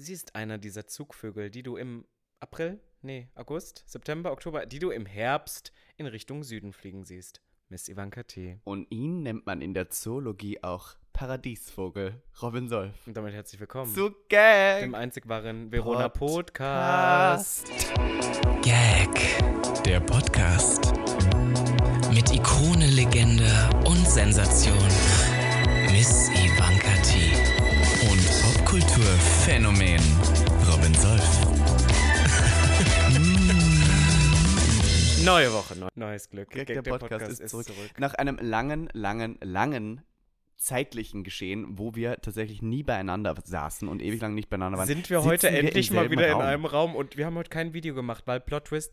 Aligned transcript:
Sie 0.00 0.12
ist 0.12 0.36
einer 0.36 0.58
dieser 0.58 0.86
Zugvögel, 0.86 1.50
die 1.50 1.64
du 1.64 1.76
im 1.76 2.04
April, 2.38 2.78
nee, 3.02 3.26
August, 3.34 3.82
September, 3.84 4.30
Oktober, 4.30 4.64
die 4.64 4.78
du 4.78 4.90
im 4.90 5.06
Herbst 5.06 5.72
in 5.96 6.06
Richtung 6.06 6.44
Süden 6.44 6.72
fliegen 6.72 7.04
siehst. 7.04 7.40
Miss 7.68 7.88
Ivanka 7.88 8.22
T. 8.22 8.60
Und 8.62 8.86
ihn 8.92 9.24
nennt 9.24 9.44
man 9.46 9.60
in 9.60 9.74
der 9.74 9.90
Zoologie 9.90 10.62
auch 10.62 10.94
Paradiesvogel, 11.12 12.22
Robin 12.40 12.68
Solf. 12.68 13.08
Und 13.08 13.16
damit 13.16 13.34
herzlich 13.34 13.58
willkommen 13.58 13.92
Zu 13.92 14.14
Gag! 14.28 14.82
dem 14.82 14.94
einzig 14.94 15.28
wahren 15.28 15.72
Verona 15.72 16.08
Podcast. 16.08 17.66
Podcast. 17.66 18.62
Gag, 18.62 19.82
der 19.84 19.98
Podcast. 19.98 20.92
Mit 22.14 22.32
Ikone, 22.32 22.86
Legende 22.86 23.50
und 23.84 24.06
Sensation. 24.06 24.78
Miss 25.90 26.28
Ivanka 26.30 26.94
T. 27.02 27.57
Und 28.70 28.80
Popkulturphänomen 28.80 30.00
Robin 30.70 30.94
Solf. 30.94 31.40
Neue 35.24 35.52
Woche, 35.52 35.78
neu, 35.78 35.88
neues 35.94 36.28
Glück. 36.28 36.50
Gag, 36.50 36.66
der 36.66 36.82
Podcast, 36.82 37.40
ist, 37.40 37.48
zurück. 37.50 37.66
Nach 37.98 38.14
einem 38.14 38.36
langen, 38.40 38.90
langen, 38.92 39.38
langen 39.42 40.02
zeitlichen 40.56 41.24
Geschehen, 41.24 41.78
wo 41.78 41.94
wir 41.94 42.20
tatsächlich 42.20 42.60
nie 42.60 42.82
beieinander 42.82 43.36
saßen 43.42 43.88
und 43.88 44.02
ewig 44.02 44.20
lang 44.20 44.34
nicht 44.34 44.50
beieinander 44.50 44.78
waren. 44.78 44.86
Sind 44.86 45.08
wir 45.08 45.24
heute 45.24 45.48
endlich 45.48 45.90
mal 45.90 46.10
wieder 46.10 46.30
Raum. 46.30 46.40
in 46.42 46.46
einem 46.46 46.66
Raum 46.66 46.94
und 46.94 47.16
wir 47.16 47.24
haben 47.24 47.36
heute 47.36 47.50
kein 47.50 47.72
Video 47.72 47.94
gemacht, 47.94 48.24
weil 48.26 48.40
Plot 48.40 48.66
Twist, 48.66 48.92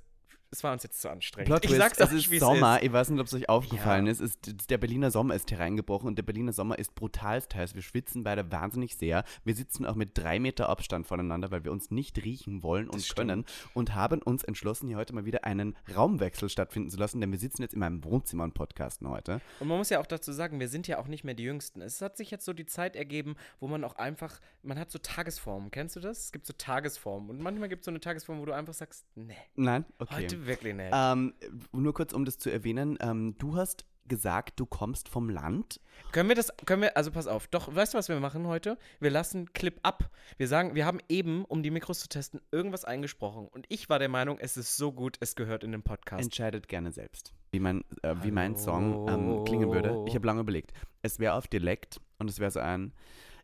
es 0.51 0.63
war 0.63 0.73
uns 0.73 0.83
jetzt 0.83 1.01
zu 1.01 1.09
anstrengend. 1.09 1.47
Plot 1.47 1.65
ich 1.65 1.71
sag's 1.71 1.99
es 1.99 2.11
ist 2.11 2.31
wie 2.31 2.39
Sommer. 2.39 2.77
es 2.77 2.83
Ich 2.83 2.93
weiß 2.93 3.09
nicht, 3.09 3.19
ob 3.19 3.27
es 3.27 3.33
euch 3.33 3.49
aufgefallen 3.49 4.05
Ja. 4.05 4.11
ist. 4.11 4.19
Ist. 4.21 4.69
Der 4.69 4.77
Berliner 4.77 5.11
Sommer 5.11 5.35
ist 5.35 5.51
hereingebrochen 5.51 6.07
und 6.07 6.15
der 6.17 6.23
Berliner 6.23 6.53
Sommer 6.53 6.79
ist 6.79 6.95
brutalst 6.95 7.55
heiß. 7.55 7.75
Wir 7.75 7.81
schwitzen 7.81 8.23
beide 8.23 8.51
wahnsinnig 8.51 8.95
sehr. 8.95 9.23
Wir 9.43 9.55
sitzen 9.55 9.85
auch 9.85 9.95
mit 9.95 10.17
drei 10.17 10.39
Meter 10.39 10.69
Abstand 10.69 11.07
voneinander, 11.07 11.51
weil 11.51 11.63
wir 11.63 11.71
uns 11.71 11.91
nicht 11.91 12.23
riechen 12.23 12.63
wollen 12.63 12.89
und 12.89 13.15
können 13.15 13.45
und 13.73 13.95
haben 13.95 14.21
uns 14.21 14.43
entschlossen, 14.43 14.87
hier 14.87 14.97
heute 14.97 15.13
mal 15.13 15.25
wieder 15.25 15.43
einen 15.45 15.75
Raumwechsel 15.95 16.49
stattfinden 16.49 16.89
zu 16.89 16.97
lassen, 16.97 17.21
denn 17.21 17.31
wir 17.31 17.39
sitzen 17.39 17.61
jetzt 17.61 17.73
in 17.73 17.79
meinem 17.79 18.03
Wohnzimmer 18.03 18.43
und 18.43 18.53
podcasten 18.53 19.09
heute. 19.09 19.41
Und 19.59 19.67
man 19.67 19.77
muss 19.77 19.89
ja 19.89 19.99
auch 19.99 20.05
dazu 20.05 20.31
sagen, 20.31 20.59
wir 20.59 20.69
sind 20.69 20.87
ja 20.87 20.99
auch 20.99 21.07
nicht 21.07 21.23
mehr 21.23 21.33
die 21.33 21.43
Jüngsten. 21.43 21.81
Es 21.81 22.01
hat 22.01 22.17
sich 22.17 22.31
jetzt 22.31 22.45
so 22.45 22.53
die 22.53 22.65
Zeit 22.65 22.95
ergeben, 22.95 23.35
wo 23.59 23.67
man 23.67 23.83
auch 23.83 23.95
einfach, 23.95 24.39
man 24.63 24.79
hat 24.79 24.91
so 24.91 24.99
Tagesformen. 24.99 25.71
Kennst 25.71 25.95
du 25.95 25.99
das? 25.99 26.25
Es 26.25 26.31
gibt 26.31 26.45
so 26.45 26.53
Tagesformen. 26.57 27.29
Und 27.29 27.41
manchmal 27.41 27.69
gibt 27.69 27.81
es 27.81 27.85
so 27.85 27.91
eine 27.91 27.99
Tagesform, 27.99 28.39
wo 28.39 28.45
du 28.45 28.53
einfach 28.53 28.73
sagst, 28.73 29.05
nee, 29.15 29.35
Nein? 29.55 29.85
Okay. 29.99 30.15
heute 30.15 30.34
wirklich 30.45 30.73
nicht. 30.73 30.91
Ähm, 30.93 31.33
nur 31.71 31.93
kurz, 31.93 32.13
um 32.13 32.25
das 32.25 32.37
zu 32.37 32.49
erwähnen, 32.49 32.97
ähm, 33.01 33.35
du 33.37 33.55
hast 33.55 33.85
gesagt, 34.07 34.59
du 34.59 34.65
kommst 34.65 35.09
vom 35.09 35.29
Land. 35.29 35.79
Können 36.11 36.29
wir 36.29 36.35
das, 36.35 36.53
können 36.65 36.83
wir, 36.83 36.97
also 36.97 37.11
pass 37.11 37.27
auf, 37.27 37.47
doch, 37.47 37.73
weißt 37.73 37.93
du, 37.93 37.97
was 37.97 38.09
wir 38.09 38.19
machen 38.19 38.47
heute? 38.47 38.77
Wir 38.99 39.09
lassen 39.09 39.51
Clip 39.53 39.79
ab. 39.83 40.09
Wir 40.37 40.47
sagen, 40.47 40.75
wir 40.75 40.85
haben 40.85 40.99
eben, 41.09 41.45
um 41.45 41.63
die 41.63 41.71
Mikros 41.71 41.99
zu 41.99 42.09
testen, 42.09 42.41
irgendwas 42.51 42.85
eingesprochen. 42.85 43.47
Und 43.47 43.65
ich 43.69 43.89
war 43.89 43.99
der 43.99 44.09
Meinung, 44.09 44.37
es 44.39 44.57
ist 44.57 44.77
so 44.77 44.91
gut, 44.91 45.17
es 45.19 45.35
gehört 45.35 45.63
in 45.63 45.71
den 45.71 45.83
Podcast. 45.83 46.23
Entscheidet 46.23 46.67
gerne 46.67 46.91
selbst, 46.91 47.33
wie 47.51 47.59
mein, 47.59 47.83
äh, 48.03 48.15
wie 48.21 48.31
mein 48.31 48.55
Song 48.55 49.07
ähm, 49.09 49.45
klingen 49.45 49.71
würde. 49.71 50.03
Ich 50.07 50.15
habe 50.15 50.27
lange 50.27 50.41
überlegt. 50.41 50.73
Es 51.01 51.19
wäre 51.19 51.33
auf 51.33 51.47
Dialekt 51.47 51.99
und 52.19 52.29
es 52.29 52.39
wäre 52.39 52.51
so 52.51 52.59
ein 52.59 52.93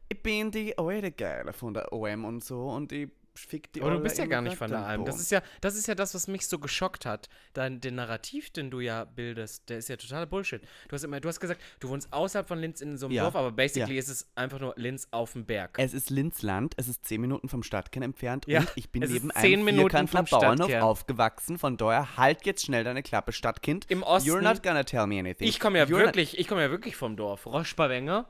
Ich 0.09 0.22
bin 0.22 0.52
die 0.52 0.78
alte 0.78 1.12
Geile 1.12 1.53
von 1.53 1.73
der 1.73 1.92
OM 1.92 2.25
und 2.25 2.44
so 2.44 2.69
und 2.69 2.92
ich 2.92 3.09
fick 3.36 3.72
die 3.74 3.82
Aber 3.82 3.92
du 3.92 4.00
bist 4.00 4.18
ja 4.18 4.26
gar 4.26 4.42
nicht 4.42 4.58
von 4.58 4.70
der. 4.70 4.86
Alm. 4.86 5.06
Das 5.06 5.20
ist 5.20 5.32
ja, 5.32 5.42
das 5.62 5.76
ist 5.76 5.88
ja 5.88 5.96
das, 5.96 6.14
was 6.14 6.28
mich 6.28 6.46
so 6.48 6.60
geschockt 6.60 7.06
hat. 7.06 7.30
Dein, 7.54 7.80
den 7.82 7.96
Narrativ, 7.96 8.50
den 8.52 8.70
du 8.72 8.80
ja 8.80 9.06
bildest, 9.06 9.70
der 9.70 9.78
ist 9.80 9.90
ja 9.90 9.96
totaler 9.98 10.26
Bullshit. 10.26 10.62
Du 10.88 10.94
hast 10.96 11.04
immer, 11.04 11.20
du 11.20 11.30
hast 11.30 11.40
gesagt, 11.40 11.62
du 11.80 11.90
wohnst 11.90 12.12
außerhalb 12.12 12.48
von 12.48 12.59
Linz 12.59 12.82
in 12.82 12.98
so 12.98 13.06
einem 13.08 13.16
Ja. 13.16 13.24
Dorf, 13.24 13.36
aber 13.36 13.52
basically 13.52 13.98
ist 13.98 14.09
es 14.09 14.30
einfach 14.36 14.59
nur 14.59 14.74
Linz 14.78 15.08
auf 15.12 15.34
dem 15.34 15.46
Berg. 15.46 15.76
Es 15.78 15.94
ist 15.94 16.09
Linzland, 16.09 16.74
es 16.78 16.88
ist 16.88 17.06
10 17.06 17.22
Minuten 17.22 17.50
vom 17.50 17.64
Stadtkern 17.64 18.04
entfernt 18.04 18.46
Ja, 18.48 18.59
und 18.62 18.72
ich 18.76 18.90
bin 18.92 19.02
neben 19.04 19.32
10 19.32 19.68
einem 19.68 20.08
vom 20.08 20.26
Bauernhof 20.26 20.74
aufgewachsen. 20.74 21.58
Von 21.58 21.78
daher 21.78 22.18
halt 22.18 22.46
jetzt 22.46 22.66
schnell 22.66 22.84
deine 22.84 23.04
Klappe, 23.04 23.32
Stadtkind. 23.32 23.86
Im 23.90 24.04
Osten- 24.04 24.30
You're 24.30 24.42
not 24.42 24.64
gonna 24.64 24.84
tell 24.84 25.08
me 25.08 25.20
anything. 25.20 25.47
ich 25.47 25.59
komme 25.59 25.78
ja 25.78 25.86
You're 25.86 26.00
wirklich, 26.00 26.38
ich 26.38 26.47
komme 26.47 26.62
ja 26.62 26.70
wirklich 26.72 26.96
vom 26.96 27.16
Dorf. 27.16 27.46
Roschbawenger. 27.46 28.30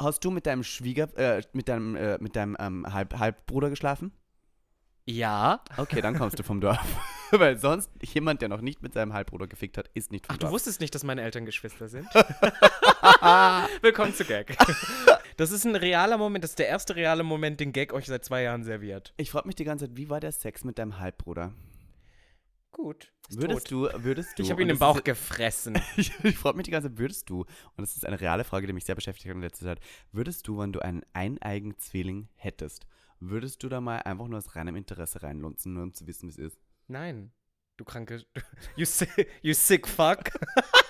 Hast 0.00 0.24
du 0.24 0.30
mit 0.30 0.46
deinem 0.46 0.62
Schwieger, 0.62 1.08
äh, 1.16 1.42
mit 1.52 1.68
deinem, 1.68 1.96
äh, 1.96 2.18
mit 2.20 2.36
deinem 2.36 2.56
ähm, 2.60 2.86
Halb 2.92 3.18
Halbbruder 3.18 3.68
geschlafen? 3.68 4.12
Ja. 5.06 5.60
Okay, 5.76 6.00
dann 6.02 6.16
kommst 6.16 6.38
du 6.38 6.42
vom 6.42 6.60
Dorf. 6.60 6.78
Weil 7.30 7.58
sonst 7.58 7.90
jemand, 8.02 8.42
der 8.42 8.48
noch 8.48 8.60
nicht 8.60 8.82
mit 8.82 8.92
seinem 8.92 9.12
Halbbruder 9.12 9.46
gefickt 9.46 9.78
hat, 9.78 9.90
ist 9.94 10.12
nicht 10.12 10.26
vom 10.26 10.34
Ach, 10.34 10.38
du 10.38 10.42
Dorf. 10.42 10.52
wusstest 10.52 10.80
nicht, 10.80 10.94
dass 10.94 11.02
meine 11.02 11.22
Eltern 11.22 11.46
Geschwister 11.46 11.88
sind? 11.88 12.06
Willkommen 13.82 14.14
zu 14.14 14.24
Gag. 14.24 14.56
Das 15.36 15.50
ist 15.50 15.64
ein 15.64 15.76
realer 15.76 16.18
Moment, 16.18 16.44
das 16.44 16.50
ist 16.50 16.58
der 16.58 16.68
erste 16.68 16.94
reale 16.94 17.22
Moment, 17.22 17.58
den 17.58 17.72
Gag 17.72 17.92
euch 17.92 18.06
seit 18.06 18.24
zwei 18.24 18.42
Jahren 18.42 18.64
serviert. 18.64 19.14
Ich 19.16 19.30
frage 19.30 19.46
mich 19.46 19.56
die 19.56 19.64
ganze 19.64 19.86
Zeit, 19.86 19.96
wie 19.96 20.10
war 20.10 20.20
der 20.20 20.32
Sex 20.32 20.62
mit 20.64 20.78
deinem 20.78 20.98
Halbbruder? 20.98 21.52
Gut. 22.78 23.12
Würdest 23.28 23.66
tot. 23.66 23.92
du, 23.92 24.04
würdest 24.04 24.38
du. 24.38 24.42
Ich 24.44 24.52
habe 24.52 24.62
ihn 24.62 24.68
im 24.68 24.78
Bauch 24.78 24.96
ist- 24.98 25.04
gefressen. 25.04 25.74
Ich, 25.96 26.12
ich 26.24 26.38
frage 26.38 26.56
mich 26.56 26.64
die 26.64 26.70
ganze 26.70 26.88
Zeit, 26.88 26.98
würdest 26.98 27.28
du, 27.28 27.40
und 27.40 27.48
das 27.80 27.96
ist 27.96 28.06
eine 28.06 28.20
reale 28.20 28.44
Frage, 28.44 28.68
die 28.68 28.72
mich 28.72 28.84
sehr 28.84 28.94
beschäftigt 28.94 29.26
hat 29.28 29.34
in 29.34 29.42
letzter 29.42 29.66
Zeit, 29.66 29.80
würdest 30.12 30.46
du, 30.46 30.58
wenn 30.58 30.72
du 30.72 30.78
einen 30.78 31.02
eineigen 31.12 31.76
Zwilling 31.78 32.28
hättest, 32.36 32.86
würdest 33.18 33.64
du 33.64 33.68
da 33.68 33.80
mal 33.80 33.98
einfach 33.98 34.28
nur 34.28 34.38
aus 34.38 34.54
reinem 34.54 34.76
Interesse 34.76 35.22
reinlunzen, 35.24 35.74
nur 35.74 35.82
um 35.82 35.92
zu 35.92 36.06
wissen, 36.06 36.28
wie 36.28 36.30
es 36.30 36.38
ist? 36.38 36.60
Nein. 36.86 37.32
Du 37.76 37.84
kranke. 37.84 38.24
You 38.76 38.84
sick, 38.84 39.28
you 39.42 39.54
sick 39.54 39.86
fuck. 39.88 40.30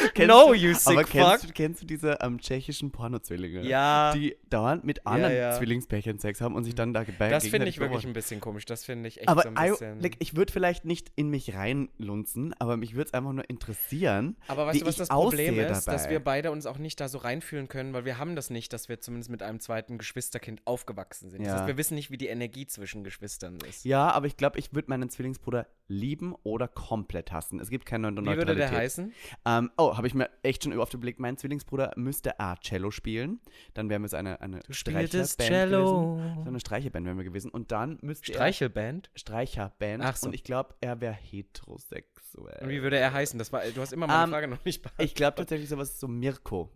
Kennst 0.14 0.28
no, 0.28 0.48
du, 0.48 0.54
you 0.54 0.74
sick 0.74 0.92
aber 0.92 1.00
fuck. 1.06 1.10
kennst, 1.10 1.44
du- 1.48 1.52
kennst 1.52 1.82
du 1.82 1.86
diese 1.86 2.18
ähm, 2.20 2.38
tschechischen 2.40 2.90
Pornozwillinge? 2.90 3.62
Ja. 3.62 4.12
Die 4.14 4.36
dauernd 4.48 4.84
mit 4.84 5.06
anderen 5.06 5.34
ja. 5.34 5.52
Zwillingspärchen 5.52 6.18
Sex 6.18 6.40
haben 6.40 6.54
und 6.54 6.64
sich 6.64 6.74
dann 6.74 6.92
da 6.92 7.04
bei 7.18 7.28
das 7.28 7.46
finde 7.46 7.68
ich 7.68 7.78
wirklich 7.78 8.06
ein 8.06 8.12
bisschen 8.12 8.40
komisch. 8.40 8.64
Das 8.64 8.84
finde 8.84 9.08
ich 9.08 9.18
echt 9.20 9.28
Aber 9.28 9.42
so 9.42 9.48
ein 9.48 9.56
I, 9.66 9.70
bisschen. 9.70 10.00
like, 10.00 10.16
ich 10.18 10.36
würde 10.36 10.52
vielleicht 10.52 10.84
nicht 10.84 11.12
in 11.16 11.28
mich 11.28 11.54
reinlunzen, 11.54 12.54
aber 12.58 12.76
mich 12.76 12.94
würde 12.94 13.08
es 13.08 13.14
einfach 13.14 13.32
nur 13.32 13.48
interessieren. 13.48 14.36
aber 14.48 14.66
weißt 14.66 14.82
du, 14.82 14.86
was 14.86 14.96
das 14.96 15.08
Problem 15.08 15.58
ist? 15.58 15.68
Dass 15.86 16.02
dabei. 16.02 16.10
wir 16.10 16.20
beide 16.20 16.50
uns 16.50 16.66
auch 16.66 16.78
nicht 16.78 17.00
da 17.00 17.08
so 17.08 17.18
reinfühlen 17.18 17.68
können, 17.68 17.92
weil 17.92 18.04
wir 18.04 18.18
haben 18.18 18.36
das 18.36 18.50
nicht, 18.50 18.72
dass 18.72 18.88
wir 18.88 19.00
zumindest 19.00 19.30
mit 19.30 19.42
einem 19.42 19.60
zweiten 19.60 19.98
Geschwisterkind 19.98 20.62
aufgewachsen 20.64 21.30
sind. 21.30 21.40
Das 21.42 21.48
Ja. 21.48 21.54
heißt, 21.58 21.66
wir 21.66 21.76
wissen 21.76 21.94
nicht, 21.94 22.10
wie 22.10 22.16
die 22.18 22.28
Energie 22.28 22.66
zwischen 22.66 23.04
Geschwistern 23.04 23.58
ist. 23.68 23.84
Ja, 23.84 24.10
aber 24.10 24.26
ich 24.26 24.36
glaube, 24.36 24.58
ich 24.58 24.74
würde 24.74 24.88
meinen 24.88 25.08
Zwillingsbruder 25.10 25.66
lieben 25.88 26.34
oder 26.44 26.68
komplett 26.68 27.32
hassen. 27.32 27.58
Es 27.60 27.68
gibt 27.68 27.84
keine 27.84 28.10
Wie 28.12 28.24
würde 28.36 28.54
der 28.54 28.70
heißen? 28.70 29.12
Ähm, 29.44 29.70
oh, 29.76 29.89
habe 29.96 30.06
ich 30.06 30.14
mir 30.14 30.28
echt 30.42 30.64
schon 30.64 30.76
oft 30.78 30.94
überlegt, 30.94 31.20
mein 31.20 31.36
Zwillingsbruder 31.36 31.92
müsste 31.96 32.38
A, 32.40 32.56
Cello 32.56 32.90
spielen. 32.90 33.40
Dann 33.74 33.88
wären 33.90 34.02
wir 34.02 34.08
so 34.08 34.16
eine, 34.16 34.40
eine 34.40 34.60
Streicherband 34.70 35.36
Cello. 35.38 36.16
gewesen. 36.16 36.42
So 36.44 36.48
eine 36.48 36.60
Streicherband 36.60 37.06
wären 37.06 37.16
wir 37.16 37.24
gewesen. 37.24 37.50
Und 37.50 37.72
dann 37.72 37.98
müsste 38.02 38.32
Streichelband? 38.32 39.10
er 39.14 39.18
Streicherband. 39.18 40.02
Ach 40.04 40.16
so. 40.16 40.26
Und 40.28 40.34
ich 40.34 40.44
glaube, 40.44 40.74
er 40.80 41.00
wäre 41.00 41.14
heterosexuell. 41.14 42.58
Und 42.62 42.68
wie 42.68 42.82
würde 42.82 42.98
er 42.98 43.12
heißen? 43.12 43.38
Das 43.38 43.52
war, 43.52 43.62
du 43.64 43.80
hast 43.80 43.92
immer 43.92 44.06
meine 44.06 44.24
Ähm, 44.24 44.30
Frage 44.30 44.48
noch 44.48 44.64
nicht 44.64 44.82
beantwortet. 44.82 45.10
Ich 45.10 45.14
glaube 45.14 45.36
tatsächlich 45.36 45.68
sowas 45.68 45.98
so 46.00 46.08
Mirko. 46.08 46.70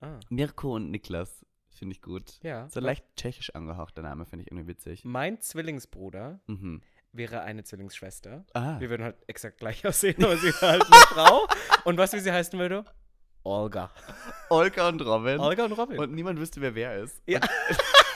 Ah, 0.00 0.20
Mirko 0.28 0.76
und 0.76 0.90
Niklas 0.90 1.44
finde 1.70 1.92
ich 1.94 2.02
gut. 2.02 2.38
ja. 2.42 2.68
So 2.70 2.80
leicht 2.80 3.04
tschechisch 3.16 3.54
angehaucht, 3.54 3.96
der 3.96 4.04
Name 4.04 4.26
finde 4.26 4.44
ich 4.44 4.50
irgendwie 4.50 4.66
witzig. 4.68 5.04
Mein 5.04 5.40
Zwillingsbruder 5.40 6.40
Mhm. 6.46 6.82
Wäre 7.18 7.42
eine 7.42 7.64
Zwillingsschwester. 7.64 8.46
Ah. 8.54 8.80
Wir 8.80 8.88
würden 8.88 9.02
halt 9.04 9.16
exakt 9.26 9.58
gleich 9.58 9.86
aussehen, 9.86 10.24
aber 10.24 10.36
sie 10.38 10.46
wäre 10.46 10.72
halt 10.72 10.86
eine 10.86 11.00
Frau. 11.08 11.46
Und 11.84 11.98
du, 12.14 12.18
wie 12.18 12.22
sie 12.22 12.32
heißen 12.32 12.58
würde? 12.58 12.84
Olga. 13.44 13.90
Olga 14.48 14.88
und 14.88 15.00
Robin. 15.00 15.38
Olga 15.38 15.64
und 15.64 15.72
Robin. 15.72 15.98
Und 15.98 16.12
niemand 16.12 16.38
wüsste, 16.38 16.60
wer 16.60 16.74
wer 16.74 16.96
ist. 16.98 17.20
Ja. 17.26 17.40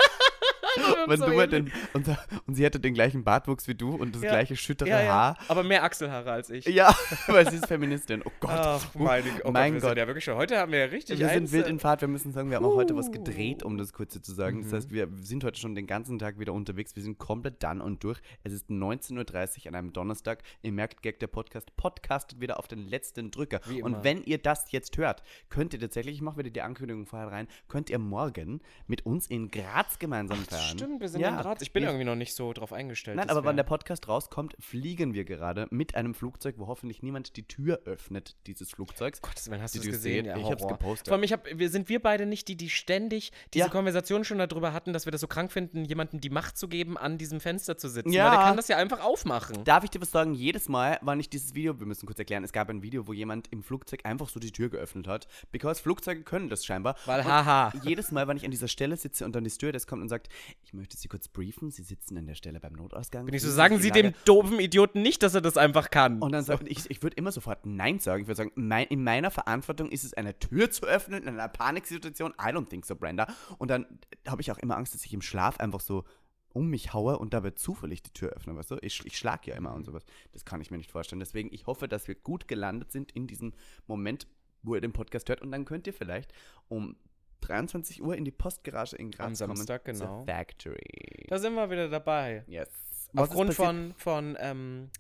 Und, 0.77 1.11
wenn 1.11 1.19
so 1.19 1.27
du 1.27 1.33
mal 1.33 1.53
ähnlich. 1.53 1.73
den, 1.73 1.83
und, 1.95 2.17
und 2.47 2.55
sie 2.55 2.65
hätte 2.65 2.81
den 2.81 2.95
gleichen 2.95 3.25
Bartwuchs 3.25 3.69
wie 3.69 3.75
du 3.75 3.95
und 3.95 4.15
das 4.15 4.23
Ja. 4.23 4.31
gleiche 4.31 4.57
schüttere 4.57 4.89
ja, 4.89 5.03
ja. 5.03 5.13
Haar. 5.13 5.39
Aber 5.49 5.63
mehr 5.63 5.83
Achselhaare 5.85 6.31
als 6.33 6.51
ich. 6.51 6.65
Ja, 6.67 6.95
weil 7.27 7.49
sie 7.51 7.57
ist 7.57 7.67
Feministin. 7.67 8.23
Oh 8.25 8.31
Gott. 8.41 8.51
Ach, 8.53 8.95
meine, 8.95 9.25
oh 9.45 9.51
mein 9.51 9.75
Gott, 9.75 9.83
Gott. 9.83 9.99
ja 9.99 10.07
wirklich 10.07 10.25
schon. 10.25 10.37
Heute 10.37 10.59
haben 10.59 10.73
wir 10.73 10.79
ja 10.81 10.85
richtig 10.87 11.19
wir 11.19 11.29
sind 11.29 11.53
wild 11.53 11.67
äh, 11.67 11.71
in 11.71 11.79
Fahrt. 11.81 12.01
Wir 12.01 12.09
müssen 12.09 12.33
sagen, 12.33 12.51
wir 12.51 12.57
haben 12.57 12.65
auch 12.65 12.75
heute 12.77 12.97
was 12.97 13.11
gedreht, 13.13 13.63
um 13.63 13.77
das 13.79 13.93
kurze 13.93 14.23
zu 14.23 14.33
sagen. 14.33 14.63
Das 14.63 14.71
Mhm. 14.73 14.77
heißt, 14.77 14.91
wir 14.93 15.09
sind 15.21 15.45
heute 15.45 15.61
schon 15.61 15.75
den 15.75 15.87
ganzen 15.87 16.19
Tag 16.19 16.39
wieder 16.39 16.53
unterwegs. 16.53 16.97
Wir 16.97 17.03
sind 17.03 17.19
komplett 17.19 17.63
done 17.63 17.83
und 17.83 18.03
durch. 18.05 18.21
Es 18.45 18.53
ist 18.53 18.71
19.30 18.71 19.63
Uhr 19.65 19.69
an 19.69 19.75
einem 19.75 19.93
Donnerstag. 19.93 20.43
Ihr 20.63 20.73
merkt, 20.73 21.03
Gag, 21.03 21.21
der 21.21 21.27
Podcast 21.27 21.75
podcastet 21.77 22.41
wieder 22.41 22.59
auf 22.59 22.69
den 22.69 22.79
letzten 22.89 23.31
Drücker. 23.31 23.61
Wie 23.67 23.79
immer. 23.79 23.87
Und 23.87 24.05
wenn 24.05 24.23
ihr 24.25 24.39
das 24.39 24.71
jetzt 24.73 24.97
hört, 24.97 25.23
könnt 25.49 25.75
ihr 25.75 25.81
tatsächlich, 25.81 26.15
ich 26.17 26.23
mache 26.23 26.39
wieder 26.39 26.51
die 26.51 26.63
Ankündigung 26.63 27.07
vorher 27.07 27.31
rein, 27.31 27.49
könnt 27.69 27.91
ihr 27.91 27.99
morgen 27.99 28.61
mit 28.87 29.05
uns 29.07 29.27
in 29.27 29.51
Graz 29.51 29.99
gemeinsam 29.99 30.39
feiern. 30.45 30.62
Stimmt, 30.71 31.01
wir 31.01 31.09
sind 31.09 31.21
Ja. 31.21 31.31
in 31.31 31.37
Graz. 31.37 31.63
Ich 31.63 31.73
bin 31.73 31.85
irgendwie 31.85 32.05
noch 32.05 32.15
nicht 32.17 32.35
so 32.35 32.53
drauf 32.53 32.73
eingestellt. 32.73 33.17
Nein, 33.17 33.31
aber 33.31 33.45
wann 33.45 33.57
der 33.57 33.63
Podcast 33.65 34.09
rauskommt, 34.09 34.57
fliegen 34.59 35.15
wir 35.15 35.25
gerade 35.25 35.67
mit 35.71 35.95
einem 35.95 36.15
Flugzeug, 36.15 36.55
wo 36.59 36.67
hoffentlich 36.67 37.03
niemand 37.03 37.37
die 37.37 37.43
Tür 37.47 37.81
öffnet 37.85 38.37
dieses 38.47 38.71
Flugzeugs. 38.71 39.21
Gottes 39.23 39.51
Willen, 39.51 39.63
hast 39.63 39.75
du 39.75 39.81
es 39.81 39.87
gesehen? 39.87 40.27
Ja, 40.27 40.37
Ich 40.37 40.51
hab's 40.51 40.67
gepostet. 40.67 41.09
Vor 41.09 41.15
allem, 41.15 41.25
ich 41.25 41.33
hab, 41.33 41.47
wir 41.53 41.71
sind 41.71 41.89
wir 41.89 42.01
beide 42.01 42.27
nicht 42.27 42.49
die, 42.49 42.57
die 42.57 42.71
ständig 42.71 43.33
diese 43.55 43.67
Ja. 43.67 43.71
Konversation 43.71 44.25
schon 44.25 44.39
darüber 44.39 44.73
hatten, 44.73 44.93
dass 44.93 45.07
wir 45.07 45.13
das 45.13 45.21
so 45.21 45.27
krank 45.27 45.53
finden, 45.53 45.85
jemandem 45.85 46.21
die 46.21 46.31
Macht 46.31 46.57
zu 46.57 46.69
geben, 46.69 46.97
an 46.99 47.19
diesem 47.19 47.41
Fenster 47.41 47.77
zu 47.79 47.89
sitzen. 47.89 48.13
Ja. 48.13 48.25
Weil 48.25 48.31
der 48.33 48.41
kann 48.47 48.57
das 48.57 48.69
ja 48.69 48.77
einfach 48.77 49.01
aufmachen. 49.01 49.65
Darf 49.65 49.85
ich 49.85 49.91
dir 49.91 50.01
was 50.01 50.11
sagen? 50.11 50.35
Jedes 50.35 50.69
Mal, 50.69 50.99
wann 51.03 51.21
ich 51.21 51.29
dieses 51.31 51.55
Video, 51.55 51.79
wir 51.79 51.87
müssen 51.87 52.07
kurz 52.07 52.19
erklären, 52.19 52.45
es 52.45 52.53
gab 52.53 52.69
ein 52.71 52.83
Video, 52.83 53.07
wo 53.07 53.13
jemand 53.13 53.49
im 53.53 53.63
Flugzeug 53.63 54.01
einfach 54.05 54.29
so 54.29 54.41
die 54.41 54.53
Tür 54.53 54.69
geöffnet 54.69 55.09
hat. 55.09 55.27
Because 55.51 55.83
Flugzeuge 55.83 56.23
können 56.23 56.49
das 56.49 56.65
scheinbar. 56.65 56.97
Weil 57.07 57.25
haha. 57.25 57.73
Jedes 57.83 58.13
Mal, 58.13 58.29
wenn 58.29 58.37
ich 58.37 58.45
an 58.45 58.51
dieser 58.51 58.69
Stelle 58.69 58.97
sitze 58.97 59.25
und 59.25 59.35
dann 59.35 59.45
die 59.45 59.51
Stewardess 59.51 59.87
kommt 59.87 60.03
und 60.03 60.09
sagt, 60.09 60.29
ich 60.63 60.73
möchte 60.73 60.97
Sie 60.97 61.09
kurz 61.09 61.29
briefen. 61.29 61.71
Sie 61.71 61.83
sitzen 61.83 62.17
an 62.17 62.27
der 62.27 62.35
Stelle 62.35 62.61
beim 62.61 62.73
Notausgang. 62.73 63.27
Bin 63.27 63.35
ich 63.35 63.43
so, 63.43 63.51
sagen 63.51 63.79
Sie 63.79 63.91
dem 63.91 64.15
doofen 64.25 64.61
Idioten 64.61 65.03
nicht, 65.03 65.23
dass 65.23 65.35
er 65.35 65.41
das 65.41 65.57
einfach 65.57 65.91
kann. 65.91 66.21
Und 66.21 66.33
dann 66.33 66.45
sagt 66.45 66.69
ich, 66.69 66.91
ich 66.91 67.03
würde 67.03 67.17
immer 67.17 67.33
sofort 67.33 67.67
Nein 67.67 67.99
sagen. 67.99 68.23
Ich 68.23 68.29
würde 68.29 68.37
sagen, 68.37 68.53
mein, 68.55 68.87
in 68.89 69.05
meiner 69.05 69.31
Verantwortung 69.31 69.91
ist 69.91 70.05
es, 70.05 70.15
eine 70.15 70.39
Tür 70.39 70.71
zu 70.71 70.87
öffnen 70.87 71.23
in 71.23 71.29
einer 71.29 71.49
Paniksituation. 71.49 72.33
I 72.33 72.53
don't 72.53 72.69
think 72.69 72.87
so, 72.87 72.97
Brenda. 72.97 73.27
Und 73.59 73.71
dann 73.71 73.87
habe 74.27 74.43
ich 74.43 74.51
auch 74.51 74.59
immer 74.59 74.77
Angst, 74.77 74.95
dass 74.95 75.05
ich 75.05 75.13
im 75.13 75.23
Schlaf 75.23 75.59
einfach 75.61 75.81
so 75.81 76.05
um 76.53 76.69
mich 76.69 76.93
haue 76.93 77.19
und 77.19 77.33
dabei 77.35 77.51
zufällig 77.51 78.03
die 78.03 78.13
Tür 78.13 78.31
öffne, 78.31 78.55
weißt 78.55 78.73
du? 78.73 78.79
Ich, 78.83 79.05
ich 79.07 79.17
schlag 79.17 79.47
ja 79.47 79.55
immer 79.55 79.75
und 79.75 79.85
sowas. 79.85 80.05
Das 80.33 80.45
kann 80.45 80.61
ich 80.61 80.71
mir 80.71 80.77
nicht 80.77 80.91
vorstellen. 80.91 81.21
Deswegen, 81.21 81.53
ich 81.53 81.67
hoffe, 81.67 81.89
dass 81.89 82.09
wir 82.09 82.15
gut 82.15 82.49
gelandet 82.49 82.93
sind 82.93 83.13
in 83.13 83.27
diesem 83.27 83.53
Moment, 83.87 84.27
wo 84.63 84.75
ihr 84.75 84.81
den 84.81 84.93
Podcast 84.93 85.29
hört. 85.29 85.43
Und 85.43 85.51
dann 85.51 85.65
könnt 85.65 85.87
ihr 85.87 85.95
vielleicht 85.95 86.33
um 86.69 86.97
23 87.43 88.03
Uhr 88.03 88.17
in 88.17 88.25
die 88.25 88.31
Postgarage 88.31 88.97
in 88.97 89.11
Graz 89.11 89.27
Am 89.27 89.35
Samstag, 89.35 89.85
kommen. 89.85 89.99
genau. 89.99 90.19
Zur 90.19 90.27
Factory. 90.27 91.27
Da 91.29 91.39
sind 91.39 91.55
wir 91.55 91.71
wieder 91.71 91.89
dabei. 91.89 92.45
yes. 92.47 92.69
Was 93.13 93.29
Aufgrund 93.29 93.53
von, 93.53 93.95
von, 93.99 94.39
ähm, 94.41 94.91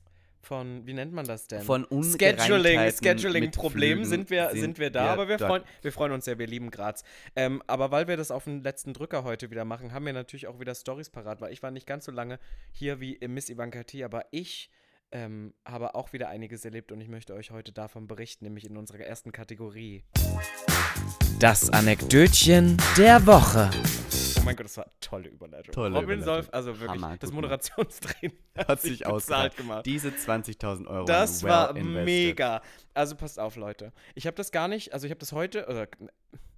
von, 0.43 0.87
wie 0.87 0.93
nennt 0.93 1.13
man 1.13 1.25
das 1.27 1.47
denn? 1.47 1.63
Von 1.63 1.87
Scheduling, 1.91 2.91
Scheduling-Problemen 2.91 4.05
sind 4.05 4.29
wir, 4.29 4.51
Flügen 4.51 4.61
sind 4.61 4.79
wir 4.79 4.91
da, 4.91 5.05
wir 5.05 5.11
aber 5.13 5.29
wir 5.29 5.39
freuen, 5.39 5.63
wir 5.81 5.93
freuen 5.93 6.13
uns 6.13 6.27
sehr, 6.27 6.39
wir 6.39 6.47
lieben 6.47 6.71
Graz. 6.71 7.05
Ähm, 7.37 7.63
aber 7.67 7.91
weil 7.91 8.09
wir 8.09 8.17
das 8.17 8.31
auf 8.31 8.45
den 8.45 8.63
letzten 8.63 8.93
Drücker 8.93 9.25
heute 9.25 9.51
wieder 9.51 9.65
machen, 9.65 9.93
haben 9.95 10.05
wir 10.05 10.13
natürlich 10.13 10.47
auch 10.47 10.61
wieder 10.61 10.75
Stories 10.75 11.09
parat, 11.09 11.41
weil 11.41 11.53
ich 11.53 11.63
war 11.63 11.71
nicht 11.71 11.87
ganz 11.87 12.05
so 12.05 12.13
lange 12.13 12.39
hier 12.73 13.01
wie 13.01 13.19
Miss 13.27 13.49
Ivanka 13.49 13.85
T, 13.85 14.05
aber 14.05 14.27
ich 14.31 14.69
ähm, 15.13 15.55
habe 15.65 15.95
auch 15.95 16.13
wieder 16.13 16.29
einiges 16.29 16.65
erlebt 16.65 16.93
und 16.93 17.01
ich 17.01 17.09
möchte 17.09 17.35
euch 17.35 17.51
heute 17.51 17.73
davon 17.73 18.07
berichten, 18.07 18.45
nämlich 18.45 18.65
in 18.65 18.77
unserer 18.77 19.01
ersten 19.01 19.33
Kategorie. 19.33 20.05
Das 21.39 21.71
Anekdötchen 21.71 22.77
der 22.97 23.27
Woche. 23.27 23.71
Oh 24.39 24.45
mein 24.45 24.57
Gott, 24.57 24.65
das 24.65 24.77
war 24.77 24.85
eine 24.85 24.93
tolle 25.01 25.29
Überleitung. 25.29 25.73
Tolle 25.73 25.95
Robin 25.95 26.21
Überleitung. 26.21 26.25
Solf, 26.25 26.49
also 26.53 26.81
wirklich, 26.81 27.03
Hammer, 27.03 27.17
das 27.17 27.31
Moderationstraining 27.33 28.37
hat 28.59 28.81
sich 28.81 29.07
ausgezahlt 29.07 29.57
gemacht. 29.57 29.87
Diese 29.87 30.09
20.000 30.09 30.87
Euro. 30.87 31.05
Das 31.05 31.43
well 31.43 31.51
war 31.51 31.77
invested. 31.77 32.05
mega. 32.05 32.63
Also 32.95 33.15
passt 33.15 33.39
auf, 33.39 33.57
Leute. 33.57 33.93
Ich 34.15 34.27
habe 34.27 34.37
das 34.37 34.51
gar 34.51 34.67
nicht, 34.67 34.93
also 34.93 35.07
ich 35.07 35.11
habe 35.11 35.21
das 35.21 35.33
heute, 35.33 35.67
oder 35.67 35.87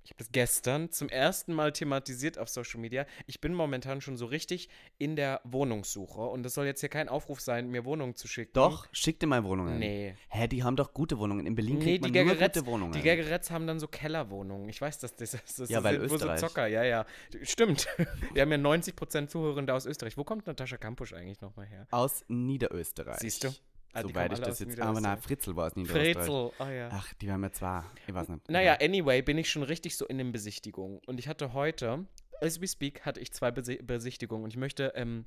ich 0.04 0.10
habe 0.10 0.18
das 0.18 0.30
gestern 0.32 0.90
zum 0.92 1.08
ersten 1.08 1.54
Mal 1.54 1.72
thematisiert 1.72 2.38
auf 2.38 2.50
Social 2.50 2.78
Media. 2.78 3.06
Ich 3.26 3.40
bin 3.40 3.54
momentan 3.54 4.02
schon 4.02 4.18
so 4.18 4.26
richtig 4.26 4.68
in 4.98 5.16
der 5.16 5.40
Wohnungssuche 5.44 6.20
und 6.20 6.42
das 6.42 6.52
soll 6.54 6.66
jetzt 6.66 6.80
hier 6.80 6.90
kein 6.90 7.08
Aufruf 7.08 7.40
sein, 7.40 7.70
mir 7.70 7.86
Wohnungen 7.86 8.14
zu 8.14 8.28
schicken. 8.28 8.52
Doch, 8.52 8.86
schick 8.92 9.18
dir 9.18 9.26
mal 9.26 9.42
Wohnungen. 9.44 9.78
Nee. 9.78 10.14
Hä, 10.28 10.46
die 10.46 10.62
haben 10.62 10.76
doch 10.76 10.92
gute 10.92 11.18
Wohnungen. 11.18 11.46
In 11.46 11.54
Berlin 11.54 11.78
Nee, 11.78 11.84
kriegt 11.84 12.04
die 12.04 12.10
man 12.10 12.12
nur 12.12 12.34
Gaggeretz, 12.34 12.54
gute 12.54 12.66
Wohnungen. 12.66 12.92
die 12.92 13.00
Gaggeretz 13.02 13.50
haben 13.50 13.66
dann 13.66 13.80
so 13.80 13.88
Kellerwohnungen. 13.88 14.68
Ich 14.68 14.80
weiß, 14.80 14.98
dass 14.98 15.16
das, 15.16 15.30
das, 15.30 15.56
das 15.56 15.70
Ja, 15.70 15.82
weil 15.82 15.94
sind, 16.00 16.04
wo 16.04 16.08
so 16.08 16.14
Österreich. 16.16 16.40
Zocker, 16.40 16.66
ja, 16.66 16.84
ja. 16.84 17.06
Stimmt. 17.42 17.86
Wir 18.34 18.42
haben 18.42 18.52
ja 18.52 18.58
90% 18.58 19.28
Zuhörende 19.28 19.72
aus 19.72 19.86
Österreich. 19.86 20.18
Wo 20.18 20.24
kommt 20.24 20.46
Natascha 20.46 20.76
Kampusch 20.76 21.14
eigentlich 21.14 21.40
nochmal 21.40 21.66
her? 21.66 21.86
Aus 21.90 22.24
Niederösterreich. 22.28 23.20
Siehst 23.20 23.44
du? 23.44 23.48
Ah, 23.94 24.02
Soweit 24.02 24.32
ich 24.32 24.41
das 24.41 24.58
jetzt. 24.58 24.81
Aber 24.81 25.00
na, 25.00 25.14
Niederösterreich. 25.14 25.25
Fritzel 25.25 25.56
war 25.56 25.67
aus 25.67 25.76
Niederösterreich. 25.76 26.17
Fritzel, 26.17 26.50
oh 26.58 26.70
ja. 26.70 26.88
Ach, 26.93 27.14
die 27.14 27.31
haben 27.31 27.43
ja 27.43 27.52
zwei. 27.52 27.82
Ich 28.06 28.12
weiß 28.14 28.29
nicht. 28.29 28.50
Naja, 28.50 28.76
anyway, 28.81 29.23
bin 29.23 29.38
ich 29.38 29.50
schon 29.50 29.62
richtig 29.62 29.96
so 29.96 30.06
in 30.06 30.19
den 30.19 30.32
Besichtigungen. 30.32 31.00
Und 31.06 31.19
ich 31.19 31.29
hatte 31.29 31.52
heute, 31.52 32.06
as 32.41 32.61
we 32.61 32.67
speak, 32.67 33.06
hatte 33.06 33.20
ich 33.20 33.32
zwei 33.32 33.50
Besi 33.50 33.76
Besichtigungen. 33.76 34.44
Und 34.44 34.50
ich 34.50 34.56
möchte 34.56 34.93
ähm, 34.96 35.26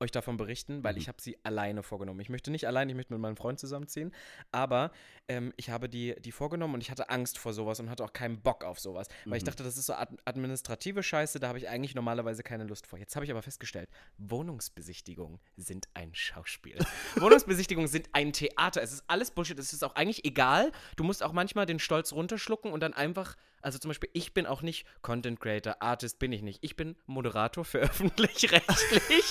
euch 0.00 0.10
davon 0.10 0.36
berichten, 0.36 0.82
weil 0.82 0.94
Mhm. 0.94 0.98
ich 0.98 1.08
habe 1.08 1.20
sie 1.20 1.38
alleine 1.44 1.82
vorgenommen. 1.82 2.20
Ich 2.20 2.30
möchte 2.30 2.50
nicht 2.50 2.66
allein, 2.66 2.88
ich 2.88 2.94
möchte 2.96 3.12
mit 3.12 3.20
meinem 3.20 3.36
Freund 3.36 3.58
zusammenziehen. 3.60 4.12
Aber 4.50 4.90
ähm, 5.28 5.52
ich 5.56 5.70
habe 5.70 5.88
die, 5.88 6.16
die 6.20 6.32
vorgenommen 6.32 6.74
und 6.74 6.80
ich 6.80 6.90
hatte 6.90 7.10
Angst 7.10 7.38
vor 7.38 7.52
sowas 7.52 7.78
und 7.80 7.90
hatte 7.90 8.02
auch 8.04 8.12
keinen 8.12 8.40
Bock 8.40 8.64
auf 8.64 8.80
sowas. 8.80 9.08
Weil 9.26 9.36
ich 9.36 9.42
Mhm. 9.44 9.46
dachte, 9.48 9.62
das 9.62 9.76
ist 9.76 9.86
so 9.86 9.92
ad 9.94 10.16
administrative 10.24 11.02
Scheiße, 11.02 11.38
da 11.38 11.48
habe 11.48 11.58
ich 11.58 11.68
eigentlich 11.68 11.94
normalerweise 11.94 12.42
keine 12.42 12.64
Lust 12.64 12.86
vor. 12.86 12.98
Jetzt 12.98 13.14
habe 13.14 13.24
ich 13.24 13.30
aber 13.30 13.42
festgestellt, 13.42 13.88
Wohnungsbesichtigungen 14.18 15.38
sind 15.56 15.88
ein 15.94 16.14
Schauspiel. 16.14 16.78
Wohnungsbesichtigungen 17.16 17.88
sind 17.88 18.08
ein 18.12 18.32
Theater. 18.32 18.82
Es 18.82 18.92
ist 18.92 19.04
alles 19.06 19.30
Bullshit. 19.30 19.58
Es 19.58 19.72
ist 19.72 19.84
auch 19.84 19.94
eigentlich 19.94 20.24
egal. 20.24 20.72
Du 20.96 21.04
musst 21.04 21.22
auch 21.22 21.32
manchmal 21.32 21.66
den 21.66 21.78
Stolz 21.78 22.12
runterschlucken 22.12 22.72
und 22.72 22.80
dann 22.80 22.94
einfach, 22.94 23.36
also 23.62 23.78
zum 23.78 23.90
Beispiel, 23.90 24.10
ich 24.12 24.34
bin 24.34 24.46
auch 24.46 24.62
nicht 24.62 24.86
Content 25.02 25.40
Creator, 25.40 25.76
Artist 25.80 26.18
bin 26.18 26.32
ich 26.32 26.42
nicht. 26.42 26.58
Ich 26.62 26.76
bin 26.76 26.96
Moderator 27.06 27.64
für 27.64 27.78
öffentlich-rechtlich, 27.80 29.24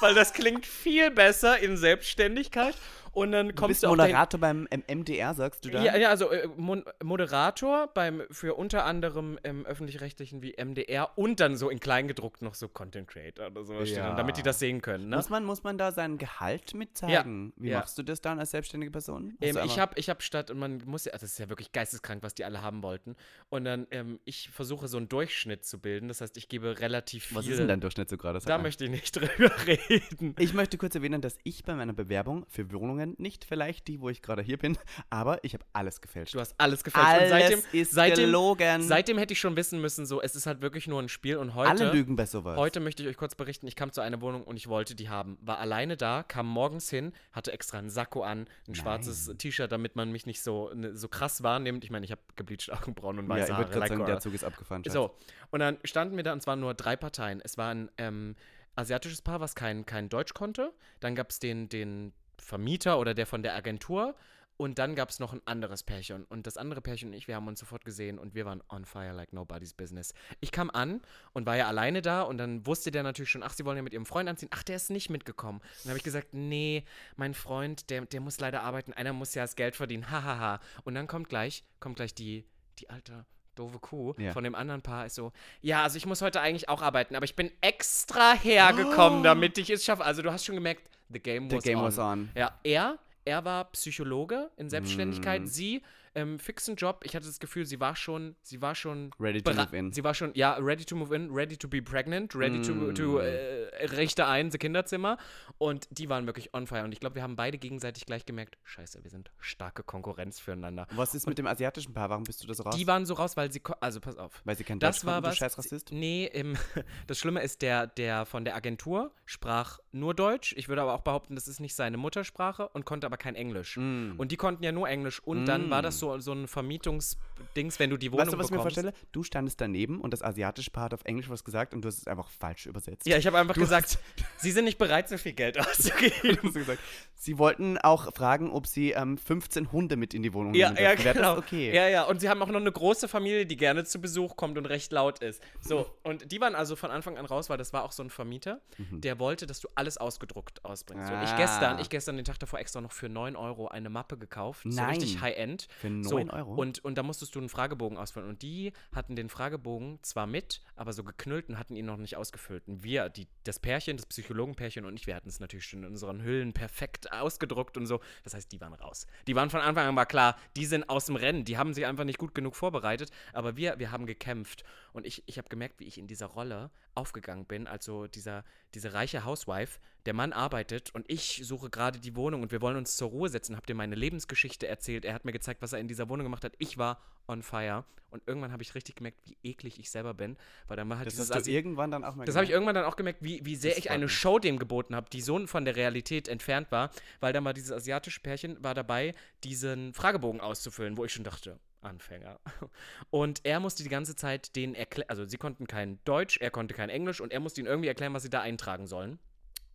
weil 0.00 0.14
das 0.14 0.32
klingt 0.32 0.66
viel 0.66 1.10
besser 1.10 1.58
in 1.58 1.76
Selbstständigkeit. 1.76 2.74
Und 3.12 3.32
dann 3.32 3.48
Du 3.48 3.54
kommst 3.54 3.68
bist 3.68 3.82
du 3.82 3.88
auch 3.88 3.96
dahin- 3.96 4.12
Moderator 4.12 4.40
beim 4.40 4.68
MDR, 4.88 5.34
sagst 5.34 5.64
du 5.64 5.70
da? 5.70 5.82
ja, 5.82 5.96
ja, 5.96 6.08
also 6.10 6.30
äh, 6.30 6.48
Mon 6.56 6.84
Moderator 7.02 7.88
beim 7.92 8.22
für 8.30 8.54
unter 8.54 8.84
anderem 8.84 9.38
im 9.42 9.66
öffentlich-rechtlichen 9.66 10.42
wie 10.42 10.54
MDR 10.56 11.16
und 11.18 11.40
dann 11.40 11.56
so 11.56 11.70
in 11.70 11.80
Kleingedruckt 11.80 12.42
noch 12.42 12.54
so 12.54 12.68
Content 12.68 13.08
Creator 13.08 13.48
oder 13.48 13.64
sowas 13.64 13.88
steht, 13.88 13.98
Ja. 13.98 14.10
und 14.10 14.16
damit 14.16 14.36
die 14.36 14.42
das 14.42 14.58
sehen 14.58 14.80
können. 14.80 15.08
Ne? 15.08 15.16
Muss, 15.16 15.28
man, 15.28 15.44
muss 15.44 15.62
man 15.62 15.76
da 15.78 15.92
sein 15.92 16.18
Gehalt 16.18 16.74
mitzeigen? 16.74 17.52
Wie 17.56 17.70
ja. 17.70 17.78
machst 17.80 17.98
du 17.98 18.02
das 18.02 18.20
dann 18.20 18.38
als 18.38 18.52
selbstständige 18.52 18.90
Person? 18.92 19.36
Ähm, 19.40 19.56
du 19.56 19.62
ich 19.64 19.78
habe 19.78 19.98
ich 19.98 20.08
hab 20.08 20.22
statt, 20.22 20.50
und 20.50 20.58
man 20.58 20.82
muss 20.86 21.04
ja, 21.04 21.12
das 21.12 21.22
ist 21.24 21.38
ja 21.38 21.48
wirklich 21.48 21.72
geisteskrank, 21.72 22.22
was 22.22 22.34
die 22.34 22.44
alle 22.44 22.62
haben 22.62 22.82
wollten. 22.82 23.16
Und 23.48 23.64
dann, 23.64 23.86
ähm, 23.90 24.20
ich 24.24 24.50
versuche 24.50 24.86
so 24.88 24.96
einen 24.98 25.08
Durchschnitt 25.08 25.64
zu 25.64 25.78
bilden. 25.80 26.08
Das 26.08 26.20
heißt, 26.20 26.36
ich 26.36 26.48
gebe 26.48 26.78
relativ 26.80 27.24
viel. 27.26 27.36
Was 27.38 27.46
ist 27.46 27.58
denn 27.58 27.68
dein 27.68 27.80
Durchschnitt 27.80 28.08
so 28.08 28.16
gerade? 28.16 28.38
Da 28.40 28.58
möchte 28.58 28.84
ich 28.84 28.90
nicht 28.90 29.16
drüber 29.16 29.50
reden. 29.66 30.34
Ich 30.38 30.54
möchte 30.54 30.78
kurz 30.78 30.94
erwähnen, 30.94 31.20
dass 31.20 31.38
ich 31.44 31.64
bei 31.64 31.74
meiner 31.74 31.92
Bewerbung 31.92 32.44
für 32.48 32.70
Wohnungen, 32.72 32.99
nicht 33.06 33.44
vielleicht 33.44 33.88
die, 33.88 34.00
wo 34.00 34.08
ich 34.08 34.22
gerade 34.22 34.42
hier 34.42 34.58
bin, 34.58 34.78
aber 35.10 35.42
ich 35.44 35.54
habe 35.54 35.64
alles 35.72 36.00
gefälscht. 36.00 36.34
Du 36.34 36.40
hast 36.40 36.54
alles 36.58 36.84
gefälscht. 36.84 37.08
alles 37.08 37.22
und 37.24 37.38
seitdem, 37.38 37.62
ist 37.72 37.92
seitdem, 37.92 38.24
gelogen. 38.26 38.82
seitdem 38.82 39.18
hätte 39.18 39.32
ich 39.32 39.40
schon 39.40 39.56
wissen 39.56 39.80
müssen, 39.80 40.06
so, 40.06 40.20
es 40.20 40.36
ist 40.36 40.46
halt 40.46 40.60
wirklich 40.60 40.86
nur 40.86 41.00
ein 41.00 41.08
Spiel. 41.08 41.36
Und 41.36 41.54
heute. 41.54 41.70
Alle 41.70 41.92
lügen 41.92 42.16
bei 42.16 42.26
sowas. 42.26 42.56
Heute 42.56 42.80
möchte 42.80 43.02
ich 43.02 43.08
euch 43.08 43.16
kurz 43.16 43.34
berichten, 43.34 43.66
ich 43.66 43.76
kam 43.76 43.92
zu 43.92 44.00
einer 44.00 44.20
Wohnung 44.20 44.44
und 44.44 44.56
ich 44.56 44.68
wollte 44.68 44.94
die 44.94 45.08
haben. 45.08 45.38
War 45.40 45.58
alleine 45.58 45.96
da, 45.96 46.22
kam 46.22 46.46
morgens 46.46 46.90
hin, 46.90 47.12
hatte 47.32 47.52
extra 47.52 47.78
einen 47.78 47.90
Sakko 47.90 48.22
an, 48.22 48.46
ein 48.68 48.74
schwarzes 48.74 49.32
T-Shirt, 49.38 49.70
damit 49.70 49.96
man 49.96 50.12
mich 50.12 50.26
nicht 50.26 50.42
so, 50.42 50.72
ne, 50.74 50.96
so 50.96 51.08
krass 51.08 51.42
wahrnimmt. 51.42 51.84
Ich 51.84 51.90
meine, 51.90 52.04
ich 52.04 52.12
habe 52.12 52.22
gebleachte 52.36 52.72
Augenbrauen 52.72 53.18
und 53.18 53.24
ja, 53.24 53.30
weiße 53.30 53.44
ich 53.44 53.50
Haare. 53.52 53.60
würde 53.62 53.70
gerade 53.70 53.80
like 53.80 53.88
sagen, 53.90 54.06
der 54.06 54.20
Zug 54.20 54.34
ist 54.34 54.44
abgefahren. 54.44 54.84
Schatz. 54.84 54.92
So, 54.92 55.14
und 55.50 55.60
dann 55.60 55.78
standen 55.84 56.16
wir 56.16 56.24
da 56.24 56.32
und 56.32 56.38
es 56.38 56.46
waren 56.46 56.60
nur 56.60 56.74
drei 56.74 56.96
Parteien. 56.96 57.40
Es 57.42 57.58
war 57.58 57.70
ein 57.70 57.90
ähm, 57.98 58.36
asiatisches 58.76 59.22
Paar, 59.22 59.40
was 59.40 59.54
kein, 59.54 59.86
kein 59.86 60.08
Deutsch 60.08 60.34
konnte. 60.34 60.72
Dann 61.00 61.14
gab 61.14 61.30
es 61.30 61.38
den, 61.38 61.68
den 61.68 62.12
Vermieter 62.40 62.98
oder 62.98 63.14
der 63.14 63.26
von 63.26 63.42
der 63.42 63.54
Agentur. 63.54 64.14
Und 64.56 64.78
dann 64.78 64.94
gab 64.94 65.08
es 65.08 65.20
noch 65.20 65.32
ein 65.32 65.40
anderes 65.46 65.82
Pärchen. 65.82 66.24
Und 66.24 66.46
das 66.46 66.58
andere 66.58 66.82
Pärchen 66.82 67.08
und 67.08 67.14
ich, 67.14 67.26
wir 67.28 67.34
haben 67.34 67.48
uns 67.48 67.60
sofort 67.60 67.82
gesehen 67.82 68.18
und 68.18 68.34
wir 68.34 68.44
waren 68.44 68.62
on 68.68 68.84
fire 68.84 69.12
like 69.14 69.32
nobody's 69.32 69.72
business. 69.72 70.12
Ich 70.40 70.52
kam 70.52 70.68
an 70.68 71.00
und 71.32 71.46
war 71.46 71.56
ja 71.56 71.66
alleine 71.66 72.02
da 72.02 72.20
und 72.20 72.36
dann 72.36 72.66
wusste 72.66 72.90
der 72.90 73.02
natürlich 73.02 73.30
schon, 73.30 73.42
ach, 73.42 73.54
sie 73.54 73.64
wollen 73.64 73.78
ja 73.78 73.82
mit 73.82 73.94
ihrem 73.94 74.04
Freund 74.04 74.28
anziehen. 74.28 74.50
Ach, 74.52 74.62
der 74.62 74.76
ist 74.76 74.90
nicht 74.90 75.08
mitgekommen. 75.08 75.60
Und 75.60 75.84
dann 75.84 75.90
habe 75.92 75.96
ich 75.98 76.04
gesagt, 76.04 76.34
nee, 76.34 76.84
mein 77.16 77.32
Freund, 77.32 77.88
der, 77.88 78.04
der 78.04 78.20
muss 78.20 78.38
leider 78.38 78.62
arbeiten. 78.62 78.92
Einer 78.92 79.14
muss 79.14 79.34
ja 79.34 79.44
das 79.44 79.56
Geld 79.56 79.76
verdienen. 79.76 80.10
Hahaha. 80.10 80.38
Ha, 80.38 80.38
ha. 80.38 80.60
Und 80.84 80.94
dann 80.94 81.06
kommt 81.06 81.30
gleich, 81.30 81.64
kommt 81.78 81.96
gleich 81.96 82.14
die, 82.14 82.44
die 82.80 82.90
alte 82.90 83.24
doofe 83.54 83.78
Kuh 83.78 84.12
Ja. 84.18 84.32
von 84.32 84.44
dem 84.44 84.54
anderen 84.54 84.82
Paar 84.82 85.06
ist 85.06 85.14
so, 85.14 85.32
ja, 85.62 85.82
also 85.82 85.96
ich 85.96 86.04
muss 86.04 86.20
heute 86.20 86.40
eigentlich 86.42 86.68
auch 86.68 86.82
arbeiten, 86.82 87.16
aber 87.16 87.24
ich 87.24 87.34
bin 87.34 87.50
extra 87.62 88.34
hergekommen, 88.34 89.22
damit 89.22 89.56
ich 89.56 89.70
es 89.70 89.84
schaffe. 89.86 90.04
Also 90.04 90.20
du 90.20 90.30
hast 90.32 90.44
schon 90.44 90.54
gemerkt, 90.54 90.88
the 91.12 91.18
game 91.20 91.48
The 91.48 91.56
was 91.56 91.64
game 91.64 91.78
on. 91.78 91.84
was 91.84 91.98
on. 91.98 92.28
Ja, 92.34 92.52
er, 92.64 92.98
er 93.24 93.44
war 93.44 93.64
Psychologe 93.72 94.50
in 94.56 94.66
Mm. 94.66 94.70
Selbstständigkeit, 94.70 95.48
sie 95.48 95.82
ähm, 96.14 96.38
fixen 96.40 96.74
Job. 96.74 97.02
Ich 97.04 97.14
hatte 97.14 97.26
das 97.26 97.38
Gefühl, 97.38 97.66
sie 97.66 97.78
war 97.78 97.94
schon, 97.94 98.34
sie 98.42 98.60
war 98.60 98.74
schon 98.74 99.12
Ready 99.20 99.42
to 99.42 99.52
move 99.52 99.76
in. 99.76 99.92
Sie 99.92 100.02
war 100.02 100.12
schon, 100.14 100.32
ja, 100.34 100.54
ready 100.54 100.84
to 100.84 100.96
move 100.96 101.14
in, 101.14 101.30
ready 101.30 101.56
to 101.56 101.68
be 101.68 101.80
pregnant, 101.80 102.34
ready 102.34 102.60
to, 102.62 102.72
Mm. 102.72 102.94
to 102.94 103.20
äh, 103.20 103.59
richte 103.80 104.26
ein, 104.26 104.50
Kinderzimmer. 104.50 105.16
Und 105.58 105.86
die 105.90 106.08
waren 106.08 106.26
wirklich 106.26 106.54
on 106.54 106.66
fire. 106.66 106.84
Und 106.84 106.92
ich 106.92 107.00
glaube, 107.00 107.14
wir 107.16 107.22
haben 107.22 107.36
beide 107.36 107.58
gegenseitig 107.58 108.06
gleich 108.06 108.26
gemerkt, 108.26 108.58
scheiße, 108.64 109.02
wir 109.02 109.10
sind 109.10 109.30
starke 109.38 109.82
Konkurrenz 109.82 110.38
füreinander. 110.40 110.86
Was 110.92 111.14
ist 111.14 111.26
mit 111.26 111.38
dem 111.38 111.46
asiatischen 111.46 111.94
Paar? 111.94 112.10
Warum 112.10 112.24
bist 112.24 112.42
du 112.42 112.46
da 112.46 112.54
so 112.54 112.62
raus? 112.62 112.76
Die 112.76 112.86
waren 112.86 113.06
so 113.06 113.14
raus, 113.14 113.36
weil 113.36 113.52
sie, 113.52 113.62
also 113.80 114.00
pass 114.00 114.16
auf. 114.16 114.40
Weil 114.44 114.56
sie 114.56 114.64
kein 114.64 114.78
Das 114.78 114.96
Deutsch 114.96 115.06
war 115.06 115.14
konnten, 115.14 115.24
du 115.24 115.30
was. 115.30 115.36
scheiß 115.38 115.58
Rassist? 115.58 115.92
Nee, 115.92 116.26
im, 116.26 116.56
das 117.06 117.18
Schlimme 117.18 117.42
ist, 117.42 117.62
der, 117.62 117.86
der 117.86 118.26
von 118.26 118.44
der 118.44 118.54
Agentur 118.56 119.12
sprach 119.24 119.78
nur 119.92 120.14
Deutsch. 120.14 120.54
Ich 120.56 120.68
würde 120.68 120.82
aber 120.82 120.94
auch 120.94 121.02
behaupten, 121.02 121.34
das 121.34 121.48
ist 121.48 121.60
nicht 121.60 121.74
seine 121.74 121.96
Muttersprache 121.96 122.68
und 122.68 122.84
konnte 122.84 123.06
aber 123.06 123.16
kein 123.16 123.34
Englisch. 123.34 123.76
Mm. 123.76 124.12
Und 124.18 124.32
die 124.32 124.36
konnten 124.36 124.62
ja 124.64 124.72
nur 124.72 124.88
Englisch. 124.88 125.20
Und 125.20 125.46
dann 125.46 125.70
war 125.70 125.82
das 125.82 125.98
so, 125.98 126.18
so 126.18 126.32
ein 126.32 126.46
Vermietungsdings, 126.46 127.78
wenn 127.78 127.90
du 127.90 127.96
die 127.96 128.12
Wohnung 128.12 128.26
Weißt 128.26 128.32
du, 128.32 128.38
was 128.38 128.46
ich 128.46 128.50
mir 128.52 128.58
bekommst. 128.58 128.76
vorstelle? 128.76 128.94
Du 129.12 129.22
standest 129.22 129.60
daneben 129.60 130.00
und 130.00 130.12
das 130.12 130.22
asiatische 130.22 130.70
Paar 130.70 130.84
hat 130.84 130.94
auf 130.94 131.04
Englisch 131.04 131.28
was 131.28 131.44
gesagt 131.44 131.74
und 131.74 131.82
du 131.82 131.88
hast 131.88 131.98
es 131.98 132.06
einfach 132.06 132.28
falsch 132.30 132.66
übersetzt. 132.66 133.06
Ja, 133.06 133.16
ich 133.16 133.26
habe 133.26 133.38
einfach 133.38 133.54
Du 133.54 133.60
gesagt, 133.70 133.98
Sie 134.38 134.50
sind 134.52 134.64
nicht 134.64 134.78
bereit, 134.78 135.08
so 135.08 135.18
viel 135.18 135.34
Geld 135.34 135.58
auszugeben. 135.58 136.52
Sie 137.14 137.36
wollten 137.36 137.76
auch 137.76 138.14
fragen, 138.14 138.50
ob 138.50 138.66
sie 138.66 138.92
ähm, 138.92 139.18
15 139.18 139.72
Hunde 139.72 139.96
mit 139.96 140.14
in 140.14 140.22
die 140.22 140.32
Wohnung 140.32 140.54
Ja, 140.54 140.70
nehmen 140.70 140.82
ja, 140.82 140.94
dürfen. 140.94 141.12
Genau. 141.18 141.36
okay? 141.36 141.70
Ja, 141.74 141.86
ja, 141.86 142.04
und 142.04 142.18
sie 142.18 142.30
haben 142.30 142.40
auch 142.40 142.46
noch 142.48 142.60
eine 142.60 142.72
große 142.72 143.08
Familie, 143.08 143.44
die 143.44 143.58
gerne 143.58 143.84
zu 143.84 144.00
Besuch 144.00 144.36
kommt 144.36 144.56
und 144.56 144.64
recht 144.64 144.90
laut 144.90 145.18
ist. 145.18 145.42
So, 145.60 145.86
und 146.02 146.32
die 146.32 146.40
waren 146.40 146.54
also 146.54 146.76
von 146.76 146.90
Anfang 146.90 147.18
an 147.18 147.26
raus, 147.26 147.50
weil 147.50 147.58
das 147.58 147.74
war 147.74 147.84
auch 147.84 147.92
so 147.92 148.02
ein 148.02 148.08
Vermieter, 148.08 148.62
der 148.78 149.18
wollte, 149.18 149.46
dass 149.46 149.60
du 149.60 149.68
alles 149.74 149.98
ausgedruckt 149.98 150.64
ausbringst. 150.64 151.08
So, 151.08 151.12
und 151.12 151.22
ich 151.22 151.28
Mhm. 151.28 151.34
Ah. 151.34 151.36
gestern, 151.36 151.78
ich 151.78 151.90
gestern 151.90 152.16
den 152.16 152.24
Tag 152.24 152.38
davor 152.38 152.58
extra 152.58 152.80
noch 152.80 152.92
für 152.92 153.10
9 153.10 153.36
Euro 153.36 153.68
eine 153.68 153.90
Mappe 153.90 154.16
gekauft. 154.16 154.62
So 154.64 154.70
Nein. 154.70 154.88
richtig 154.88 155.20
High-End. 155.20 155.68
Für 155.78 155.90
9 155.90 156.02
so, 156.04 156.16
Euro? 156.32 156.54
Und, 156.54 156.82
und 156.82 156.96
da 156.96 157.02
musstest 157.02 157.34
du 157.34 157.38
einen 157.38 157.50
Fragebogen 157.50 157.98
ausfüllen. 157.98 158.30
Und 158.30 158.40
die 158.40 158.72
hatten 158.94 159.14
den 159.14 159.28
Fragebogen 159.28 159.98
zwar 160.00 160.26
mit, 160.26 160.62
aber 160.74 160.94
so 160.94 161.04
geknüllt 161.04 161.50
und 161.50 161.58
hatten 161.58 161.76
ihn 161.76 161.84
noch 161.84 161.98
nicht 161.98 162.16
ausgefüllt. 162.16 162.66
Und 162.66 162.82
wir, 162.82 163.10
die, 163.10 163.26
das 163.44 163.58
Pärchen, 163.60 163.96
das 163.96 164.06
Psychologenpärchen 164.06 164.84
und 164.84 164.94
ich, 164.96 165.06
wir 165.06 165.14
hatten 165.14 165.28
es 165.28 165.40
natürlich 165.40 165.66
schon 165.66 165.82
in 165.82 165.90
unseren 165.90 166.22
Hüllen 166.22 166.52
perfekt 166.52 167.12
ausgedruckt 167.12 167.76
und 167.76 167.86
so. 167.86 168.00
Das 168.24 168.34
heißt, 168.34 168.50
die 168.52 168.60
waren 168.60 168.74
raus. 168.74 169.06
Die 169.26 169.34
waren 169.34 169.50
von 169.50 169.60
Anfang 169.60 169.86
an 169.86 169.94
mal 169.94 170.04
klar, 170.04 170.36
die 170.56 170.66
sind 170.66 170.88
aus 170.88 171.06
dem 171.06 171.16
Rennen. 171.16 171.44
Die 171.44 171.58
haben 171.58 171.74
sich 171.74 171.86
einfach 171.86 172.04
nicht 172.04 172.18
gut 172.18 172.34
genug 172.34 172.56
vorbereitet. 172.56 173.10
Aber 173.32 173.56
wir, 173.56 173.78
wir 173.78 173.92
haben 173.92 174.06
gekämpft. 174.06 174.64
Und 174.92 175.06
ich, 175.06 175.22
ich 175.26 175.38
habe 175.38 175.48
gemerkt, 175.48 175.80
wie 175.80 175.84
ich 175.84 175.98
in 175.98 176.06
dieser 176.06 176.26
Rolle 176.26 176.70
aufgegangen 176.94 177.44
bin. 177.46 177.66
Also 177.66 178.06
dieser, 178.06 178.44
diese 178.74 178.92
reiche 178.92 179.24
Housewife, 179.24 179.78
der 180.06 180.14
Mann 180.14 180.32
arbeitet 180.32 180.94
und 180.94 181.04
ich 181.10 181.40
suche 181.44 181.70
gerade 181.70 181.98
die 181.98 182.16
Wohnung 182.16 182.42
und 182.42 182.52
wir 182.52 182.60
wollen 182.62 182.76
uns 182.76 182.96
zur 182.96 183.08
Ruhe 183.10 183.28
setzen. 183.28 183.56
Hab 183.56 183.66
dir 183.66 183.74
meine 183.74 183.94
Lebensgeschichte 183.94 184.66
erzählt. 184.66 185.04
Er 185.04 185.14
hat 185.14 185.24
mir 185.24 185.32
gezeigt, 185.32 185.62
was 185.62 185.72
er 185.72 185.78
in 185.78 185.88
dieser 185.88 186.08
Wohnung 186.08 186.24
gemacht 186.24 186.44
hat. 186.44 186.54
Ich 186.58 186.78
war 186.78 187.00
on 187.28 187.42
fire. 187.42 187.84
Und 188.10 188.24
irgendwann 188.26 188.50
habe 188.50 188.62
ich 188.62 188.74
richtig 188.74 188.96
gemerkt, 188.96 189.18
wie 189.24 189.36
eklig 189.44 189.78
ich 189.78 189.88
selber 189.88 190.14
bin. 190.14 190.36
Weil 190.66 190.76
dann 190.76 190.88
war 190.88 190.96
halt 190.96 191.06
Das 191.06 191.14
dieses 191.14 191.30
hast 191.30 191.42
Asi- 191.42 191.52
irgendwann 191.54 191.92
dann 191.92 192.02
auch 192.02 192.16
mal 192.16 192.24
das 192.24 192.34
habe 192.34 192.44
ich 192.44 192.50
irgendwann 192.50 192.74
dann 192.74 192.84
auch 192.84 192.96
gemerkt, 192.96 193.22
wie, 193.22 193.44
wie 193.44 193.54
sehr 193.54 193.78
ich 193.78 193.90
eine. 193.90 194.08
Show 194.08 194.40
dem 194.40 194.58
geboten 194.58 194.96
habe, 194.96 195.08
die 195.10 195.20
so 195.20 195.46
von 195.46 195.64
der 195.64 195.76
Realität 195.76 196.26
entfernt 196.26 196.72
war, 196.72 196.90
weil 197.20 197.32
dann 197.32 197.44
war 197.44 197.54
dieses 197.54 197.70
asiatische 197.70 198.18
Pärchen 198.20 198.60
war 198.64 198.74
dabei, 198.74 199.14
diesen 199.44 199.94
Fragebogen 199.94 200.40
auszufüllen, 200.40 200.96
wo 200.96 201.04
ich 201.04 201.12
schon 201.12 201.22
dachte, 201.22 201.60
Anfänger. 201.82 202.40
Und 203.10 203.40
er 203.44 203.60
musste 203.60 203.82
die 203.82 203.88
ganze 203.88 204.16
Zeit 204.16 204.54
denen 204.56 204.74
erklären, 204.74 205.08
also 205.08 205.24
sie 205.24 205.38
konnten 205.38 205.66
kein 205.66 205.98
Deutsch, 206.04 206.38
er 206.38 206.50
konnte 206.50 206.74
kein 206.74 206.90
Englisch 206.90 207.20
und 207.20 207.32
er 207.32 207.40
musste 207.40 207.60
ihnen 207.60 207.68
irgendwie 207.68 207.88
erklären, 207.88 208.14
was 208.14 208.22
sie 208.22 208.30
da 208.30 208.40
eintragen 208.40 208.86
sollen. 208.86 209.18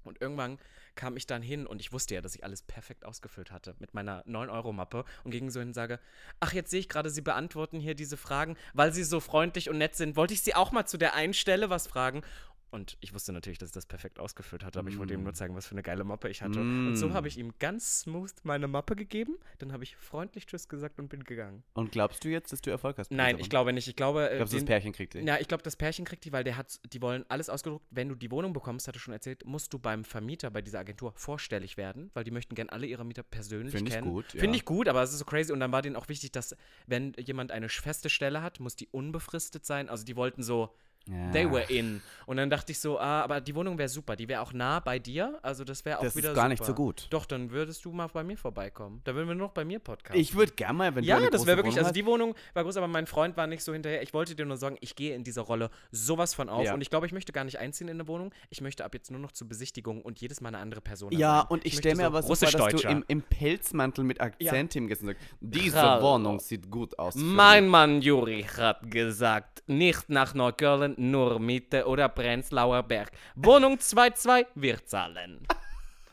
Und 0.04 0.22
irgendwann 0.22 0.60
kam 0.96 1.18
ich 1.18 1.28
dann 1.28 1.42
hin 1.42 1.68
und 1.68 1.82
ich 1.82 1.92
wusste 1.92 2.16
ja, 2.16 2.22
dass 2.22 2.36
ich 2.36 2.44
alles 2.44 2.62
perfekt 2.62 3.06
ausgefüllt 3.06 3.52
hatte 3.52 3.76
mit 3.80 3.94
meiner 3.94 4.24
9-Euro-Mappe 4.26 5.04
und 5.24 5.32
ging 5.32 5.50
so 5.50 5.60
hin 5.60 5.70
und 5.70 5.74
sage, 5.74 6.00
ach, 6.40 6.54
jetzt 6.54 6.72
sehe 6.72 6.80
ich 6.80 6.90
gerade, 6.90 7.10
Sie 7.10 7.22
beantworten 7.22 7.80
hier 7.80 7.96
diese 7.96 8.18
Fragen, 8.18 8.56
weil 8.74 8.94
Sie 8.94 9.04
so 9.04 9.20
freundlich 9.20 9.70
und 9.70 9.78
nett 9.78 9.96
sind. 9.96 10.16
Wollte 10.16 10.34
ich 10.34 10.42
Sie 10.42 10.56
auch 10.56 10.72
mal 10.72 10.86
zu 10.86 10.98
der 10.98 11.16
einen 11.16 11.34
Stelle 11.34 11.70
was 11.70 11.88
fragen? 11.88 12.22
Und 12.72 12.98
ich 13.00 13.14
wusste 13.14 13.32
natürlich, 13.32 13.58
dass 13.58 13.70
ich 13.70 13.74
das 13.74 13.86
perfekt 13.86 14.20
ausgefüllt 14.20 14.64
hatte, 14.64 14.80
aber 14.80 14.90
ich 14.90 14.98
wollte 14.98 15.14
ihm 15.14 15.24
nur 15.24 15.34
zeigen, 15.34 15.56
was 15.56 15.66
für 15.66 15.72
eine 15.72 15.84
geile 15.84 16.04
Mappe 16.04 16.30
ich 16.30 16.42
hatte. 16.42 16.60
Und 16.60 16.98
so 16.98 17.14
habe 17.14 17.28
ich 17.28 17.38
ihm 17.38 17.54
ganz 17.60 18.02
smooth 18.02 18.34
meine 18.44 18.68
Mappe 18.68 18.96
gegeben. 18.96 19.38
Dann 19.60 19.72
habe 19.72 19.84
ich 19.84 19.96
freundlich 19.96 20.46
Tschüss 20.46 20.68
gesagt 20.68 21.00
und 21.00 21.08
bin 21.08 21.24
gegangen. 21.24 21.64
Und 21.74 21.92
glaubst 21.92 22.24
du 22.26 22.30
jetzt, 22.30 22.52
dass 22.52 22.62
du 22.62 22.72
Erfolg 22.72 22.98
hast? 22.98 23.12
Nein, 23.12 23.40
ich 23.40 23.50
glaube 23.50 23.72
nicht. 23.72 23.88
Ich 23.88 23.96
glaube, 23.96 24.30
äh, 24.30 24.38
Glaubst 24.38 24.54
du, 24.54 24.58
das 24.58 24.66
Pärchen 24.66 24.92
kriegt 24.92 25.14
die? 25.14 25.20
ja, 25.20 25.38
ich 25.40 25.48
glaube, 25.48 25.64
das 25.64 25.76
Pärchen 25.76 26.06
kriegt 26.06 26.26
die, 26.26 26.34
weil 26.34 26.44
der 26.44 26.58
hat, 26.58 26.80
die 26.92 27.02
wollen 27.02 27.24
alles 27.30 27.50
ausgedruckt. 27.50 27.86
Wenn 27.92 28.10
du 28.10 28.16
die 28.16 28.32
Wohnung 28.32 28.52
bekommst, 28.52 28.88
hat 28.88 28.96
er 28.96 29.00
schon 29.00 29.14
erzählt, 29.14 29.46
musst 29.46 29.74
du 29.74 29.80
beim 29.80 30.04
Vermieter 30.04 30.50
bei 30.52 30.62
dieser 30.62 30.80
Agentur 30.80 31.14
vorstellig 31.16 31.78
werden, 31.78 32.12
weil 32.14 32.24
die 32.24 32.32
möchten 32.32 32.56
gern 32.56 32.70
alle 32.70 32.88
ihre 32.88 33.06
Mieter 33.06 33.24
persönlich 33.24 33.74
Finde 33.74 33.90
ich 33.90 33.96
kennen. 33.96 34.12
gut, 34.12 34.26
Finde 34.32 34.48
ja. 34.48 34.54
ich 34.56 34.66
gut, 34.66 34.88
aber 34.90 35.02
es 35.02 35.12
ist 35.12 35.20
so 35.20 35.26
crazy. 35.26 35.54
Und 35.54 35.60
dann 35.60 35.72
war 35.72 35.82
denen 35.82 35.96
auch 35.96 36.10
wichtig, 36.10 36.32
dass, 36.32 36.56
wenn 36.88 37.14
jemand 37.14 37.52
eine 37.52 37.70
feste 37.70 38.10
Stelle 38.10 38.42
hat, 38.42 38.60
muss 38.60 38.76
die 38.76 38.88
unbefristet 38.88 39.66
sein. 39.66 39.90
Also 39.90 40.04
die 40.04 40.16
wollten 40.16 40.44
so, 40.44 40.74
Ja. 41.08 41.32
they 41.32 41.50
were 41.50 41.64
in. 41.70 42.02
Und 42.26 42.38
dann 42.38 42.50
dachte 42.50 42.72
ich 42.72 42.80
so, 42.80 42.98
ah, 43.00 43.22
aber 43.22 43.40
die 43.40 43.54
Wohnung 43.54 43.78
wäre 43.78 43.88
super. 43.90 44.16
Die 44.16 44.28
wäre 44.28 44.42
auch 44.42 44.52
nah 44.54 44.80
bei 44.80 44.98
dir. 44.98 45.38
Also 45.44 45.64
das 45.64 45.86
wäre 45.86 46.00
auch 46.00 46.04
Das 46.04 46.16
wieder 46.16 46.30
ist 46.30 46.36
gar 46.36 46.46
super. 46.46 46.50
nicht 46.50 46.66
so 46.66 46.74
gut. 46.74 47.06
Doch, 47.12 47.26
dann 47.28 47.52
würdest 47.52 47.86
du 47.86 47.92
mal 47.92 48.08
bei 48.08 48.24
mir 48.24 48.36
vorbeikommen. 48.38 49.02
Da 49.04 49.14
würden 49.14 49.28
wir 49.28 49.36
nur 49.36 49.48
noch 49.48 49.54
bei 49.54 49.64
mir 49.64 49.78
podcasten. 49.78 50.20
Ich 50.20 50.34
würde 50.34 50.54
gerne 50.54 50.74
mal, 50.74 50.96
wenn 50.96 51.04
du 51.04 51.08
Ja, 51.08 51.20
das 51.30 51.46
wäre 51.46 51.58
wirklich, 51.58 51.76
Wohnung 51.76 51.86
also 51.86 51.94
die 51.94 52.06
Wohnung 52.08 52.36
war 52.56 52.64
groß, 52.64 52.78
aber 52.78 52.88
mein 52.88 53.06
Freund 53.06 53.38
war 53.38 53.46
nicht 53.46 53.64
so 53.64 53.74
hinterher. 53.74 54.02
Ich 54.02 54.14
wollte 54.16 54.34
dir 54.36 54.46
nur 54.46 54.58
sagen, 54.58 54.78
ich 54.82 54.96
gehe 54.96 55.14
in 55.14 55.24
dieser 55.24 55.44
Rolle 55.44 55.70
sowas 55.92 56.34
von 56.34 56.50
auf 56.50 56.66
Ja. 56.66 56.74
und 56.74 56.82
ich 56.82 56.90
glaube, 56.90 57.06
ich 57.06 57.12
möchte 57.12 57.32
gar 57.32 57.44
nicht 57.44 57.60
einziehen 57.60 57.88
in 57.88 57.98
eine 57.98 58.08
Wohnung. 58.08 58.34
Ich 58.50 58.62
möchte 58.62 58.84
ab 58.84 58.96
jetzt 58.96 59.12
nur 59.12 59.20
noch 59.20 59.32
zur 59.32 59.48
Besichtigung 59.48 60.02
und 60.02 60.20
jedes 60.20 60.42
Mal 60.42 60.48
eine 60.50 60.58
andere 60.58 60.82
Person. 60.82 61.12
Ja, 61.12 61.42
sein. 61.42 61.48
und 61.50 61.66
ich 61.66 61.74
möchte 61.74 61.80
stelle 61.82 61.96
mir 61.98 62.02
so 62.04 62.08
aber 62.08 62.22
so 62.24 62.34
vor, 62.36 62.52
dass 62.72 62.82
du 62.82 62.88
im, 62.88 63.04
im 63.08 63.22
Pelzmantel 63.22 64.04
mit 64.04 64.20
Akzent 64.22 64.74
hingehst 64.74 65.02
und 65.04 65.10
sagst, 65.10 65.22
diese. 65.40 65.78
Wohnung 66.02 66.40
sieht 66.40 66.72
gut 66.72 66.98
aus. 66.98 67.14
Mein 67.16 67.66
mich." 67.66 67.72
Mann 67.72 68.02
Juri 68.02 68.44
hat 68.58 68.90
gesagt, 68.90 69.62
nicht 69.68 70.10
nach 70.10 70.34
Neukölln, 70.34 70.95
nur 70.98 71.40
Mitte 71.40 71.86
oder 71.86 72.10
Prenzlauer 72.10 72.84
Berg. 72.84 73.12
Wohnung 73.36 73.76
2-2, 73.80 74.48
wir 74.56 74.86
zahlen. 74.86 75.46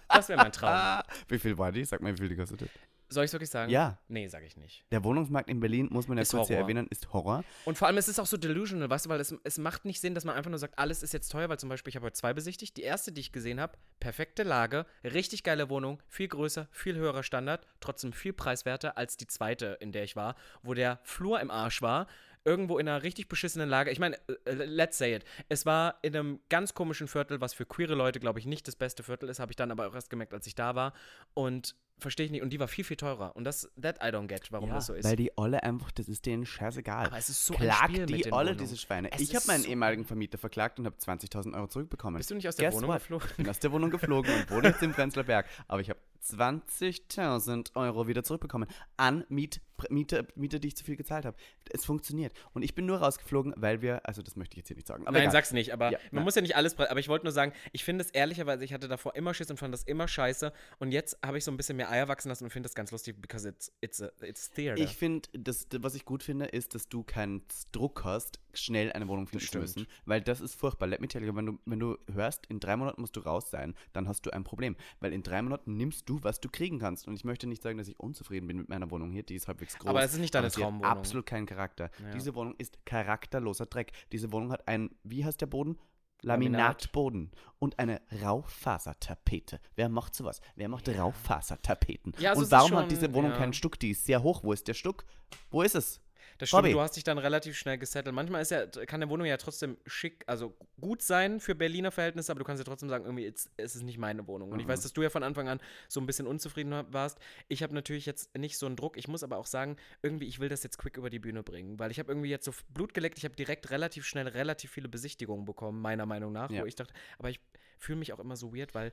Das 0.09 0.29
wäre 0.29 0.43
mein 0.43 0.53
Traum. 0.53 1.03
Wie 1.29 1.39
viel 1.39 1.57
war 1.57 1.73
die? 1.73 1.85
Sag 1.85 2.01
mal, 2.01 2.13
wie 2.13 2.19
viel 2.19 2.29
die 2.29 2.37
kostet. 2.37 2.69
Soll 3.13 3.25
ich 3.25 3.29
es 3.29 3.35
wirklich 3.35 3.51
sagen? 3.51 3.71
Ja. 3.71 3.99
Nee, 4.09 4.27
sag 4.29 4.43
ich 4.43 4.57
nicht. 4.57 4.85
Der 4.91 5.05
Wohnungsmarkt 5.05 5.51
in 5.51 5.61
Berlin, 5.61 5.89
muss 5.91 6.09
man 6.09 6.17
ja 6.17 6.25
kurz 6.25 6.49
hier 6.49 6.57
erwähnen, 6.57 6.87
ist 6.89 7.13
Horror. 7.13 7.45
Und 7.67 7.77
vor 7.77 7.87
allem, 7.87 7.99
es 7.99 8.09
ist 8.09 8.19
auch 8.19 8.27
so 8.27 8.39
delusional, 8.39 8.89
weißt 8.89 9.05
du, 9.05 9.11
weil 9.11 9.21
es, 9.21 9.35
es 9.45 9.59
macht 9.59 9.85
nicht 9.85 10.01
Sinn, 10.01 10.15
dass 10.15 10.25
man 10.25 10.35
einfach 10.35 10.49
nur 10.49 10.59
sagt, 10.59 10.79
alles 10.79 11.03
ist 11.03 11.13
jetzt 11.13 11.31
teuer, 11.31 11.51
weil 11.51 11.59
zum 11.59 11.69
Beispiel, 11.69 11.91
ich 11.91 11.97
habe 11.97 12.07
heute 12.07 12.15
zwei 12.15 12.33
besichtigt. 12.33 12.77
Die 12.79 12.83
erste, 12.83 13.13
die 13.13 13.21
ich 13.21 13.31
gesehen 13.33 13.61
habe, 13.61 13.77
perfekte 14.01 14.45
Lage, 14.45 14.87
richtig 15.05 15.43
geile 15.43 15.69
Wohnung, 15.69 16.03
viel 16.09 16.29
größer, 16.29 16.69
viel 16.71 16.97
höherer 16.97 17.23
Standard, 17.23 17.67
trotzdem 17.81 18.15
viel 18.15 18.33
preiswerter 18.33 18.97
als 18.97 19.19
die 19.19 19.27
zweite, 19.27 19.77
in 19.81 19.93
der 19.93 20.05
ich 20.05 20.17
war, 20.17 20.35
wo 20.63 20.73
der 20.73 20.99
Flur 21.03 21.39
im 21.41 21.51
Arsch 21.51 21.83
war. 21.83 22.07
Irgendwo 22.45 22.79
in 22.79 22.89
einer 22.89 23.03
richtig 23.03 23.29
beschissenen 23.29 23.69
Lage. 23.69 23.91
Ich 23.91 23.99
meine, 24.01 24.17
äh, 24.47 24.53
let's 24.53 24.99
say 24.99 25.15
it. 25.15 25.25
Es 25.49 25.65
war 25.67 25.99
in 26.03 26.17
einem 26.17 26.41
ganz 26.49 26.75
komischen 26.75 27.07
Viertel, 27.09 27.41
was 27.41 27.55
für 27.55 27.67
queere 27.67 27.95
Leute, 27.95 28.19
glaube 28.21 28.39
ich, 28.41 28.47
nicht 28.47 28.67
das 28.67 28.75
beste 28.77 29.03
Viertel 29.03 29.29
ist, 29.29 29.39
habe 29.39 29.53
ich 29.53 29.57
dann 29.57 29.71
aber 29.71 29.87
auch 29.89 29.95
erst 29.95 30.11
gemerkt, 30.11 30.35
als 30.35 30.47
ich 30.47 30.55
da 30.55 30.75
war. 30.75 30.93
Und 31.35 31.77
verstehe 31.99 32.27
ich 32.27 32.33
nicht. 32.33 32.43
Und 32.43 32.51
die 32.51 32.59
war 32.59 32.67
viel, 32.67 32.83
viel 32.83 32.97
teurer. 32.97 33.37
Und 33.37 33.45
das, 33.45 33.71
that 33.81 33.99
I 34.03 34.07
don't 34.09 34.27
get, 34.27 34.51
warum 34.51 34.71
das 34.71 34.87
so 34.87 34.95
ist. 34.95 35.05
Weil 35.05 35.15
die 35.15 35.31
Olle 35.37 35.63
einfach, 35.63 35.93
das 35.93 36.09
ist 36.09 36.27
denen 36.27 36.45
scheißegal. 36.45 37.07
Aber 37.07 37.17
es 37.17 37.29
ist 37.29 37.47
so 37.47 37.55
ein 37.55 37.61
Klagt 37.61 37.91
Spiel 37.93 38.07
die 38.07 38.15
mit 38.15 38.27
Olle, 38.33 38.33
Wohnungen. 38.51 38.59
diese 38.59 38.77
Schweine. 38.77 39.13
Es 39.13 39.21
ich 39.21 39.37
habe 39.37 39.47
meinen 39.47 39.63
so- 39.63 39.69
ehemaligen 39.69 40.05
Vermieter 40.05 40.37
verklagt 40.39 40.81
und 40.81 40.87
habe 40.87 40.97
20.000 40.97 41.55
Euro 41.55 41.69
zurückbekommen. 41.69 42.19
Bist 42.19 42.31
du 42.31 42.35
nicht 42.35 42.49
aus 42.49 42.57
der 42.57 42.71
Guess 42.71 42.77
Wohnung 42.77 42.91
what? 42.91 42.99
geflogen? 42.99 43.29
Ich 43.31 43.37
bin 43.37 43.49
aus 43.49 43.59
der 43.61 43.71
Wohnung 43.71 43.91
geflogen 43.91 44.35
und 44.35 44.51
wohne 44.51 44.69
jetzt 44.71 44.83
im 44.83 44.93
Prenzlauer 44.93 45.25
Berg. 45.25 45.47
Aber 45.69 45.81
ich 45.81 45.91
habe 45.91 46.01
20.000 46.23 47.75
Euro 47.75 48.07
wieder 48.07 48.23
zurückbekommen 48.25 48.69
an 48.97 49.25
Miet, 49.29 49.61
Miete, 49.91 50.29
Miete, 50.37 50.61
die 50.61 50.69
ich 50.69 50.77
zu 50.77 50.85
viel 50.85 50.97
gezahlt 50.97 51.25
habe. 51.25 51.37
Es 51.71 51.85
funktioniert. 51.85 52.33
Und 52.53 52.63
ich 52.63 52.75
bin 52.75 52.87
nur 52.87 52.99
rausgeflogen, 52.99 53.53
weil 53.57 53.83
wir, 53.83 54.07
also 54.07 54.23
das 54.23 54.37
möchte 54.37 54.55
ich 54.55 54.59
jetzt 54.59 54.69
hier 54.69 54.77
nicht 54.77 54.87
sagen. 54.87 55.03
Aber 55.07 55.13
Nein, 55.13 55.23
egal. 55.23 55.33
sag's 55.33 55.53
nicht, 55.53 55.73
aber 55.73 55.91
Ja, 55.91 55.99
man 55.99 56.17
nein. 56.17 56.25
muss 56.25 56.35
ja 56.37 56.43
nicht 56.43 56.55
alles, 56.57 56.79
aber 56.79 57.01
ich 57.01 57.09
wollte 57.09 57.25
nur 57.25 57.33
sagen, 57.33 57.53
ich 57.73 57.83
finde 57.85 58.05
es 58.05 58.11
ehrlicherweise, 58.11 58.65
ich 58.65 58.73
hatte 58.73 58.87
davor 58.89 59.17
immer 59.17 59.35
Schiss 59.35 59.51
und 59.51 59.57
fand 59.59 59.75
das 59.75 59.83
immer 59.83 60.07
scheiße 60.07 60.53
und 60.79 60.93
jetzt 60.93 61.19
habe 61.25 61.39
ich 61.39 61.45
so 61.45 61.51
ein 61.51 61.57
bisschen 61.57 61.77
mehr 61.77 61.91
Eier 61.91 62.07
wachsen 62.09 62.29
lassen 62.29 62.45
und 62.45 62.51
finde 62.51 62.69
das 62.69 62.75
ganz 62.75 62.93
lustig, 62.93 63.21
because 63.21 63.49
it's, 63.49 63.73
it's, 63.81 64.01
a, 64.01 64.11
it's 64.23 64.51
theater. 64.51 64.81
Ich 64.81 64.97
finde, 64.97 65.29
das, 65.33 65.67
was 65.79 65.95
ich 65.95 66.05
gut 66.05 66.23
finde, 66.23 66.47
ist, 66.47 66.75
dass 66.75 66.89
du 66.89 67.03
keinen 67.03 67.43
Druck 67.73 68.05
hast, 68.05 68.39
schnell 68.55 68.93
eine 68.93 69.09
Wohnung 69.09 69.27
finden 69.27 69.61
müssen. 69.61 69.87
Weil 70.05 70.21
das 70.21 70.41
ist 70.41 70.55
furchtbar. 70.55 70.87
Let 70.87 71.01
me 71.01 71.09
tell 71.09 71.25
you, 71.25 71.35
wenn 71.35 71.47
du, 71.47 71.59
wenn 71.65 71.79
du 71.81 71.99
hörst, 72.13 72.47
in 72.47 72.61
drei 72.61 72.77
Monaten 72.77 73.01
musst 73.01 73.17
du 73.17 73.21
raus 73.21 73.51
sein, 73.51 73.75
dann 73.93 74.09
hast 74.09 74.27
du 74.27 74.31
ein 74.31 74.45
Problem. 74.45 74.77
Weil 75.01 75.13
in 75.13 75.23
drei 75.23 75.43
Monaten 75.43 75.77
nimmst 75.77 76.09
du, 76.09 76.19
was 76.23 76.41
du 76.41 76.49
kriegen 76.49 76.79
kannst. 76.79 77.07
Und 77.09 77.15
ich 77.15 77.25
möchte 77.25 77.47
nicht 77.47 77.63
sagen, 77.63 77.79
dass 77.79 77.89
ich 77.89 77.99
unzufrieden 77.99 78.47
bin 78.47 78.59
mit 78.59 78.69
meiner 78.69 78.91
Wohnung 78.91 79.11
hier. 79.11 79.23
Die 79.23 79.35
ist 79.35 79.49
halbwegs 79.49 79.79
groß. 79.79 79.89
Aber 79.89 80.03
es 80.03 80.13
ist 80.13 80.21
nicht 80.21 80.35
deine 80.35 80.51
sie 80.51 80.63
hat 80.63 80.69
Traumwohnung. 80.71 80.91
absolut 80.91 81.27
keinen 81.27 81.47
Charakter. 81.47 81.91
Ja. 82.03 82.11
Diese 82.11 82.35
Wohnung 82.35 82.55
ist 82.59 82.85
charakterloser 82.85 83.67
Dreck. 83.67 83.93
Diese 84.13 84.33
Wohnung 84.33 84.53
hat 84.53 84.69
einen, 84.69 84.91
wie 85.03 85.25
heißt 85.25 85.41
der 85.41 85.47
Boden? 85.47 85.79
Laminat. 86.25 86.61
Laminatboden 86.61 87.33
und 87.59 87.81
eine 87.81 88.01
Raufasertapete. 88.23 89.61
Wer 89.75 89.89
macht 89.89 90.15
sowas? 90.15 90.41
Wer 90.55 90.69
macht 90.69 90.89
Raufasertapeten? 90.89 92.13
Ja, 92.19 92.31
also 92.31 92.43
und 92.43 92.51
warum 92.51 92.69
schon- 92.69 92.79
hat 92.79 92.91
diese 92.91 93.13
Wohnung 93.13 93.33
ja. 93.33 93.37
keinen 93.37 93.53
Stuck? 93.53 93.79
Die 93.81 93.91
ist 93.91 94.05
sehr 94.05 94.23
hoch. 94.23 94.45
Wo 94.45 94.53
ist 94.53 94.69
der 94.69 94.75
Stuck? 94.75 95.05
Wo 95.51 95.63
ist 95.63 95.75
es? 95.75 96.01
Das 96.43 96.49
stimmt, 96.49 96.63
Bobby. 96.63 96.73
du 96.73 96.81
hast 96.81 96.97
dich 96.97 97.05
dann 97.05 97.19
relativ 97.19 97.57
schnell 97.57 97.79
gesettelt. 97.79 98.15
Manchmal 98.15 98.43
ist 98.43 98.51
ja, 98.51 98.67
kann 98.67 99.01
eine 99.01 99.09
Wohnung 99.09 99.27
ja 99.27 99.37
trotzdem 99.37 99.77
schick, 99.87 100.25
also 100.27 100.57
gut 100.81 101.01
sein 101.03 101.39
für 101.39 101.55
Berliner 101.55 101.93
Verhältnisse, 101.93 102.33
aber 102.33 102.41
du 102.41 102.45
kannst 102.45 102.59
ja 102.61 102.65
trotzdem 102.65 102.89
sagen, 102.89 103.05
irgendwie, 103.05 103.27
es 103.27 103.49
ist 103.57 103.83
nicht 103.85 103.99
meine 103.99 104.27
Wohnung. 104.27 104.51
Und 104.51 104.59
ich 104.59 104.67
weiß, 104.67 104.81
dass 104.83 104.93
du 104.93 105.03
ja 105.03 105.09
von 105.11 105.23
Anfang 105.23 105.49
an 105.49 105.61
so 105.89 106.01
ein 106.01 106.07
bisschen 106.07 106.27
unzufrieden 106.27 106.73
warst. 106.93 107.19
Ich 107.47 107.63
habe 107.63 107.73
natürlich 107.75 108.07
jetzt 108.07 108.37
nicht 108.37 108.59
so 108.59 108.67
einen 108.67 108.75
Druck. 108.75 108.97
Ich 108.97 109.07
muss 109.07 109.23
aber 109.23 109.37
auch 109.37 109.47
sagen, 109.47 109.77
irgendwie, 110.03 110.27
ich 110.27 110.41
will 110.41 110.49
das 110.49 110.65
jetzt 110.65 110.79
quick 110.79 110.97
über 110.97 111.11
die 111.11 111.21
Bühne 111.21 111.45
bringen, 111.45 111.79
weil 111.79 111.91
ich 111.93 112.01
habe 112.01 112.11
irgendwie 112.11 112.29
jetzt 112.31 112.45
so 112.45 112.53
Blut 112.71 112.93
geleckt. 112.93 113.19
Ich 113.19 113.25
habe 113.25 113.37
direkt 113.37 113.71
relativ 113.71 114.05
schnell 114.05 114.27
relativ 114.27 114.73
viele 114.73 114.89
Besichtigungen 114.89 115.45
bekommen, 115.45 115.81
meiner 115.81 116.07
Meinung 116.07 116.33
nach, 116.33 116.51
Ja. 116.51 116.63
wo 116.63 116.67
ich 116.67 116.75
dachte, 116.75 116.93
aber 117.19 117.31
ich 117.31 117.39
fühle 117.79 117.99
mich 118.01 118.13
auch 118.13 118.19
immer 118.19 118.35
so 118.37 118.53
weird, 118.53 118.75
weil 118.75 118.93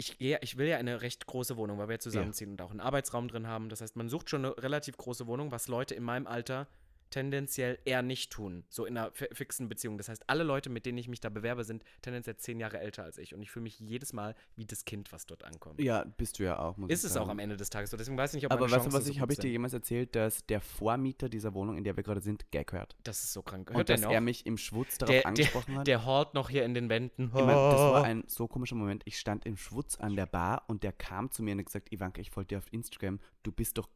ich, 0.00 0.16
gehe- 0.18 0.38
ich 0.42 0.56
will 0.56 0.68
ja 0.68 0.76
eine 0.76 1.02
recht 1.02 1.26
große 1.26 1.56
Wohnung, 1.56 1.76
weil 1.78 1.88
wir 1.88 1.94
ja 1.94 1.98
zusammenziehen 1.98 2.52
und 2.52 2.62
auch 2.62 2.70
einen 2.70 2.78
Arbeitsraum 2.80 3.26
drin 3.26 3.48
haben. 3.48 3.68
Das 3.68 3.80
heißt, 3.80 3.96
man 3.96 4.08
sucht 4.08 4.30
schon 4.30 4.44
eine 4.44 4.56
relativ 4.62 4.96
große 4.96 5.26
Wohnung, 5.26 5.50
was 5.50 5.66
Leute 5.66 5.96
in 5.96 6.04
meinem 6.04 6.28
Alter 6.28 6.68
tendenziell 7.10 7.78
eher 7.84 8.02
nicht 8.02 8.30
tun, 8.32 8.64
so 8.68 8.84
in 8.84 8.96
einer 8.96 9.10
fi- 9.12 9.28
fixen 9.32 9.68
Beziehung. 9.68 9.98
Das 9.98 10.08
heißt, 10.08 10.24
alle 10.28 10.44
Leute, 10.44 10.70
mit 10.70 10.86
denen 10.86 10.98
ich 10.98 11.08
mich 11.08 11.20
da 11.20 11.28
bewerbe, 11.28 11.64
sind 11.64 11.82
tendenziell 12.02 12.36
zehn 12.36 12.60
Jahre 12.60 12.78
älter 12.80 13.04
als 13.04 13.18
ich 13.18 13.34
und 13.34 13.42
ich 13.42 13.50
fühle 13.50 13.64
mich 13.64 13.78
jedes 13.80 14.12
Mal 14.12 14.34
wie 14.56 14.64
das 14.66 14.84
Kind, 14.84 15.12
was 15.12 15.26
dort 15.26 15.44
ankommt. 15.44 15.80
Ja, 15.80 16.04
bist 16.04 16.38
du 16.38 16.44
ja 16.44 16.58
auch, 16.58 16.76
Ist 16.88 17.04
es 17.04 17.16
auch 17.16 17.28
am 17.28 17.38
Ende 17.38 17.56
des 17.56 17.70
Tages 17.70 17.90
so. 17.90 17.96
Deswegen 17.96 18.16
weiß 18.16 18.30
ich 18.30 18.36
nicht, 18.42 18.46
ob 18.46 18.52
Aber 18.52 18.70
weißt 18.70 18.86
du, 18.86 18.92
was 18.92 19.04
so 19.04 19.10
ich, 19.10 19.16
gut 19.16 19.22
habe 19.22 19.32
ich 19.32 19.38
dir 19.38 19.50
jemals 19.50 19.72
erzählt, 19.72 20.14
dass 20.16 20.44
der 20.46 20.60
Vormieter 20.60 21.28
dieser 21.28 21.54
Wohnung, 21.54 21.76
in 21.76 21.84
der 21.84 21.96
wir 21.96 22.02
gerade 22.02 22.20
sind, 22.20 22.50
Gag 22.50 22.72
hört? 22.72 22.96
Das 23.04 23.22
ist 23.24 23.32
so 23.32 23.42
krank. 23.42 23.70
Und 23.70 23.76
Hört 23.76 23.88
dass 23.88 24.02
er 24.02 24.20
mich 24.20 24.46
im 24.46 24.58
Schwutz 24.58 24.98
darauf 24.98 25.12
der, 25.12 25.20
der, 25.22 25.26
angesprochen 25.28 25.78
hat? 25.78 25.86
der 25.86 26.04
hort 26.04 26.34
noch 26.34 26.50
hier 26.50 26.64
in 26.64 26.74
den 26.74 26.88
Wänden. 26.88 27.24
Ich 27.26 27.32
mein, 27.32 27.46
das 27.48 27.80
war 27.80 28.00
Oh. 28.00 28.04
ein 28.04 28.24
so 28.26 28.46
komischer 28.48 28.74
Moment. 28.74 29.02
Ich 29.06 29.18
stand 29.18 29.46
im 29.46 29.56
Schwutz 29.56 29.96
an 29.96 30.14
der 30.16 30.26
Bar 30.26 30.64
und 30.68 30.82
der 30.82 30.92
kam 30.92 31.30
zu 31.30 31.42
mir 31.42 31.52
und 31.52 31.58
hat 31.58 31.66
gesagt, 31.66 31.92
Ivanka, 31.92 32.20
ich 32.20 32.30
folge 32.30 32.48
dir 32.48 32.58
auf 32.58 32.72
Instagram, 32.72 33.18
du 33.42 33.52
bist 33.52 33.78
doch 33.78 33.88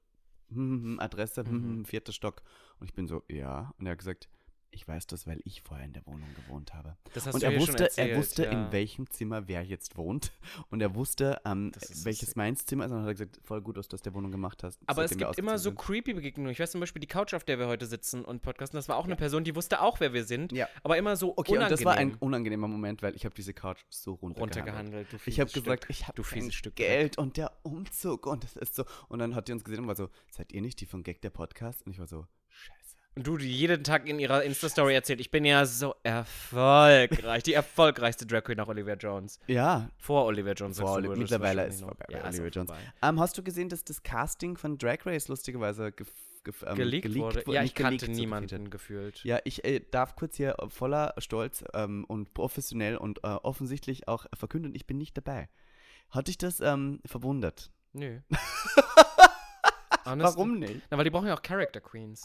hm, 0.49 0.57
hm, 0.59 0.83
hm, 0.85 1.01
Adresse, 1.01 1.45
hm, 1.45 1.53
Mhm. 1.53 1.63
hm, 1.77 1.85
vierter 1.87 2.13
Stock. 2.13 2.43
Und 2.83 2.89
ich 2.89 2.95
bin 2.95 3.07
so, 3.07 3.23
ja. 3.29 3.73
Und 3.79 3.87
er 3.87 3.93
hat 3.93 3.99
gesagt, 3.99 4.29
ich 4.75 4.89
weiß 4.89 5.07
das, 5.07 5.27
weil 5.27 5.39
ich 5.45 5.63
vorher 5.63 5.85
in 5.85 5.93
der 5.93 6.05
Wohnung 6.07 6.29
gewohnt 6.35 6.73
habe. 6.75 6.97
das 7.13 7.27
hast 7.27 7.35
und 7.35 7.43
du 7.43 7.47
er 7.47 7.53
schon 7.53 7.61
wusste, 7.61 7.85
erzählt, 7.85 8.11
er 8.11 8.19
wusste, 8.19 8.45
ja. 8.45 8.51
in 8.51 8.73
welchem 8.73 9.09
Zimmer 9.09 9.47
wer 9.47 9.63
jetzt 9.63 9.97
wohnt. 9.97 10.33
Und 10.71 10.81
er 10.81 10.95
wusste, 10.95 11.41
ähm, 11.45 11.71
welches 12.03 12.31
sick. 12.31 12.37
meins 12.37 12.65
Zimmer 12.65 12.87
ist. 12.87 12.91
Und 12.91 12.97
dann 12.97 13.03
hat 13.05 13.11
er 13.11 13.15
gesagt, 13.15 13.39
voll 13.45 13.61
gut, 13.61 13.77
dass 13.77 13.87
du 13.87 13.95
aus 13.95 14.03
der 14.03 14.15
Wohnung 14.15 14.33
gemacht 14.33 14.65
hast. 14.65 14.81
Aber 14.87 15.05
es 15.05 15.17
gibt 15.17 15.39
immer 15.39 15.59
so 15.59 15.73
creepy 15.73 16.15
Begegnungen. 16.15 16.51
Ich 16.51 16.59
weiß 16.59 16.73
zum 16.73 16.81
Beispiel 16.81 16.99
die 17.01 17.07
Couch, 17.07 17.35
auf 17.35 17.45
der 17.45 17.59
wir 17.61 17.69
heute 17.69 17.87
sitzen 17.87 18.25
und 18.25 18.43
podcasten, 18.43 18.77
das 18.79 18.89
war 18.89 18.97
auch 18.97 19.05
eine 19.05 19.15
Person, 19.15 19.45
die 19.45 19.55
wusste 19.55 19.81
auch, 19.81 20.01
wer 20.01 20.13
wir 20.13 20.25
sind, 20.25 20.51
Ja. 20.53 20.67
aber 20.83 20.97
immer 20.97 21.17
so 21.17 21.37
Okay, 21.37 21.53
unangenehm 21.53 21.65
und 21.65 21.71
das 21.71 21.85
war 21.85 21.95
ein 21.95 22.15
unangenehmer 22.15 22.67
Moment, 22.67 23.03
weil 23.03 23.15
ich 23.15 23.25
habe 23.27 23.35
diese 23.35 23.53
Couch 23.53 23.85
so 23.91 24.15
runtergehandelt. 24.15 24.67
runtergehandelt. 24.67 25.27
Ich 25.27 25.39
habe 25.39 25.53
gesagt, 25.53 25.87
ich 25.91 26.09
habe 26.09 26.25
fieses 26.25 26.55
Stück 26.55 26.77
Geld 26.77 27.19
und 27.19 27.37
der 27.37 27.53
Umzug 27.63 28.27
und 28.27 28.43
das 28.43 28.57
ist 28.57 28.75
so. 28.75 28.85
Und 29.09 29.19
dann 29.21 29.35
hat 29.37 29.49
die 29.49 29.53
uns 29.53 29.63
gesehen 29.63 29.81
und 29.81 29.87
war 29.87 29.95
so, 29.95 30.09
seid 30.31 30.51
ihr 30.53 30.63
nicht 30.63 30.81
die 30.81 30.87
von 30.87 31.03
Gag 31.03 31.21
der 31.21 31.31
Podcast? 31.31 31.85
Und 31.87 31.93
ich 31.93 31.99
war 31.99 32.07
so. 32.09 32.27
Und 33.15 33.27
du, 33.27 33.37
die 33.37 33.51
jeden 33.53 33.85
Tag 33.85 34.09
in 34.09 34.19
ihrer 34.19 34.43
Insta-Story 34.43 34.95
erzählt, 34.95 35.21
ich 35.21 35.31
bin 35.31 35.45
ja 35.45 35.67
so 35.67 35.95
erfolgreich. 36.03 37.43
die 37.43 37.53
erfolgreichste 37.53 38.27
Drag 38.27 38.43
Queen 38.45 38.57
nach 38.57 38.69
Olivia 38.69 38.95
Jones. 38.95 39.39
Ja, 39.47 39.91
Vor 39.99 40.25
Olivia 40.25 40.55
Jones. 40.55 40.81
Vor 40.81 40.93
Oli- 40.97 41.09
mittlerweile 41.19 41.67
ist 41.67 41.81
noch- 41.83 41.89
vorbei 41.89 42.07
bei 42.09 42.15
Ja, 42.19 42.25
Olivia 42.27 42.49
Jones. 42.49 42.71
vorbei. 42.71 42.93
ähm, 43.03 43.21
hast 43.21 43.37
du 43.37 43.43
gesehen, 43.43 43.69
dass 43.69 43.85
das 43.85 44.03
Casting 44.03 44.57
von 44.57 44.79
Drag 44.79 45.05
Race 45.05 45.29
lustigerweise 45.29 45.93
gef, 45.93 46.09
ähm, 46.67 46.75
Geleakt, 46.75 47.15
wurde. 47.15 47.45
Ja, 47.49 47.63
ich 47.63 47.75
kannte 47.75 47.99
geleakt, 47.99 48.17
so 48.17 48.21
niemanden 48.21 48.71
gefeatured. 48.71 49.13
gefühlt. 49.17 49.25
Ja, 49.25 49.41
ich 49.45 49.63
äh, 49.65 49.81
darf 49.91 50.17
kurz 50.17 50.37
hier 50.39 50.57
voller 50.69 51.15
Stolz 51.19 51.63
ähm, 51.75 52.05
und 52.09 52.33
professionell 52.33 52.97
und 52.97 53.19
äh, 53.25 53.27
offensichtlich 53.29 54.09
auch 54.09 54.25
verkünden, 54.35 54.75
ich 54.75 54.87
bin 54.87 54.97
nicht 54.97 55.17
dabei. 55.19 55.49
Hat 56.11 56.29
dich 56.29 56.39
das 56.39 56.61
ähm, 56.61 57.01
verwundert? 57.05 57.71
Nö. 57.93 58.21
Warum 60.05 60.59
nicht? 60.59 60.81
Na, 60.91 60.97
weil 60.97 61.05
die 61.05 61.11
brauchen 61.11 61.29
ja 61.29 61.35
auch 61.35 61.43
Character 61.43 61.81
Queens. 61.81 62.25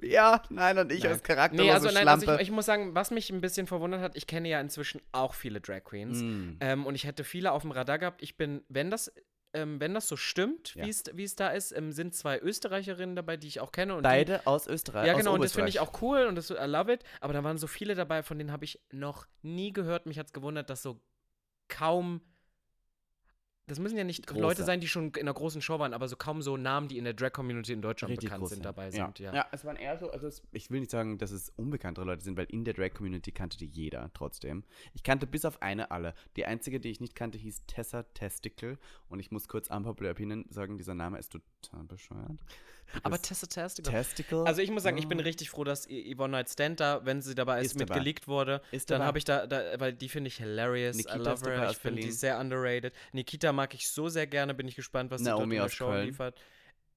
Ja, 0.00 0.42
nein, 0.48 0.78
und 0.78 0.92
ich 0.92 1.02
Nein. 1.02 1.12
als 1.12 1.22
Charakter 1.22 1.56
Nee, 1.56 1.70
also 1.72 1.90
nein, 1.90 2.06
also 2.06 2.32
ich, 2.34 2.40
ich 2.42 2.50
muss 2.50 2.66
sagen, 2.66 2.94
was 2.94 3.10
mich 3.10 3.30
ein 3.30 3.40
bisschen 3.40 3.66
verwundert 3.66 4.00
hat, 4.00 4.16
ich 4.16 4.26
kenne 4.26 4.48
ja 4.48 4.60
inzwischen 4.60 5.00
auch 5.12 5.34
viele 5.34 5.60
Drag 5.60 5.82
Queens. 5.84 6.22
Mm. 6.22 6.56
Ähm, 6.60 6.86
und 6.86 6.94
ich 6.94 7.04
hätte 7.04 7.24
viele 7.24 7.52
auf 7.52 7.62
dem 7.62 7.72
Radar 7.72 7.98
gehabt. 7.98 8.22
Ich 8.22 8.36
bin, 8.36 8.62
wenn 8.68 8.90
das, 8.90 9.12
ähm, 9.54 9.80
wenn 9.80 9.94
das 9.94 10.08
so 10.08 10.16
stimmt, 10.16 10.74
Ja. 10.76 10.86
wie 10.86 11.24
es 11.24 11.34
da 11.34 11.48
ist, 11.48 11.72
ähm, 11.72 11.90
sind 11.90 12.14
zwei 12.14 12.38
Österreicherinnen 12.38 13.16
dabei, 13.16 13.36
die 13.36 13.48
ich 13.48 13.60
auch 13.60 13.72
kenne. 13.72 13.96
Und 13.96 14.02
Beide 14.02 14.46
aus 14.46 14.68
Österreich. 14.68 15.02
Die, 15.02 15.08
ja, 15.08 15.14
genau, 15.14 15.34
und 15.34 15.42
das 15.42 15.52
finde 15.52 15.70
ich 15.70 15.80
auch 15.80 16.00
cool 16.00 16.26
und 16.26 16.36
das, 16.36 16.50
I 16.50 16.66
love 16.66 16.92
it. 16.92 17.02
Aber 17.20 17.32
da 17.32 17.42
waren 17.42 17.58
so 17.58 17.66
viele 17.66 17.96
dabei, 17.96 18.22
von 18.22 18.38
denen 18.38 18.52
habe 18.52 18.64
ich 18.64 18.80
noch 18.92 19.26
nie 19.42 19.72
gehört. 19.72 20.06
Mich 20.06 20.18
hat 20.18 20.26
es 20.26 20.32
gewundert, 20.32 20.70
dass 20.70 20.82
so 20.82 21.00
kaum. 21.68 22.20
Das 23.68 23.78
müssen 23.78 23.96
ja 23.98 24.04
nicht 24.04 24.26
Große. 24.26 24.40
Leute 24.40 24.64
sein, 24.64 24.80
die 24.80 24.88
schon 24.88 25.08
in 25.10 25.20
einer 25.20 25.34
großen 25.34 25.60
Show 25.60 25.78
waren, 25.78 25.92
aber 25.92 26.08
so 26.08 26.16
kaum 26.16 26.42
so 26.42 26.56
Namen, 26.56 26.88
die 26.88 26.96
in 26.98 27.04
der 27.04 27.12
Drag-Community 27.12 27.72
in 27.72 27.82
Deutschland 27.82 28.10
Richtig 28.12 28.30
bekannt 28.30 28.48
sind. 28.48 28.64
dabei 28.64 28.86
ja. 28.86 28.90
sind. 28.90 29.18
Ja. 29.18 29.34
ja, 29.34 29.46
es 29.52 29.64
waren 29.64 29.76
eher 29.76 29.98
so, 29.98 30.10
also 30.10 30.26
es, 30.26 30.42
ich 30.52 30.70
will 30.70 30.80
nicht 30.80 30.90
sagen, 30.90 31.18
dass 31.18 31.30
es 31.30 31.50
unbekanntere 31.50 32.06
Leute 32.06 32.24
sind, 32.24 32.36
weil 32.36 32.46
in 32.46 32.64
der 32.64 32.74
Drag-Community 32.74 33.30
kannte 33.30 33.58
die 33.58 33.66
jeder 33.66 34.10
trotzdem. 34.14 34.64
Ich 34.94 35.02
kannte 35.02 35.26
bis 35.26 35.44
auf 35.44 35.60
eine 35.60 35.90
alle. 35.90 36.14
Die 36.36 36.46
einzige, 36.46 36.80
die 36.80 36.90
ich 36.90 37.00
nicht 37.00 37.14
kannte, 37.14 37.36
hieß 37.38 37.66
Tessa 37.66 38.04
Testicle 38.14 38.78
und 39.08 39.20
ich 39.20 39.30
muss 39.30 39.48
kurz 39.48 39.68
unpopular 39.68 40.12
opinion 40.12 40.46
sagen, 40.48 40.78
dieser 40.78 40.94
Name 40.94 41.18
ist 41.18 41.32
total 41.32 41.84
bescheuert. 41.84 42.40
Aber 43.02 43.20
Tessa 43.20 43.46
Testicle. 43.46 43.92
Testicle. 43.92 44.44
Also 44.46 44.62
ich 44.62 44.70
muss 44.70 44.82
sagen, 44.82 44.98
ich 44.98 45.08
bin 45.08 45.20
oh, 45.20 45.22
richtig 45.22 45.50
froh, 45.50 45.64
dass 45.64 45.86
Yvonne 45.86 46.32
Night 46.32 46.50
Stand 46.50 46.80
da, 46.80 47.00
wenn 47.04 47.22
sie 47.22 47.34
dabei 47.34 47.60
ist, 47.60 47.68
Ist 47.72 47.78
mit 47.78 47.90
dabei. 47.90 48.00
geleakt 48.00 48.28
wurde. 48.28 48.60
Ist 48.72 48.90
dann 48.90 49.02
habe 49.02 49.18
ich 49.18 49.24
da, 49.24 49.46
da, 49.46 49.78
weil 49.78 49.92
die 49.92 50.08
finde 50.08 50.28
ich 50.28 50.36
hilarious. 50.36 50.96
Nikita 50.96 51.16
I 51.16 51.18
love 51.18 51.50
her. 51.50 51.70
Ich 51.70 51.78
finde 51.78 52.02
die 52.02 52.10
sehr 52.12 52.38
underrated. 52.38 52.92
Nikita 53.12 53.52
mag 53.52 53.74
ich 53.74 53.88
so 53.88 54.08
sehr 54.08 54.26
gerne, 54.26 54.54
bin 54.54 54.68
ich 54.68 54.76
gespannt, 54.76 55.10
was 55.10 55.20
sie 55.22 55.30
dort 55.30 55.42
in 55.44 55.50
der 55.50 55.64
aus 55.64 55.72
Show 55.72 55.88
Köln. 55.88 56.06
liefert. 56.06 56.34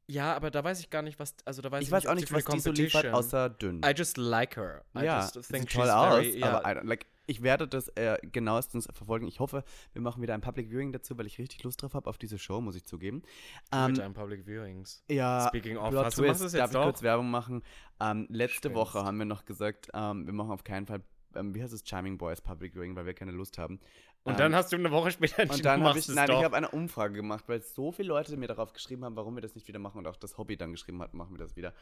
Ja, 0.08 0.34
aber 0.36 0.52
da 0.52 0.62
weiß 0.62 0.82
ich 0.82 0.90
gar 0.90 1.04
nicht, 1.04 1.20
was, 1.20 1.36
also 1.46 1.62
da 1.62 1.72
weiß 1.72 1.84
ich, 1.84 1.88
ich 1.88 1.92
weiß 1.94 2.06
auch 2.06 2.12
ob 2.12 2.18
sie 2.18 2.22
nicht, 2.26 2.34
was 2.34 2.46
die 2.46 2.60
so 2.60 2.72
liefert, 2.72 3.06
außer 3.08 3.50
dünn. 3.50 3.82
I 3.86 3.94
just 3.96 4.18
like 4.18 4.58
her. 4.58 4.84
I 4.98 5.06
ja, 5.06 5.22
just 5.22 5.36
sieht 5.36 5.46
think 5.46 5.70
toll 5.70 5.86
she's 5.86 5.94
aus, 5.94 6.14
very, 6.16 6.40
ja. 6.40 6.48
aber 6.50 6.70
I 6.70 6.76
don't- 6.76 6.88
like, 6.88 7.06
ich 7.28 7.44
werde 7.44 7.68
das 7.68 7.88
äh, 7.90 8.18
genauestens 8.24 8.88
verfolgen. 8.94 9.28
Ich 9.28 9.40
hoffe, 9.40 9.64
wir 9.94 10.02
machen 10.02 10.22
wieder 10.22 10.34
ein 10.34 10.42
Public 10.42 10.70
Viewing 10.70 10.92
dazu, 10.92 11.18
weil 11.18 11.28
ich 11.28 11.38
richtig 11.40 11.64
Lust 11.64 11.82
drauf 11.82 11.94
habe 11.94 12.10
auf 12.10 12.18
diese 12.18 12.38
Show, 12.38 12.62
muss 12.62 12.76
ich 12.76 12.86
zugeben. 12.86 13.18
mit 13.18 13.98
Ähm, 13.98 14.00
einem 14.00 14.14
Public 14.14 14.46
Viewings. 14.46 15.04
ja, 15.10 15.48
Speaking 15.48 15.78
of, 15.78 15.90
Plot 15.92 16.06
hast 16.06 16.18
du, 16.18 16.24
Twist, 16.24 16.42
du 16.42 16.46
es 16.46 16.52
darf 16.54 16.62
jetzt 16.62 16.70
ich 16.72 16.74
doch? 16.74 16.84
kurz 16.84 17.02
Werbung 17.04 17.30
machen? 17.30 17.62
Ähm, 18.00 18.28
letzte 18.30 18.70
Spinnst. 18.70 18.76
Woche 18.76 19.04
haben 19.06 19.18
wir 19.18 19.26
noch 19.26 19.46
gesagt, 19.46 19.90
ähm, 19.94 20.26
wir 20.26 20.34
machen 20.34 20.52
auf 20.52 20.64
keinen 20.64 20.86
Fall, 20.88 21.02
ähm, 21.36 21.54
wie 21.56 21.62
heißt 21.64 21.74
es, 21.74 21.84
Charming 21.88 22.18
Boys 22.18 22.42
Public 22.42 22.74
Viewing, 22.74 22.96
weil 22.96 23.06
wir 23.06 23.14
keine 23.14 23.32
Lust 23.32 23.58
haben. 23.58 23.80
Und 24.24 24.34
Ähm, 24.34 24.38
dann 24.38 24.56
hast 24.56 24.72
du 24.72 24.76
eine 24.76 24.92
Woche 24.92 25.10
später 25.10 25.40
entschieden, 25.40 25.60
und 25.62 25.66
dann 25.66 25.80
du 25.82 25.88
habe 25.88 25.98
ich, 26.00 26.08
nein, 26.08 26.28
doch. 26.28 26.38
ich 26.40 26.44
habe 26.44 26.56
eine 26.56 26.70
Umfrage 26.70 27.16
gemacht, 27.16 27.46
weil 27.48 27.62
so 27.62 27.92
viele 27.92 28.10
Leute 28.10 28.38
mir 28.38 28.48
darauf 28.48 28.72
geschrieben 28.72 29.04
haben, 29.04 29.16
warum 29.16 29.36
wir 29.36 29.42
das 29.42 29.56
nicht 29.56 29.68
wieder 29.68 29.80
machen 29.80 29.98
und 29.98 30.08
auch 30.08 30.16
das 30.16 30.38
Hobby 30.38 30.58
dann 30.58 30.72
geschrieben 30.72 31.02
hat, 31.02 31.16
machen 31.16 31.34
wir 31.34 31.40
das 31.40 31.56
wieder. 31.56 31.74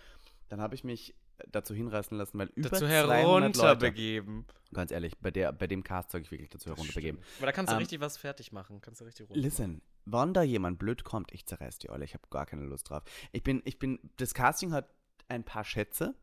Dann 0.47 0.62
habe 0.62 0.73
ich 0.73 0.86
mich 0.86 1.15
dazu 1.52 1.73
hinreißen 1.73 2.17
lassen, 2.17 2.39
weil 2.39 2.47
über 2.56 2.69
dazu 2.69 2.86
200 2.86 3.08
Leute, 3.08 3.28
herunterbegeben. 3.28 4.45
ganz 4.73 4.91
ehrlich, 4.91 5.17
bei, 5.19 5.32
der, 5.32 5.52
bei 5.52 5.67
dem 5.67 5.84
Cast 5.84 6.12
soll 6.12 6.21
ich 6.21 6.32
wirklich 6.32 6.49
dazu 6.49 6.69
herunterbegeben. 6.69 7.19
Aber 7.39 7.47
da 7.47 7.52
kannst 7.52 7.71
du 7.71 7.75
Ähm, 7.75 7.80
richtig 7.80 7.99
was 7.99 8.17
fertig 8.17 8.54
machen. 8.54 8.80
Kannst 8.80 9.02
du 9.02 9.06
richtig 9.06 9.28
machen. 9.28 9.39
Listen, 9.39 9.82
wenn 10.06 10.34
da 10.34 10.41
jemand 10.41 10.80
blöd 10.80 11.04
kommt, 11.04 11.34
ich 11.34 11.45
zerreiß 11.45 11.80
die 11.80 11.89
Olle, 11.89 12.06
ich 12.06 12.13
habe 12.13 12.23
gar 12.30 12.45
keine 12.45 12.63
Lust 12.63 12.89
drauf. 12.89 13.04
Ich 13.34 13.43
bin, 13.43 13.62
ich 13.65 13.80
bin, 13.80 13.99
das 14.15 14.34
Casting 14.34 14.71
hat 14.71 14.89
ein 15.28 15.43
paar 15.43 15.65
Schätze. 15.65 16.15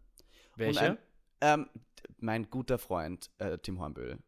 Welche? 0.57 0.81
Ein, 0.81 0.99
ähm, 1.43 1.69
mein 2.19 2.49
guter 2.51 2.79
Freund 2.79 3.31
äh, 3.39 3.59
Tim 3.59 3.79
Hornbüll, 3.81 4.19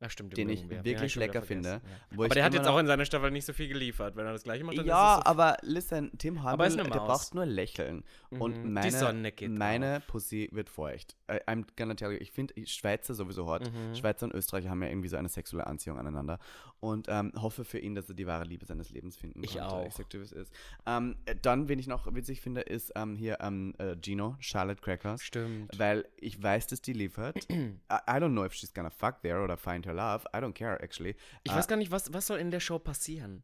Ach, 0.00 0.10
stimmt. 0.10 0.36
den 0.36 0.50
ich 0.50 0.68
wirklich 0.68 1.16
wieder 1.16 1.26
lecker 1.26 1.42
finde. 1.42 1.68
Ja. 1.70 1.80
Aber 2.12 2.28
der 2.28 2.44
hat 2.44 2.52
jetzt 2.54 2.66
auch 2.66 2.78
in 2.78 2.86
seiner 2.86 3.04
Staffel 3.06 3.30
nicht 3.30 3.46
so 3.46 3.52
viel 3.54 3.68
geliefert. 3.68 4.14
Wenn 4.14 4.26
er 4.26 4.32
das 4.32 4.42
gleiche 4.42 4.62
macht, 4.62 4.76
dann 4.76 4.86
Ja, 4.86 5.14
ist 5.14 5.20
es 5.20 5.26
aber 5.26 5.56
listen, 5.62 6.10
Tim 6.18 6.38
eine 6.44 6.66
der 6.66 6.84
braucht 6.84 7.34
nur 7.34 7.46
lächeln. 7.46 8.04
Und 8.30 8.58
Mhm. 8.58 8.62
Die 8.64 8.68
meine, 8.70 8.90
Sonne 8.90 9.32
geht 9.32 9.50
meine 9.50 10.02
Pussy 10.06 10.48
wird 10.52 10.68
feucht. 10.68 11.16
I'm 11.28 11.64
gonna 11.76 11.94
tell 11.94 12.12
you, 12.12 12.18
ich 12.20 12.30
finde 12.32 12.54
Schweizer 12.66 13.14
sowieso 13.14 13.46
hot. 13.46 13.62
Mhm. 13.72 13.94
Schweizer 13.94 14.26
und 14.26 14.34
Österreicher 14.34 14.68
haben 14.70 14.82
ja 14.82 14.88
irgendwie 14.88 15.08
so 15.08 15.16
eine 15.16 15.28
sexuelle 15.28 15.66
Anziehung 15.66 15.98
aneinander. 15.98 16.38
Und 16.80 17.06
ähm, 17.08 17.32
hoffe 17.34 17.64
für 17.64 17.78
ihn, 17.78 17.94
dass 17.94 18.08
er 18.08 18.14
die 18.14 18.26
wahre 18.26 18.44
Liebe 18.44 18.66
seines 18.66 18.90
Lebens 18.90 19.16
finden 19.16 19.42
Ich 19.42 19.52
konnte. 19.54 19.66
auch. 19.66 19.86
Ich 19.86 19.94
sag 19.94 20.10
dir, 20.10 20.20
wie 20.20 20.24
es 20.24 20.32
ist. 20.32 20.52
Ähm, 20.86 21.16
äh, 21.24 21.34
dann, 21.40 21.68
wen 21.68 21.78
ich 21.78 21.86
noch 21.86 22.14
witzig 22.14 22.42
finde, 22.42 22.60
ist 22.60 22.92
ähm, 22.96 23.16
hier 23.16 23.38
ähm, 23.40 23.74
äh, 23.78 23.96
Gino, 24.00 24.36
Charlotte 24.40 24.82
Crackers. 24.82 25.22
Stimmt. 25.24 25.76
Weil 25.78 26.04
ich 26.18 26.40
weiß, 26.42 26.66
dass 26.66 26.82
die 26.82 26.92
liefert. 26.92 27.36
I, 27.50 27.72
I 27.90 28.12
don't 28.20 28.32
know 28.32 28.44
if 28.44 28.52
she's 28.52 28.74
gonna 28.74 28.90
fuck 28.90 29.22
there 29.22 29.42
oder 29.42 29.56
find 29.56 29.85
her 29.86 29.94
love. 29.94 30.24
I 30.34 30.38
don't 30.40 30.52
care, 30.54 30.80
actually. 30.82 31.16
Ich 31.44 31.52
Äh, 31.52 31.54
weiß 31.56 31.68
gar 31.68 31.76
nicht, 31.76 31.90
was, 31.90 32.12
was 32.12 32.26
soll 32.26 32.38
in 32.38 32.50
der 32.50 32.60
Show 32.60 32.78
passieren? 32.78 33.42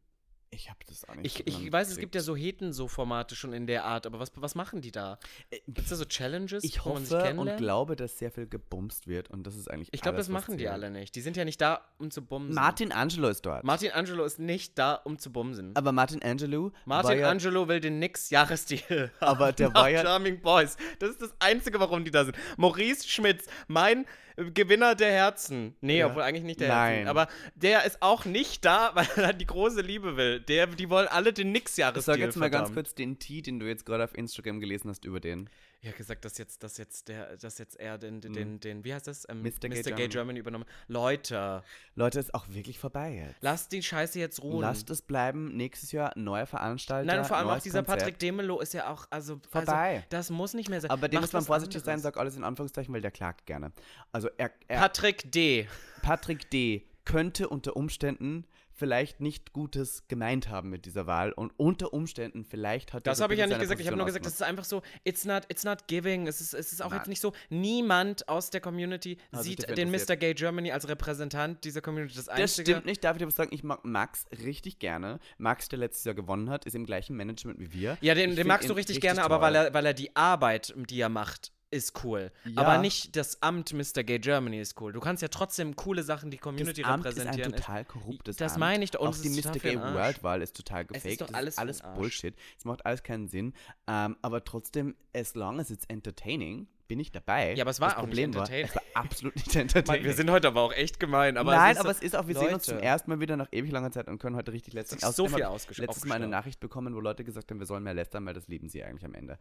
Ich 0.55 0.69
habe 0.69 0.77
das 0.87 1.03
auch 1.09 1.15
nicht 1.15 1.25
Ich, 1.47 1.51
so 1.55 1.63
ich 1.63 1.71
weiß, 1.71 1.89
es 1.89 1.97
gibt 1.97 2.13
ja 2.13 2.21
gekriegt. 2.21 2.25
so 2.27 2.35
Heten-so-Formate 2.35 3.35
schon 3.35 3.53
in 3.53 3.65
der 3.65 3.85
Art, 3.85 4.05
aber 4.05 4.19
was, 4.19 4.31
was 4.35 4.53
machen 4.53 4.81
die 4.81 4.91
da? 4.91 5.17
Äh, 5.49 5.57
Gibt 5.65 5.79
es 5.79 5.89
da 5.89 5.95
so 5.95 6.05
Challenges, 6.05 6.63
Ich 6.63 6.85
wo 6.85 6.93
man 6.93 7.03
sich 7.03 7.11
hoffe 7.17 7.33
und 7.39 7.57
glaube, 7.57 7.95
dass 7.95 8.19
sehr 8.19 8.29
viel 8.29 8.45
gebumst 8.45 9.07
wird 9.07 9.31
und 9.31 9.47
das 9.47 9.55
ist 9.55 9.67
eigentlich 9.71 9.89
Ich 9.91 10.01
glaube, 10.01 10.19
das 10.19 10.29
machen 10.29 10.59
die 10.59 10.67
alle 10.67 10.91
nicht. 10.91 11.15
Die 11.15 11.21
sind 11.21 11.37
ja 11.37 11.43
nicht 11.43 11.59
da, 11.59 11.81
um 11.97 12.11
zu 12.11 12.21
bumsen. 12.23 12.53
Martin 12.53 12.91
Angelo 12.91 13.29
ist 13.29 13.43
dort. 13.43 13.63
Martin 13.63 13.93
Angelo 13.93 14.23
ist 14.25 14.37
nicht 14.37 14.77
da, 14.77 14.93
um 14.93 15.17
zu 15.17 15.31
bumsen. 15.31 15.75
aber 15.75 15.91
Martin 15.91 16.21
Angelo 16.21 16.71
Martin 16.85 17.17
ja, 17.17 17.29
Angelo 17.31 17.67
will 17.67 17.79
den 17.79 17.97
Nix-Jahresstil. 17.97 19.11
Aber 19.21 19.53
der 19.53 19.73
war 19.73 19.89
ja- 19.89 20.03
Charming 20.03 20.39
Boys. 20.41 20.77
Das 20.99 21.09
ist 21.09 21.21
das 21.23 21.33
Einzige, 21.39 21.79
warum 21.79 22.05
die 22.05 22.11
da 22.11 22.25
sind. 22.25 22.37
Maurice 22.57 23.07
Schmitz, 23.07 23.47
mein 23.67 24.05
Gewinner 24.53 24.95
der 24.95 25.11
Herzen. 25.11 25.75
Nee, 25.81 25.99
Ja. 25.99 26.07
obwohl 26.07 26.23
eigentlich 26.23 26.43
nicht 26.43 26.59
der 26.59 26.69
Nein. 26.69 26.93
Herzen. 26.95 27.07
Aber 27.09 27.27
der 27.55 27.85
ist 27.85 28.01
auch 28.01 28.25
nicht 28.25 28.65
da, 28.65 28.91
weil 28.95 29.07
er 29.15 29.33
die 29.33 29.45
große 29.45 29.81
Liebe 29.81 30.17
will. 30.17 30.39
Der, 30.41 30.67
die 30.67 30.89
wollen 30.89 31.07
alle 31.07 31.33
den 31.33 31.47
Ich 31.47 31.53
Nix-Jahresstil. 31.53 32.01
sag 32.13 32.19
jetzt 32.19 32.35
mal 32.37 32.49
ganz 32.49 32.69
verdammt. 32.69 32.75
kurz 32.75 32.95
den 32.95 33.19
Tee, 33.19 33.41
den 33.41 33.59
du 33.59 33.67
jetzt 33.67 33.85
gerade 33.85 34.03
auf 34.03 34.17
Instagram 34.17 34.59
gelesen 34.59 34.89
hast 34.89 35.05
über 35.05 35.19
den. 35.19 35.49
Ja, 35.83 35.91
gesagt, 35.91 36.23
dass 36.23 36.37
jetzt, 36.37 36.63
dass 36.63 36.77
jetzt 36.77 37.09
der, 37.09 37.35
dass 37.35 37.57
jetzt 37.57 37.77
er 37.77 37.97
den, 37.97 38.21
den, 38.21 38.31
Mhm. 38.31 38.35
den, 38.35 38.59
den 38.61 38.83
wie 38.85 38.93
heißt 38.93 39.05
das? 39.05 39.27
Ähm, 39.29 39.41
Mr. 39.41 39.67
Gay 39.67 39.69
Gay 39.69 39.81
Germany. 39.83 40.07
Germany 40.07 40.39
übernommen. 40.39 40.65
Leute, 40.87 41.61
Leute, 41.95 42.19
ist 42.19 42.33
auch 42.33 42.47
wirklich 42.47 42.79
vorbei 42.79 43.13
jetzt. 43.15 43.35
lasst 43.41 43.71
die 43.73 43.83
Scheiße 43.83 44.17
jetzt 44.17 44.41
ruhen. 44.41 44.61
Lasst 44.61 44.89
es 44.89 45.01
bleiben. 45.01 45.55
Nächstes 45.57 45.91
Jahr 45.91 46.13
neuer 46.15 46.45
Veranstalter. 46.45 47.05
Nein, 47.05 47.19
und 47.19 47.25
vor 47.25 47.35
allem 47.35 47.49
auch 47.49 47.59
dieser 47.59 47.79
Konzert. 47.79 47.99
Patrick 47.99 48.19
Demelow 48.19 48.61
ist 48.61 48.73
ja 48.73 48.89
auch, 48.89 49.05
also, 49.09 49.41
Vorbei. 49.49 49.95
also 49.97 50.05
das 50.09 50.29
muss 50.29 50.53
nicht 50.53 50.69
mehr 50.69 50.79
sein. 50.79 50.89
Aber 50.89 51.09
dem 51.09 51.19
muss 51.19 51.33
man 51.33 51.43
vorsichtig 51.43 51.81
sein, 51.81 51.95
anderes. 51.95 52.03
sag 52.03 52.17
alles 52.17 52.37
in 52.37 52.45
Anführungszeichen, 52.45 52.93
weil 52.93 53.01
der 53.01 53.11
klagt 53.11 53.45
gerne. 53.45 53.73
Also 54.13 54.29
er, 54.37 54.51
er 54.69 54.79
Patrick 54.79 55.31
D. 55.33 55.67
Patrick 56.01 56.49
D. 56.49 56.85
könnte 57.03 57.49
unter 57.49 57.75
Umständen 57.75 58.45
vielleicht 58.75 59.21
nicht 59.21 59.53
Gutes 59.53 60.07
gemeint 60.07 60.49
haben 60.49 60.69
mit 60.69 60.85
dieser 60.85 61.07
Wahl 61.07 61.31
und 61.31 61.51
unter 61.57 61.93
Umständen 61.93 62.43
vielleicht 62.43 62.93
hat 62.93 63.07
Das 63.07 63.21
habe 63.21 63.33
ich 63.33 63.39
ja 63.39 63.47
nicht 63.47 63.59
gesagt. 63.59 63.79
Ich 63.79 63.87
habe 63.87 63.95
Position 63.95 63.97
nur 63.97 64.05
gesagt, 64.05 64.25
das 64.25 64.33
ist 64.33 64.41
einfach 64.41 64.63
so, 64.63 64.81
it's 65.03 65.25
not, 65.25 65.43
it's 65.49 65.63
not 65.63 65.87
giving. 65.87 66.27
Es 66.27 66.41
ist, 66.41 66.53
es 66.53 66.73
ist 66.73 66.81
auch 66.81 66.89
Nein. 66.89 66.99
jetzt 66.99 67.07
nicht 67.07 67.21
so, 67.21 67.33
niemand 67.49 68.27
aus 68.27 68.49
der 68.49 68.61
Community 68.61 69.17
sich 69.31 69.43
sieht 69.43 69.77
den 69.77 69.91
Mr. 69.91 70.15
Gay 70.15 70.33
Germany 70.33 70.71
als 70.71 70.87
Repräsentant 70.87 71.63
dieser 71.63 71.81
Community. 71.81 72.15
Das 72.15 72.25
Das 72.25 72.53
stimmt 72.53 72.85
nicht, 72.85 73.03
darf 73.03 73.17
ich 73.17 73.23
aber 73.23 73.31
sagen, 73.31 73.51
ich 73.53 73.63
mag 73.63 73.83
Max 73.85 74.25
richtig 74.43 74.79
gerne. 74.79 75.19
Max, 75.37 75.69
der 75.69 75.79
letztes 75.79 76.05
Jahr 76.05 76.15
gewonnen 76.15 76.49
hat, 76.49 76.65
ist 76.65 76.75
im 76.75 76.85
gleichen 76.85 77.15
Management 77.15 77.59
wie 77.59 77.73
wir. 77.73 77.97
Ja, 78.01 78.15
den, 78.15 78.35
den 78.35 78.47
magst 78.47 78.69
du 78.69 78.73
ihn 78.73 78.77
richtig, 78.77 79.01
gerne, 79.01 79.23
aber 79.23 79.35
toll. 79.35 79.41
weil 79.43 79.55
er, 79.55 79.73
weil 79.73 79.85
er 79.85 79.93
die 79.93 80.15
Arbeit, 80.15 80.73
die 80.75 80.99
er 80.99 81.09
macht, 81.09 81.51
ist 81.73 82.03
cool. 82.03 82.31
Ja. 82.45 82.61
Aber 82.61 82.77
nicht 82.77 83.15
das 83.15 83.41
Amt 83.41 83.73
Mr. 83.73 84.03
Gay 84.03 84.19
Germany 84.19 84.59
ist 84.61 84.79
cool. 84.79 84.93
Du 84.93 84.99
kannst 84.99 85.21
ja 85.21 85.27
trotzdem 85.27 85.75
coole 85.75 86.03
Sachen, 86.03 86.31
die 86.31 86.37
Community 86.37 86.81
das 86.81 86.89
Amt 86.91 87.05
ist 87.05 87.19
ein 87.19 87.27
repräsentieren. 87.27 87.55
total 87.55 87.85
korruptes 87.85 88.37
Das 88.37 88.53
Amt. 88.53 88.59
meine 88.59 88.83
ich 88.83 88.97
und 88.99 89.07
Auch 89.07 89.13
es 89.13 89.21
die 89.21 89.29
Mr. 89.29 89.51
Gay. 89.59 89.79
World 89.79 90.23
Wahl 90.23 90.41
ist 90.41 90.55
total 90.55 90.85
Es 90.91 90.97
ist 90.97 91.03
gefaked. 91.03 91.21
doch 91.21 91.27
das 91.27 91.35
alles 91.35 91.57
alles. 91.57 91.81
Bullshit. 91.95 92.35
Es 92.57 92.65
macht 92.65 92.85
alles 92.85 93.03
keinen 93.03 93.27
Sinn. 93.27 93.53
Ähm, 93.87 94.15
aber 94.21 94.43
trotzdem, 94.43 94.95
as 95.13 95.35
long 95.35 95.59
as 95.59 95.69
it's 95.71 95.85
entertaining, 95.85 96.67
bin 96.87 96.99
ich 96.99 97.11
dabei. 97.11 97.53
Ja, 97.53 97.63
aber 97.63 97.71
es 97.71 97.79
war 97.79 97.89
das 97.89 97.97
auch 97.97 98.01
nicht 98.01 98.09
Problem 98.11 98.33
war, 98.35 98.41
entertaining. 98.41 98.69
es 98.69 98.75
war 98.75 98.83
absolut 99.03 99.35
nicht 99.35 99.55
entertaining. 99.55 100.03
wir 100.03 100.13
sind 100.13 100.29
heute 100.31 100.47
aber 100.47 100.61
auch 100.61 100.73
echt 100.73 100.99
gemein. 100.99 101.37
Aber 101.37 101.55
Nein, 101.55 101.73
es 101.73 101.79
aber 101.79 101.89
es 101.91 102.01
ist 102.01 102.15
auch, 102.15 102.27
wir 102.27 102.35
sehen 102.35 102.53
uns 102.53 102.63
zum 102.63 102.75
Leute. 102.75 102.85
ersten 102.85 103.09
Mal 103.09 103.19
wieder 103.19 103.37
nach 103.37 103.47
ewig 103.51 103.71
langer 103.71 103.91
Zeit 103.91 104.07
und 104.07 104.19
können 104.19 104.35
heute 104.35 104.51
richtig 104.53 104.73
lästern. 104.73 104.99
ist 104.99 105.15
so 105.15 105.27
viel 105.27 105.43
ausgesch- 105.43 105.79
Letztes 105.81 106.05
Mal 106.05 106.15
eine. 106.15 106.27
Nachricht 106.27 106.59
bekommen, 106.59 106.93
wo 106.95 106.99
Leute 106.99 107.23
gesagt 107.23 107.49
haben, 107.51 107.59
wir 107.59 107.65
sollen 107.65 107.83
mehr 107.83 107.93
lästern, 107.93 108.25
weil 108.25 108.33
das 108.33 108.47
lieben 108.47 108.69
sie 108.69 108.83
eigentlich 108.83 109.05
am 109.05 109.13
Ende. 109.13 109.37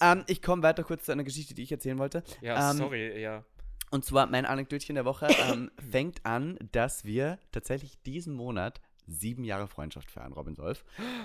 Ähm, 0.00 0.24
ich 0.26 0.42
komme 0.42 0.62
weiter 0.62 0.84
kurz 0.84 1.04
zu 1.04 1.12
einer 1.12 1.24
Geschichte, 1.24 1.54
die 1.54 1.62
ich 1.62 1.72
erzählen 1.72 1.98
wollte. 1.98 2.22
Ja, 2.40 2.70
ähm, 2.70 2.76
sorry, 2.78 3.20
ja. 3.20 3.44
Und 3.90 4.04
zwar 4.04 4.26
mein 4.26 4.46
Anekdötchen 4.46 4.94
der 4.96 5.04
Woche 5.04 5.28
ähm, 5.50 5.70
fängt 5.90 6.24
an, 6.26 6.58
dass 6.72 7.04
wir 7.04 7.38
tatsächlich 7.52 8.00
diesen 8.02 8.34
Monat 8.34 8.80
sieben 9.06 9.44
Jahre 9.44 9.66
Freundschaft 9.68 10.10
feiern, 10.10 10.32
Robin 10.32 10.54
Solf. 10.54 10.84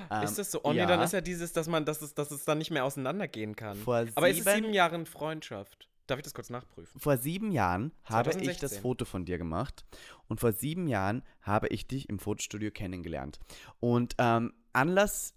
Ähm, 0.10 0.22
ist 0.24 0.38
das 0.38 0.52
so? 0.52 0.62
Oh 0.63 0.74
nee, 0.74 0.86
dann 0.86 1.02
ist 1.02 1.13
ja 1.13 1.22
dieses, 1.22 1.54
dass 1.54 1.67
man, 1.67 1.86
dass 1.86 2.02
es, 2.02 2.13
dass 2.13 2.32
es 2.32 2.46
dann 2.46 2.58
nicht 2.58 2.72
mehr 2.72 2.86
auseinandergehen 2.86 3.56
kann. 3.56 3.78
Vor 3.78 4.06
aber 4.15 4.30
es 4.30 4.38
ist 4.38 4.44
sieben- 4.46 4.56
sieben 4.63 4.74
Jahre 4.74 5.06
Freundschaft. 5.06 5.88
Darf 6.08 6.17
ich 6.20 6.24
das 6.24 6.34
kurz 6.34 6.50
nachprüfen? 6.50 7.00
Vor 7.00 7.17
sieben 7.17 7.52
Jahren 7.52 7.94
habe 8.04 8.32
ich 8.32 8.36
das 8.36 8.72
2016. 8.72 8.82
Foto 8.82 9.06
von 9.06 9.24
dir 9.24 9.38
gemacht 9.38 9.86
und 10.28 10.39
vor 10.41 10.52
sieben 10.52 10.88
Jahren 10.88 11.24
habe 11.41 11.67
ich 11.70 11.88
dich 11.88 12.10
im 12.10 12.20
Fotostudio 12.20 12.70
kennengelernt. 12.72 13.39
Und 13.80 14.15
ähm, 14.17 14.52
Anlass 14.74 15.34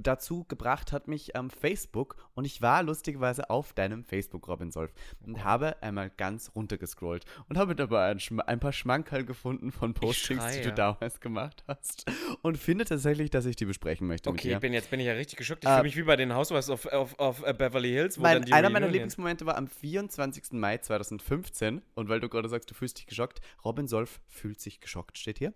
dazu 0.00 0.44
gebracht 0.44 0.92
hat 0.92 1.08
mich 1.08 1.32
ähm, 1.34 1.50
Facebook 1.50 2.16
und 2.34 2.44
ich 2.44 2.62
war 2.62 2.82
lustigerweise 2.82 3.50
auf 3.50 3.72
deinem 3.72 4.04
Facebook, 4.04 4.48
Robin 4.48 4.70
Solf, 4.70 4.92
und 5.24 5.42
habe 5.44 5.82
einmal 5.82 6.10
ganz 6.10 6.50
runtergescrollt 6.54 7.24
und 7.48 7.58
habe 7.58 7.74
dabei 7.76 8.06
ein, 8.06 8.18
ein 8.46 8.60
paar 8.60 8.72
Schmankerl 8.72 9.24
gefunden 9.24 9.72
von 9.72 9.94
Postings, 9.94 10.44
die 10.52 10.62
du 10.62 10.72
damals 10.72 11.20
gemacht 11.20 11.64
hast 11.66 12.04
und 12.42 12.58
finde 12.58 12.84
tatsächlich, 12.84 13.30
dass 13.30 13.46
ich 13.46 13.56
die 13.56 13.64
besprechen 13.66 14.06
möchte 14.06 14.30
mit 14.30 14.40
Okay, 14.40 14.48
dir. 14.50 14.60
bin 14.60 14.72
jetzt 14.72 14.90
bin 14.90 15.00
ich 15.00 15.06
ja 15.06 15.12
richtig 15.14 15.38
geschockt. 15.38 15.64
Ich 15.64 15.68
Äh, 15.70 15.74
fühle 15.74 15.82
mich 15.84 15.96
wie 15.96 16.02
bei 16.02 16.16
den 16.16 16.34
Housewives 16.34 16.70
of, 16.70 16.86
of, 16.92 17.18
of 17.18 17.42
äh, 17.46 17.52
Beverly 17.52 17.90
Hills, 17.90 18.18
wo 18.18 18.22
Mein, 18.22 18.34
dann 18.34 18.44
die 18.44 18.52
einer 18.52 18.70
meiner 18.70 18.88
Lieblingsmomente 18.88 19.46
war 19.46 19.56
am 19.56 19.66
24. 19.68 20.52
Mai 20.52 20.78
2015. 20.78 21.82
Und 21.94 22.08
weil 22.08 22.20
du 22.20 22.28
gerade 22.28 22.48
sagst, 22.48 22.70
du 22.70 22.74
fühlst 22.74 22.98
dich 22.98 23.06
geschockt, 23.06 23.40
Robin 23.64 23.86
Solf 23.88 24.20
fühlt 24.28 24.60
sich 24.60 24.80
geschockt, 24.80 25.18
steht 25.18 25.38
hier. 25.38 25.54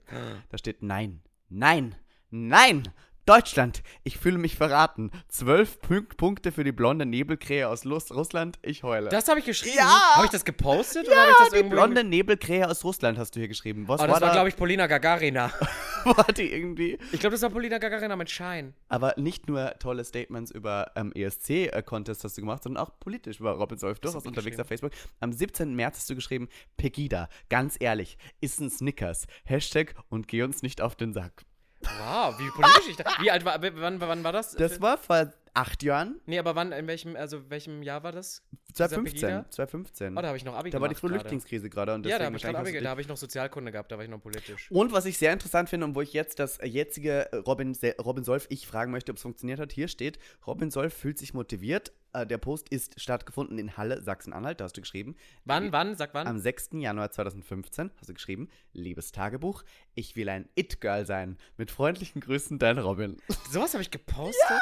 Da 0.49 0.59
steht 0.59 0.83
Nein, 0.83 1.23
Nein, 1.49 1.95
Nein! 2.31 2.85
Deutschland, 3.31 3.85
ich 4.03 4.19
fühle 4.19 4.39
mich 4.39 4.57
verraten. 4.57 5.13
Zwölf 5.29 5.81
Punk 5.81 6.17
Punkte 6.17 6.51
für 6.51 6.65
die 6.65 6.73
blonde 6.73 7.07
Nebelkrähe 7.07 7.69
aus 7.69 7.85
Lus 7.85 8.11
Russland, 8.13 8.59
ich 8.61 8.83
heule. 8.83 9.09
Das 9.09 9.29
habe 9.29 9.39
ich 9.39 9.47
geschrieben. 9.47 9.77
Ja! 9.77 10.17
Habe 10.17 10.25
ich 10.25 10.33
das 10.33 10.45
gepostet 10.45 11.07
oder 11.07 11.17
habe 11.17 11.31
ich 11.31 11.37
das 11.39 11.51
die 11.51 11.63
blonde 11.63 12.03
Nebelkrähe 12.03 12.69
aus 12.69 12.83
Russland 12.83 13.19
hast 13.19 13.37
du 13.37 13.39
hier 13.39 13.47
geschrieben. 13.47 13.87
Was 13.87 14.01
Oh, 14.01 14.03
war 14.03 14.09
das 14.09 14.21
war, 14.21 14.29
da? 14.29 14.33
glaube 14.33 14.49
ich, 14.49 14.57
Polina 14.57 14.89
Gagarina. 14.89 15.53
war 16.05 16.33
die 16.33 16.53
irgendwie? 16.53 16.99
Ich 17.13 17.21
glaube, 17.21 17.35
das 17.35 17.43
war 17.43 17.51
Polina 17.51 17.79
Gagarina 17.79 18.17
mit 18.17 18.31
Schein. 18.31 18.75
Aber 18.89 19.15
nicht 19.17 19.47
nur 19.47 19.75
tolle 19.79 20.03
Statements 20.03 20.51
über 20.51 20.91
ähm, 20.97 21.13
ESC-Contest 21.15 22.25
hast 22.25 22.37
du 22.37 22.41
gemacht, 22.41 22.65
sondern 22.65 22.83
auch 22.85 22.99
politisch 22.99 23.41
war 23.41 23.55
Robin 23.55 23.79
Solf 23.79 24.01
durchaus 24.01 24.27
unterwegs 24.27 24.59
auf 24.59 24.67
Facebook. 24.67 24.91
Am 25.21 25.33
17. 25.33 25.73
März 25.77 25.99
hast 25.99 26.11
du 26.11 26.17
geschrieben, 26.17 26.49
Pegida, 26.77 27.29
ganz 27.49 27.77
ehrlich, 27.79 28.19
ist 28.41 28.61
ein 28.61 28.71
Snickers. 28.71 29.29
Hashtag 29.45 29.95
und 30.09 30.27
geh 30.27 30.43
uns 30.43 30.63
nicht 30.63 30.81
auf 30.81 30.97
den 30.97 31.13
Sack. 31.13 31.45
Wow, 31.83 32.39
wie 32.39 32.51
politisch 32.51 32.89
ich 32.89 32.97
da. 32.97 33.05
Wie 33.21 33.31
alt 33.31 33.45
war, 33.45 33.61
wann, 33.61 34.01
wann 34.01 34.25
war 34.25 34.33
das? 34.33 34.53
Das 34.53 34.81
war 34.81 34.99
vor 34.99 35.33
acht 35.55 35.83
Jahren, 35.83 36.21
Nee, 36.27 36.39
aber 36.39 36.55
wann, 36.55 36.73
in 36.73 36.87
welchem, 36.87 37.17
also 37.17 37.51
welchem 37.51 37.83
Jahr 37.83 38.03
war 38.03 38.13
das? 38.13 38.43
2015. 38.75 39.21
Pegida? 39.21 39.51
2015. 39.51 40.17
Oh, 40.17 40.21
da 40.21 40.29
habe 40.29 40.37
ich 40.37 40.45
noch 40.45 40.55
Abi 40.55 40.71
da 40.71 40.81
war 40.81 40.89
die. 40.89 40.95
Flüchtlingskrise 40.95 41.71
gerade 41.71 41.95
und 41.95 42.07
Ja, 42.07 42.19
da 42.19 42.27
habe 42.27 42.37
ich 42.37 42.47
Abi, 42.47 42.81
da 42.81 42.91
habe 42.91 43.01
ich 43.01 43.09
noch 43.09 43.17
Sozialkunde 43.17 43.73
gehabt, 43.73 43.91
da 43.91 43.97
war 43.97 44.05
ich 44.05 44.11
noch 44.11 44.21
politisch. 44.21 44.71
Und 44.71 44.93
was 44.93 45.07
ich 45.07 45.19
sehr 45.19 45.33
interessant 45.33 45.69
finde 45.69 45.87
und 45.87 45.95
wo 45.95 46.01
ich 46.01 46.13
jetzt 46.13 46.39
das 46.39 46.59
jetzige 46.63 47.33
äh, 47.33 47.37
Robin, 47.37 47.77
Robin 48.03 48.25
Solf 48.25 48.47
ich 48.49 48.67
fragen 48.67 48.93
möchte, 48.93 49.11
ob 49.11 49.17
es 49.17 49.23
funktioniert 49.23 49.61
hat, 49.61 49.73
hier 49.73 49.89
steht, 49.89 50.19
Robin 50.47 50.71
Solf 50.71 50.95
fühlt 50.95 51.19
sich 51.19 51.35
motiviert. 51.35 51.93
Äh, 52.13 52.27
der 52.27 52.39
Post 52.39 52.69
ist 52.69 53.01
stattgefunden 53.01 53.59
in 53.59 53.77
Halle, 53.77 54.03
Sachsen-Anhalt, 54.03 54.61
da 54.61 54.65
hast 54.65 54.77
du 54.77 54.81
geschrieben. 54.81 55.17
Wann, 55.45 55.73
wann, 55.73 55.97
sag 55.97 56.15
wann? 56.15 56.27
Am 56.27 56.39
6. 56.39 56.71
Januar 56.75 57.11
2015 57.11 57.91
hast 57.97 58.09
du 58.09 58.15
geschrieben, 58.15 58.49
liebes 58.73 59.13
Tagebuch, 59.13 59.65
ich 59.95 60.17
will 60.17 60.29
ein 60.29 60.49
It-Girl 60.55 61.07
sein. 61.07 61.39
Mit 61.57 61.71
freundlichen 61.71 62.21
Grüßen, 62.21 62.59
dein 62.59 62.79
Robin. 62.79 63.17
Sowas 63.51 63.73
habe 63.75 63.83
ich 63.83 63.91
gepostet? 63.91 64.59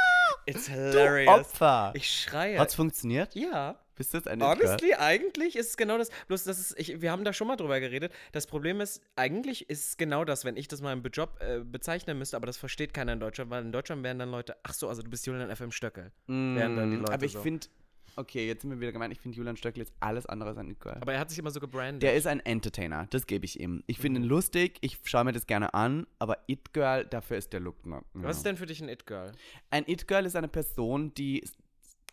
It's 0.46 0.70
Du 0.78 0.98
hilarious. 0.98 1.40
Opfer. 1.40 1.92
Ich 1.94 2.10
schreie. 2.10 2.58
Hat's 2.58 2.74
funktioniert? 2.74 3.34
ja. 3.34 3.78
Bist 3.98 4.12
du 4.12 4.18
jetzt 4.18 4.28
ein? 4.28 4.40
Honestly, 4.40 4.94
eigentlich 4.94 5.56
ist 5.56 5.70
es 5.70 5.76
genau 5.76 5.98
das. 5.98 6.10
Bloß, 6.28 6.44
das 6.44 6.60
ist, 6.60 6.78
ich, 6.78 7.00
wir 7.00 7.10
haben 7.10 7.24
da 7.24 7.32
schon 7.32 7.48
mal 7.48 7.56
drüber 7.56 7.80
geredet. 7.80 8.12
Das 8.30 8.46
Problem 8.46 8.80
ist, 8.80 9.02
eigentlich 9.16 9.68
ist 9.68 9.88
es 9.88 9.96
genau 9.96 10.24
das, 10.24 10.44
wenn 10.44 10.56
ich 10.56 10.68
das 10.68 10.80
mal 10.80 10.92
im 10.92 11.02
Job 11.12 11.36
äh, 11.40 11.58
bezeichnen 11.58 12.16
müsste, 12.16 12.36
aber 12.36 12.46
das 12.46 12.56
versteht 12.56 12.94
keiner 12.94 13.14
in 13.14 13.18
Deutschland, 13.18 13.50
weil 13.50 13.64
in 13.64 13.72
Deutschland 13.72 14.04
werden 14.04 14.20
dann 14.20 14.30
Leute, 14.30 14.56
ach 14.62 14.72
so, 14.72 14.88
also 14.88 15.02
du 15.02 15.10
bist 15.10 15.26
Julian 15.26 15.54
FM 15.54 15.72
Stöckel. 15.72 16.12
Mm, 16.28 17.04
Aber 17.10 17.24
ich 17.24 17.32
so. 17.32 17.40
finde, 17.40 17.66
okay, 18.18 18.46
jetzt 18.46 18.62
sind 18.62 18.70
wir 18.70 18.80
wieder 18.80 18.92
gemeint, 18.92 19.12
ich 19.12 19.20
finde 19.20 19.36
Julian 19.38 19.56
Stöckl 19.56 19.80
ist 19.80 19.92
alles 20.00 20.26
andere 20.26 20.50
als 20.50 20.58
ein 20.58 20.68
It-Girl. 20.68 20.98
Aber 21.00 21.12
er 21.12 21.20
hat 21.20 21.30
sich 21.30 21.38
immer 21.38 21.50
so 21.50 21.60
gebrandet. 21.60 22.02
Der 22.02 22.14
ist 22.14 22.26
ein 22.26 22.40
Entertainer, 22.40 23.06
das 23.10 23.26
gebe 23.26 23.44
ich 23.44 23.58
ihm. 23.60 23.82
Ich 23.86 23.98
finde 23.98 24.20
ihn 24.20 24.26
lustig, 24.26 24.78
ich 24.80 24.98
schaue 25.04 25.24
mir 25.24 25.32
das 25.32 25.46
gerne 25.46 25.72
an, 25.74 26.06
aber 26.18 26.38
It-Girl, 26.48 27.04
dafür 27.06 27.36
ist 27.38 27.52
der 27.52 27.60
Look 27.60 27.86
not. 27.86 28.04
Was 28.14 28.38
ist 28.38 28.46
denn 28.46 28.56
für 28.56 28.66
dich 28.66 28.82
ein 28.82 28.88
It-Girl? 28.88 29.32
Ein 29.70 29.84
It-Girl 29.86 30.26
ist 30.26 30.36
eine 30.36 30.48
Person, 30.48 31.14
die 31.14 31.44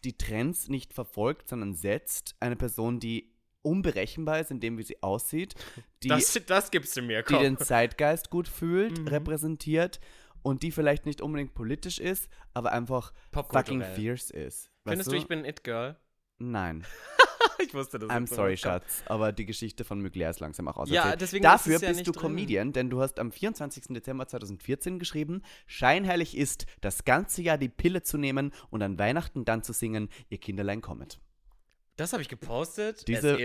die 0.03 0.13
Trends 0.17 0.67
nicht 0.69 0.93
verfolgt, 0.93 1.49
sondern 1.49 1.73
setzt. 1.73 2.35
Eine 2.39 2.55
Person, 2.55 2.99
die 2.99 3.31
unberechenbar 3.63 4.39
ist, 4.39 4.51
in 4.51 4.59
dem, 4.59 4.77
wie 4.77 4.83
sie 4.83 5.01
aussieht, 5.01 5.55
die, 6.03 6.09
Das, 6.09 6.39
das 6.45 6.69
gibst 6.69 6.95
du 6.95 7.01
mir, 7.01 7.23
die 7.23 7.33
komm. 7.33 7.41
den 7.43 7.57
Zeitgeist 7.57 8.29
gut 8.29 8.47
fühlt, 8.47 8.99
Mhm. 8.99 9.07
repräsentiert 9.07 9.99
und 10.45 10.61
die 10.61 10.71
vielleicht 10.71 11.07
nicht 11.07 11.21
unbedingt 11.21 11.55
politisch 11.55 11.99
ist, 11.99 12.29
aber 12.53 12.71
einfach 12.71 13.13
fucking 13.33 13.81
fierce 13.81 14.29
ist. 14.29 14.69
Findest 14.87 15.11
du, 15.11 15.15
ich 15.15 15.27
bin 15.27 15.39
ein 15.39 15.45
It-Girl? 15.45 15.97
Nein. 16.37 16.85
ich 17.57 17.73
wusste 17.73 17.97
das. 17.97 18.11
I'm 18.11 18.27
sorry. 18.27 18.55
Schatz, 18.55 19.01
aber 19.07 19.31
die 19.31 19.47
Geschichte 19.47 19.83
von 19.83 20.03
Mugler 20.03 20.29
ist 20.29 20.41
langsam 20.41 20.67
auch 20.67 20.75
Ja, 20.75 21.01
auserzählt. 21.01 21.21
deswegen 21.21 21.43
Dafür 21.43 21.79
ja 21.79 21.87
bist 21.89 22.05
du 22.05 22.11
drin. 22.11 22.21
Comedian, 22.21 22.73
denn 22.73 22.91
du 22.91 23.01
hast 23.01 23.19
am 23.19 23.31
24. 23.31 23.85
Dezember 23.89 24.27
2014 24.27 24.99
geschrieben, 24.99 25.41
scheinheilig 25.65 26.37
ist, 26.37 26.67
das 26.79 27.05
ganze 27.05 27.41
Jahr 27.41 27.57
die 27.57 27.69
Pille 27.69 28.03
zu 28.03 28.19
nehmen 28.19 28.51
und 28.69 28.83
an 28.83 28.99
Weihnachten 28.99 29.45
dann 29.45 29.63
zu 29.63 29.73
singen, 29.73 30.09
ihr 30.29 30.37
Kinderlein 30.37 30.81
kommet. 30.81 31.19
Das 31.97 32.11
habe 32.11 32.21
ich 32.21 32.27
gepostet. 32.29 33.07
Diese, 33.07 33.37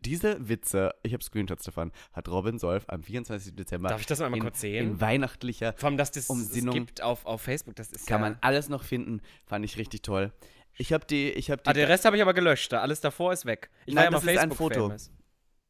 diese 0.00 0.48
Witze, 0.48 0.94
ich 1.02 1.12
habe 1.12 1.22
Screenshots 1.22 1.64
davon, 1.64 1.92
hat 2.12 2.28
Robin 2.28 2.58
Solf 2.58 2.84
am 2.88 3.02
24. 3.02 3.54
Dezember 3.54 3.90
Darf 3.90 4.00
ich 4.00 4.06
das 4.06 4.18
mal 4.20 4.32
in, 4.32 4.40
kurz 4.40 4.60
sehen? 4.60 4.92
in 4.92 5.00
weihnachtlicher, 5.00 5.74
Vor 5.76 5.88
allem, 5.90 5.98
dass 5.98 6.10
das 6.10 6.26
Umsinnung. 6.26 6.74
es 6.74 6.74
gibt 6.74 7.02
auf, 7.02 7.26
auf 7.26 7.42
Facebook, 7.42 7.76
das 7.76 7.92
ist 7.92 8.06
kann 8.06 8.22
ja... 8.22 8.30
man 8.30 8.38
alles 8.40 8.68
noch 8.70 8.82
finden, 8.82 9.20
fand 9.46 9.64
ich 9.64 9.76
richtig 9.76 10.02
toll. 10.02 10.32
Ich 10.78 10.92
habe 10.92 11.04
die, 11.04 11.30
ich 11.30 11.50
habe 11.50 11.60
die, 11.62 11.68
Ah, 11.68 11.72
den 11.72 11.86
Rest 11.86 12.04
habe 12.04 12.16
ich 12.16 12.22
aber 12.22 12.34
gelöscht. 12.34 12.72
Da 12.72 12.80
alles 12.80 13.00
davor 13.00 13.32
ist 13.32 13.44
weg. 13.44 13.68
Ich 13.84 13.94
Nein, 13.94 14.04
war 14.04 14.04
ja 14.04 14.10
das 14.12 14.24
mal 14.24 14.32
ist 14.32 14.38
ein 14.38 14.52
Foto. 14.52 14.80
famous. 14.86 15.10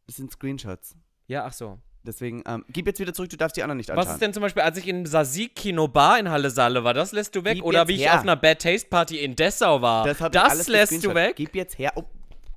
das 0.06 0.16
sind 0.16 0.30
Screenshots. 0.30 0.96
Ja, 1.26 1.44
ach 1.44 1.52
so. 1.52 1.78
Deswegen, 2.04 2.42
ähm, 2.46 2.64
gib 2.68 2.86
jetzt 2.86 3.00
wieder 3.00 3.12
zurück, 3.12 3.28
du 3.28 3.36
darfst 3.36 3.56
die 3.56 3.62
anderen 3.62 3.78
nicht 3.78 3.90
anschauen. 3.90 4.06
Was 4.06 4.14
ist 4.14 4.22
denn 4.22 4.32
zum 4.32 4.42
Beispiel, 4.42 4.62
als 4.62 4.78
ich 4.78 4.86
in 4.86 5.04
Sasik 5.06 5.56
Kino 5.56 5.88
Bar 5.88 6.18
in 6.20 6.30
Halle 6.30 6.50
Saale 6.50 6.84
war, 6.84 6.94
das 6.94 7.12
lässt 7.12 7.34
du 7.34 7.44
weg? 7.44 7.56
Gib 7.56 7.64
Oder 7.64 7.88
wie 7.88 7.94
ich 7.94 8.02
her. 8.02 8.14
auf 8.14 8.20
einer 8.20 8.36
Bad 8.36 8.62
Taste 8.62 8.88
Party 8.88 9.18
in 9.18 9.34
Dessau 9.34 9.82
war? 9.82 10.06
Das, 10.06 10.20
hab 10.20 10.34
ich 10.34 10.40
das 10.40 10.68
lässt 10.68 11.04
du 11.04 11.14
weg? 11.14 11.34
Gib 11.36 11.54
jetzt 11.54 11.76
her. 11.78 11.92
Oh, 11.96 12.04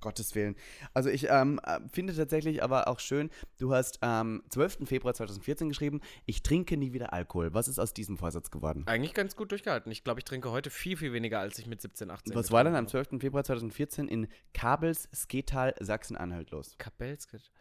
Gottes 0.01 0.35
Willen. 0.35 0.55
Also 0.93 1.09
ich 1.09 1.27
ähm, 1.29 1.59
äh, 1.63 1.79
finde 1.91 2.13
tatsächlich 2.15 2.61
aber 2.63 2.87
auch 2.87 2.99
schön, 2.99 3.29
du 3.59 3.73
hast 3.73 4.03
am 4.03 4.43
12. 4.49 4.79
Februar 4.85 5.13
2014 5.13 5.69
geschrieben, 5.69 6.01
ich 6.25 6.43
trinke 6.43 6.75
nie 6.77 6.91
wieder 6.93 7.13
Alkohol. 7.13 7.53
Was 7.53 7.67
ist 7.67 7.79
aus 7.79 7.93
diesem 7.93 8.17
Vorsatz 8.17 8.51
geworden? 8.51 8.83
Eigentlich 8.87 9.13
ganz 9.13 9.35
gut 9.35 9.51
durchgehalten. 9.51 9.91
Ich 9.91 10.03
glaube, 10.03 10.19
ich 10.19 10.25
trinke 10.25 10.51
heute 10.51 10.69
viel, 10.69 10.97
viel 10.97 11.13
weniger, 11.13 11.39
als 11.39 11.57
ich 11.59 11.67
mit 11.67 11.81
17, 11.81 12.09
18 12.11 12.35
Was 12.35 12.51
war 12.51 12.63
denn 12.63 12.73
getrunken 12.73 12.95
am 12.97 13.07
12. 13.09 13.21
Februar 13.21 13.43
2014 13.43 14.07
in 14.07 14.27
Kabels, 14.53 15.07
Sketal, 15.13 15.73
Sachsen-Anhalt 15.79 16.51
los? 16.51 16.71
habe. 16.71 16.77
Kapelskit. 16.79 17.51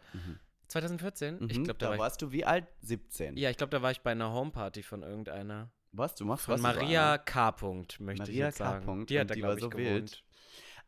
2014? 0.67 1.47
Ich 1.49 1.59
Mhm, 1.59 1.63
glaube, 1.65 1.77
da, 1.79 1.85
da 1.85 1.89
war 1.89 1.95
ich, 1.95 2.01
warst 2.01 2.21
du 2.21 2.31
wie 2.31 2.45
alt? 2.45 2.65
17. 2.81 3.37
Ja, 3.37 3.49
ich 3.49 3.57
glaube, 3.57 3.71
da 3.71 3.81
war 3.81 3.91
ich 3.91 4.01
bei 4.01 4.11
einer 4.11 4.31
Homeparty 4.33 4.83
von 4.83 5.03
irgendeiner. 5.03 5.71
Was? 5.91 6.15
Du 6.15 6.23
machst 6.25 6.45
Von 6.45 6.53
was? 6.55 6.61
Maria 6.61 7.17
K. 7.17 7.51
Punkt, 7.51 7.99
möchte 7.99 8.21
Maria 8.23 8.33
ich 8.33 8.37
jetzt 8.51 8.57
K. 8.59 8.63
sagen. 8.71 8.85
Punkt, 8.85 9.09
Die 9.09 9.19
hat 9.19 9.29
da, 9.29 9.33
die 9.33 9.41
glaube 9.41 9.51
war 9.51 9.57
ich, 9.57 9.63
so 9.63 9.69
gewohnt. 9.69 9.85
wild. 9.85 10.23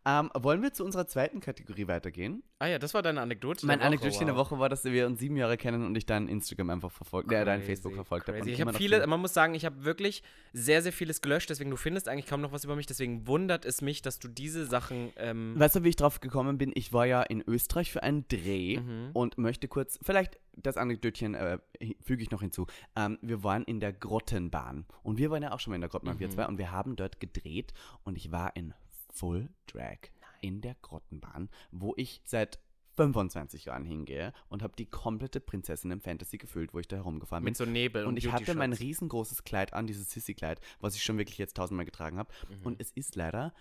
Ähm, 0.05 0.29
wollen 0.33 0.61
wir 0.61 0.73
zu 0.73 0.83
unserer 0.83 1.07
zweiten 1.07 1.39
Kategorie 1.39 1.87
weitergehen? 1.87 2.43
Ah 2.59 2.67
ja, 2.67 2.77
das 2.77 2.93
war 2.93 3.01
deine 3.01 3.21
Anekdote. 3.21 3.65
Mein 3.65 3.79
der 3.79 3.87
Woche, 3.87 3.87
Anekdötchen 3.87 4.25
der. 4.27 4.35
Woche 4.35 4.59
war, 4.59 4.67
dass 4.67 4.83
wir 4.83 5.05
uns 5.07 5.19
sieben 5.19 5.37
Jahre 5.37 5.55
kennen 5.55 5.85
und 5.85 5.95
ich 5.97 6.05
dein 6.05 6.27
Instagram 6.27 6.71
einfach 6.71 6.91
verfolgt, 6.91 7.31
äh, 7.31 7.45
dein 7.45 7.59
Crazy, 7.59 7.67
Facebook 7.67 7.93
verfolgt 7.95 8.27
habe. 8.27 8.37
crazy. 8.39 8.51
Ich 8.51 8.59
habe 8.61 8.73
viele, 8.73 8.97
viel- 8.99 9.07
man 9.07 9.21
muss 9.21 9.33
sagen, 9.33 9.53
ich 9.55 9.63
habe 9.65 9.85
wirklich 9.85 10.21
sehr, 10.51 10.81
sehr 10.81 10.91
vieles 10.91 11.21
gelöscht, 11.21 11.49
deswegen 11.49 11.69
du 11.69 11.77
findest 11.77 12.09
eigentlich 12.09 12.25
kaum 12.27 12.41
noch 12.41 12.51
was 12.51 12.65
über 12.65 12.75
mich, 12.75 12.85
deswegen 12.85 13.27
wundert 13.27 13.63
es 13.65 13.81
mich, 13.81 14.01
dass 14.01 14.19
du 14.19 14.27
diese 14.27 14.65
Sachen. 14.65 15.13
Ähm, 15.15 15.53
Weißt 15.57 15.75
du, 15.77 15.83
wie 15.83 15.89
ich 15.89 15.95
drauf 15.95 16.19
gekommen 16.19 16.57
bin? 16.57 16.71
Ich 16.75 16.91
war 16.91 17.05
ja 17.05 17.21
in 17.23 17.41
Österreich 17.47 17.91
für 17.91 18.03
einen 18.03 18.27
Dreh 18.27 18.79
Mhm. 18.79 19.11
und 19.13 19.37
möchte 19.37 19.67
kurz, 19.69 19.99
vielleicht 20.01 20.37
das 20.55 20.75
Anekdötchen 20.77 21.33
äh, 21.33 21.57
füge 22.01 22.21
ich 22.23 22.29
noch 22.29 22.41
hinzu. 22.41 22.67
Ähm, 22.95 23.17
wir 23.21 23.43
waren 23.43 23.63
in 23.63 23.79
der 23.79 23.93
Grottenbahn 23.93 24.85
und 25.01 25.17
wir 25.17 25.31
waren 25.31 25.41
ja 25.43 25.51
auch 25.53 25.59
schon 25.59 25.71
mal 25.71 25.75
in 25.75 25.81
der 25.81 25.89
Grottenbahn, 25.89 26.19
wir 26.19 26.27
Mhm. 26.27 26.31
zwei, 26.31 26.45
und 26.47 26.57
wir 26.57 26.71
haben 26.71 26.95
dort 26.95 27.19
gedreht 27.19 27.73
und 28.03 28.17
ich 28.17 28.31
war 28.31 28.55
in 28.55 28.73
Full 29.13 29.49
Drag 29.67 29.97
in 30.41 30.61
der 30.61 30.75
Grottenbahn, 30.81 31.49
wo 31.71 31.93
ich 31.95 32.21
seit 32.25 32.59
25 32.95 33.65
Jahren 33.65 33.85
hingehe 33.85 34.33
und 34.49 34.61
habe 34.61 34.75
die 34.75 34.85
komplette 34.85 35.39
Prinzessin 35.39 35.91
im 35.91 36.01
Fantasy 36.01 36.37
gefüllt, 36.37 36.73
wo 36.73 36.79
ich 36.79 36.87
da 36.87 36.97
herumgefahren 36.97 37.43
bin. 37.43 37.51
mit 37.51 37.57
so 37.57 37.65
Nebel 37.65 38.03
und, 38.03 38.09
Und 38.09 38.17
ich 38.17 38.31
hatte 38.31 38.53
mein 38.55 38.73
riesengroßes 38.73 39.43
Kleid 39.43 39.73
an, 39.73 39.87
dieses 39.87 40.11
Sissy-Kleid, 40.11 40.59
was 40.79 40.95
ich 40.95 41.03
schon 41.03 41.17
wirklich 41.17 41.37
jetzt 41.37 41.57
tausendmal 41.57 41.85
getragen 41.85 42.17
habe. 42.17 42.31
Mhm. 42.49 42.65
Und 42.65 42.81
es 42.81 42.91
ist 42.91 43.15
leider 43.15 43.53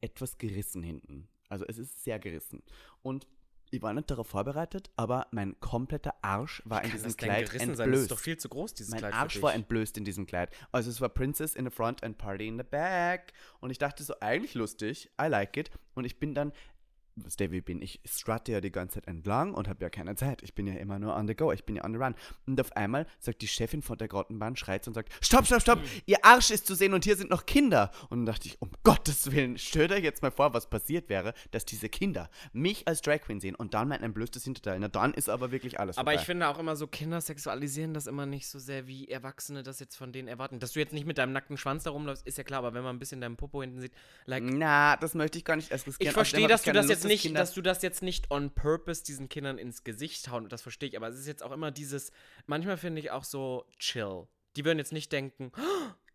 etwas 0.00 0.36
gerissen 0.38 0.82
hinten. 0.82 1.28
Also 1.48 1.64
es 1.66 1.78
ist 1.78 2.04
sehr 2.04 2.18
gerissen. 2.18 2.62
Und 3.02 3.26
ich 3.74 3.82
war 3.82 3.92
nicht 3.92 4.10
darauf 4.10 4.28
vorbereitet, 4.28 4.90
aber 4.96 5.26
mein 5.30 5.58
kompletter 5.60 6.14
Arsch 6.22 6.62
war 6.64 6.84
in 6.84 6.90
diesem 6.90 7.16
Kleid 7.16 7.52
entblößt. 7.52 7.76
sein? 7.76 7.90
Das 7.90 8.00
ist 8.00 8.10
doch 8.10 8.18
viel 8.18 8.36
zu 8.36 8.48
groß, 8.48 8.74
dieses 8.74 8.90
mein 8.92 9.00
Kleid. 9.00 9.12
für 9.12 9.18
Arsch 9.18 9.42
war 9.42 9.54
entblößt 9.54 9.98
in 9.98 10.04
diesem 10.04 10.26
Kleid. 10.26 10.50
Also 10.72 10.90
es 10.90 11.00
war 11.00 11.08
Princess 11.08 11.54
in 11.54 11.64
the 11.64 11.70
front 11.70 12.02
and 12.02 12.16
Party 12.18 12.46
in 12.46 12.56
the 12.56 12.64
back. 12.64 13.32
Und 13.60 13.70
ich 13.70 13.78
dachte 13.78 14.02
so, 14.04 14.14
eigentlich 14.20 14.54
lustig, 14.54 15.10
I 15.20 15.26
like 15.26 15.56
it. 15.56 15.70
Und 15.94 16.04
ich 16.04 16.18
bin 16.18 16.34
dann, 16.34 16.52
ich 17.16 17.64
bin, 17.64 17.80
ich 17.80 18.00
strutte 18.04 18.52
ja 18.52 18.60
die 18.60 18.72
ganze 18.72 18.94
Zeit 18.94 19.06
entlang 19.06 19.54
und 19.54 19.68
habe 19.68 19.82
ja 19.82 19.90
keine 19.90 20.16
Zeit. 20.16 20.42
Ich 20.42 20.54
bin 20.54 20.66
ja 20.66 20.74
immer 20.74 20.98
nur 20.98 21.14
on 21.14 21.28
the 21.28 21.34
go, 21.34 21.52
ich 21.52 21.64
bin 21.64 21.76
ja 21.76 21.84
on 21.84 21.92
the 21.92 21.98
run. 21.98 22.14
Und 22.46 22.60
auf 22.60 22.74
einmal 22.76 23.06
sagt 23.20 23.42
die 23.42 23.48
Chefin 23.48 23.82
von 23.82 23.98
der 23.98 24.08
Grottenbahn, 24.08 24.56
schreit 24.56 24.86
und 24.88 24.94
sagt, 24.94 25.12
stopp, 25.20 25.46
stopp, 25.46 25.62
stopp, 25.62 25.80
ihr 26.06 26.24
Arsch 26.24 26.50
ist 26.50 26.66
zu 26.66 26.74
sehen 26.74 26.92
und 26.94 27.04
hier 27.04 27.16
sind 27.16 27.30
noch 27.30 27.46
Kinder. 27.46 27.90
Und 28.10 28.18
dann 28.18 28.26
dachte 28.26 28.48
ich, 28.48 28.60
um 28.60 28.70
Gottes 28.82 29.30
Willen, 29.30 29.58
stell 29.58 29.88
dir 29.88 30.00
jetzt 30.00 30.22
mal 30.22 30.30
vor, 30.30 30.54
was 30.54 30.68
passiert 30.68 31.08
wäre, 31.08 31.34
dass 31.52 31.64
diese 31.64 31.88
Kinder 31.88 32.28
mich 32.52 32.88
als 32.88 33.00
Drag 33.00 33.20
Queen 33.20 33.40
sehen 33.40 33.54
und 33.54 33.74
dann 33.74 33.88
mein 33.88 34.02
entblößtes 34.02 34.44
Hinterteil. 34.44 34.78
Na 34.80 34.88
dann 34.88 35.14
ist 35.14 35.28
aber 35.28 35.52
wirklich 35.52 35.78
alles 35.78 35.96
Aber 35.96 36.10
vorbei. 36.10 36.20
ich 36.20 36.26
finde 36.26 36.48
auch 36.48 36.58
immer 36.58 36.76
so, 36.76 36.86
Kinder 36.86 37.20
sexualisieren 37.20 37.94
das 37.94 38.06
immer 38.06 38.26
nicht 38.26 38.48
so 38.48 38.58
sehr, 38.58 38.86
wie 38.86 39.08
Erwachsene 39.08 39.62
das 39.62 39.78
jetzt 39.78 39.96
von 39.96 40.12
denen 40.12 40.28
erwarten. 40.28 40.58
Dass 40.58 40.72
du 40.72 40.80
jetzt 40.80 40.92
nicht 40.92 41.06
mit 41.06 41.18
deinem 41.18 41.32
nackten 41.32 41.56
Schwanz 41.56 41.84
da 41.84 41.90
rumläufst, 41.90 42.26
ist 42.26 42.38
ja 42.38 42.44
klar, 42.44 42.58
aber 42.58 42.74
wenn 42.74 42.82
man 42.82 42.96
ein 42.96 42.98
bisschen 42.98 43.20
deinen 43.20 43.36
Popo 43.36 43.62
hinten 43.62 43.80
sieht, 43.80 43.92
like, 44.26 44.42
Na, 44.44 44.96
das 44.96 45.14
möchte 45.14 45.38
ich 45.38 45.44
gar 45.44 45.56
nicht 45.56 45.70
erst 45.70 45.86
riskieren. 45.86 46.10
Ich 46.10 46.14
verstehe, 46.14 46.48
dass 46.48 46.62
du 46.62 46.72
das 46.72 46.88
Lust, 46.88 47.03
jetzt 47.04 47.10
nicht, 47.10 47.22
Kinder- 47.22 47.40
dass 47.40 47.54
du 47.54 47.62
das 47.62 47.82
jetzt 47.82 48.02
nicht 48.02 48.30
on 48.30 48.50
purpose 48.54 49.04
diesen 49.04 49.28
Kindern 49.28 49.58
ins 49.58 49.84
Gesicht 49.84 50.28
hauen, 50.30 50.48
das 50.48 50.62
verstehe 50.62 50.88
ich, 50.88 50.96
aber 50.96 51.08
es 51.08 51.18
ist 51.18 51.26
jetzt 51.26 51.42
auch 51.42 51.52
immer 51.52 51.70
dieses, 51.70 52.10
manchmal 52.46 52.76
finde 52.76 53.00
ich 53.00 53.10
auch 53.10 53.24
so 53.24 53.64
chill. 53.78 54.26
Die 54.56 54.64
würden 54.64 54.78
jetzt 54.78 54.92
nicht 54.92 55.10
denken, 55.12 55.52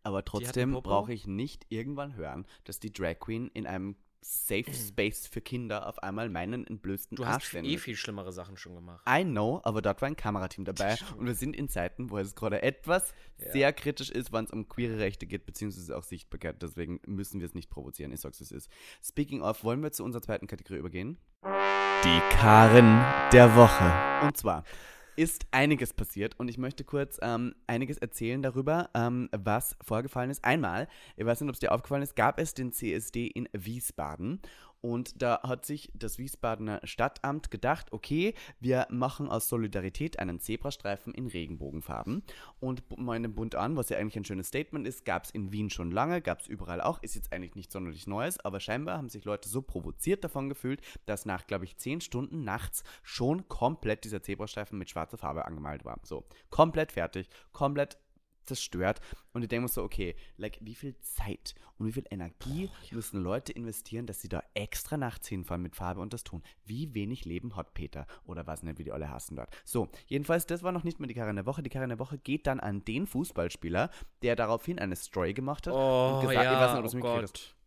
Aber 0.04 0.24
trotzdem 0.24 0.72
brauche 0.82 1.14
ich 1.14 1.28
nicht 1.28 1.66
irgendwann 1.70 2.16
hören, 2.16 2.46
dass 2.64 2.80
die 2.80 2.92
Drag 2.94 3.20
Queen 3.20 3.50
in 3.54 3.68
einem 3.68 3.98
Safe 4.22 4.66
Space 4.74 5.28
für 5.28 5.40
Kinder 5.42 5.88
auf 5.88 6.04
einmal 6.04 6.30
meinen 6.30 6.68
entblößten 6.68 7.16
du 7.16 7.24
Arsch 7.24 7.36
hast 7.46 7.46
findet. 7.52 7.72
eh 7.74 7.78
viel 7.78 7.96
schlimmere 7.96 8.34
Sachen 8.34 8.58
schon 8.58 8.76
gemacht. 8.76 9.02
I 9.08 9.24
know, 9.24 9.62
aber 9.64 9.82
dort 9.82 10.02
war 10.02 10.08
ein 10.10 10.18
Kamerateam 10.18 10.66
dabei 10.66 10.98
und 11.18 11.26
wir 11.26 11.36
sind 11.36 11.56
in 11.56 11.70
Zeiten, 11.70 12.10
wo 12.10 12.18
es 12.18 12.36
gerade 12.36 12.62
etwas 12.62 13.14
Ja. 13.38 13.52
sehr 13.54 13.74
kritisch 13.74 14.10
ist, 14.10 14.34
wenn 14.34 14.44
es 14.46 14.52
um 14.52 14.68
queere 14.68 15.00
Rechte 15.00 15.26
geht, 15.26 15.46
beziehungsweise 15.46 15.98
auch 15.98 16.04
Sichtbarkeit. 16.04 16.62
Deswegen 16.62 17.00
müssen 17.08 17.40
wir 17.40 17.48
es 17.48 17.54
nicht 17.54 17.70
provozieren. 17.70 18.12
Ich 18.12 18.20
sag's, 18.20 18.42
es 18.42 18.52
ist. 18.52 18.70
Speaking 19.02 19.42
of, 19.42 19.64
wollen 19.64 19.82
wir 19.82 19.92
zu 19.94 20.04
unserer 20.04 20.22
zweiten 20.22 20.48
Kategorie 20.48 20.80
übergehen? 20.80 21.18
Die 22.04 22.20
Karen 22.38 23.04
der 23.32 23.56
Woche. 23.56 24.26
Und 24.26 24.36
zwar 24.36 24.64
ist 25.20 25.48
einiges 25.52 25.94
passiert 25.94 26.40
und 26.40 26.48
ich 26.48 26.58
möchte 26.58 26.86
kurz 26.86 27.20
ähm, 27.22 27.54
einiges 27.68 27.98
erzählen 27.98 28.42
darüber, 28.42 28.90
ähm, 28.94 29.28
was 29.34 29.76
vorgefallen 29.82 30.30
ist. 30.30 30.46
Einmal, 30.46 30.88
ich 31.18 31.26
weiß 31.26 31.42
nicht, 31.42 31.50
ob 31.50 31.56
es 31.56 31.60
dir 31.60 31.74
aufgefallen 31.74 32.04
ist, 32.04 32.16
gab 32.16 32.40
es 32.40 32.54
den 32.54 32.72
CSD 32.72 33.28
in 33.28 33.50
Wiesbaden 33.52 34.40
und 34.82 35.22
da 35.22 35.42
hat 35.44 35.66
sich 35.66 35.92
das 35.94 36.18
Wiesbadener 36.18 36.82
Stadtamt 36.84 37.52
gedacht, 37.52 37.92
okay, 37.92 38.34
wir 38.60 38.88
machen 38.90 39.30
aus 39.30 39.50
Solidarität 39.50 40.20
einen 40.20 40.40
Zebrastreifen 40.40 41.14
in 41.14 41.28
Regenbogenfarben 41.28 42.24
und 42.60 42.84
meinen 42.98 43.34
Bund 43.36 43.56
an, 43.56 43.76
was 43.76 43.90
ja 43.90 43.98
eigentlich 43.98 44.18
ein 44.18 44.26
schönes 44.26 44.48
Statement 44.48 44.88
ist, 44.88 45.06
gab 45.06 45.26
es 45.26 45.32
in 45.32 45.52
Wien 45.52 45.70
schon 45.70 45.92
lange, 45.92 46.22
gab 46.22 46.42
es 46.42 46.48
überall 46.48 46.82
auch, 46.82 47.02
ist 47.04 47.16
jetzt 47.16 47.34
eigentlich 47.34 47.56
nicht 47.56 47.72
sonderlich 47.72 48.08
Neues, 48.08 48.40
aber 48.40 48.60
scheinbar 48.60 48.98
haben 48.98 49.10
sich 49.10 49.26
Leute 49.26 49.50
so 49.50 49.62
provoziert 49.62 50.24
davon 50.24 50.50
gefühlt, 50.50 50.82
dass 51.06 51.26
nach, 51.26 51.48
glaube 51.48 51.66
ich, 51.66 51.78
10 51.78 52.02
Stunden 52.02 52.44
nachts 52.44 52.84
schon 53.04 53.48
komplett 53.48 54.04
dieser 54.04 54.22
Zebrastreifen 54.22 54.78
mit 54.78 54.90
schwarzer 54.90 55.18
Farbe 55.18 55.46
angemalt 55.46 55.86
war. 55.86 56.00
So, 56.04 56.26
komplett 56.50 56.92
fertig, 56.92 57.30
komplett 57.52 57.98
zerstört. 58.50 59.00
Und 59.32 59.44
ich 59.44 59.48
denke 59.48 59.64
mir 59.64 59.68
so, 59.70 59.84
okay, 59.84 60.16
like, 60.38 60.58
wie 60.62 60.76
viel 60.76 60.98
Zeit 61.00 61.56
und 61.78 61.88
wie 61.88 61.92
viel 61.92 62.06
Energie 62.10 62.70
müssen 62.92 63.22
Leute 63.22 63.54
investieren, 63.54 64.06
dass 64.06 64.22
sie 64.22 64.30
da 64.30 64.44
extra 64.54 64.98
nachts 64.98 65.28
hinfahren 65.28 65.62
mit 65.62 65.76
Farbe 65.76 66.02
und 66.02 66.14
das 66.14 66.24
tun? 66.24 66.44
Wie 66.66 66.94
wenig 66.94 67.26
Leben 67.26 67.56
hat 67.56 67.74
Peter? 67.74 68.06
Oder 68.26 68.48
was 68.48 68.64
nicht, 68.64 68.80
wie 68.80 68.84
die 68.84 68.92
alle 68.92 69.10
hassen 69.10 69.36
dort. 69.36 69.50
So, 69.64 69.88
jedenfalls, 70.08 70.46
das 70.46 70.64
war 70.64 70.72
noch 70.72 70.84
nicht 70.84 71.00
mehr 71.00 71.08
die 71.08 71.14
Karre 71.14 71.34
der 71.34 71.46
Woche. 71.46 71.64
Die 71.64 71.70
Karre 71.70 71.88
der 71.88 72.00
Woche 72.00 72.18
geht 72.18 72.48
dann 72.48 72.60
an 72.60 72.84
den 72.84 73.08
Fußballspieler, 73.08 73.90
der 74.22 74.36
daraufhin 74.36 74.80
eine 74.80 74.96
Story 74.96 75.34
gemacht 75.34 75.68
hat. 75.68 75.74
Oh, 75.74 76.16
und 76.16 76.28
gesagt, 76.28 76.46
ich 76.46 76.52
ja, 76.52 76.60
weiß 76.60 76.72
nicht, 76.74 76.80
ob 76.80 76.92
oh 76.92 76.96
mitgekriegt 76.96 77.34
Gott. 77.34 77.34
hast. 77.34 77.59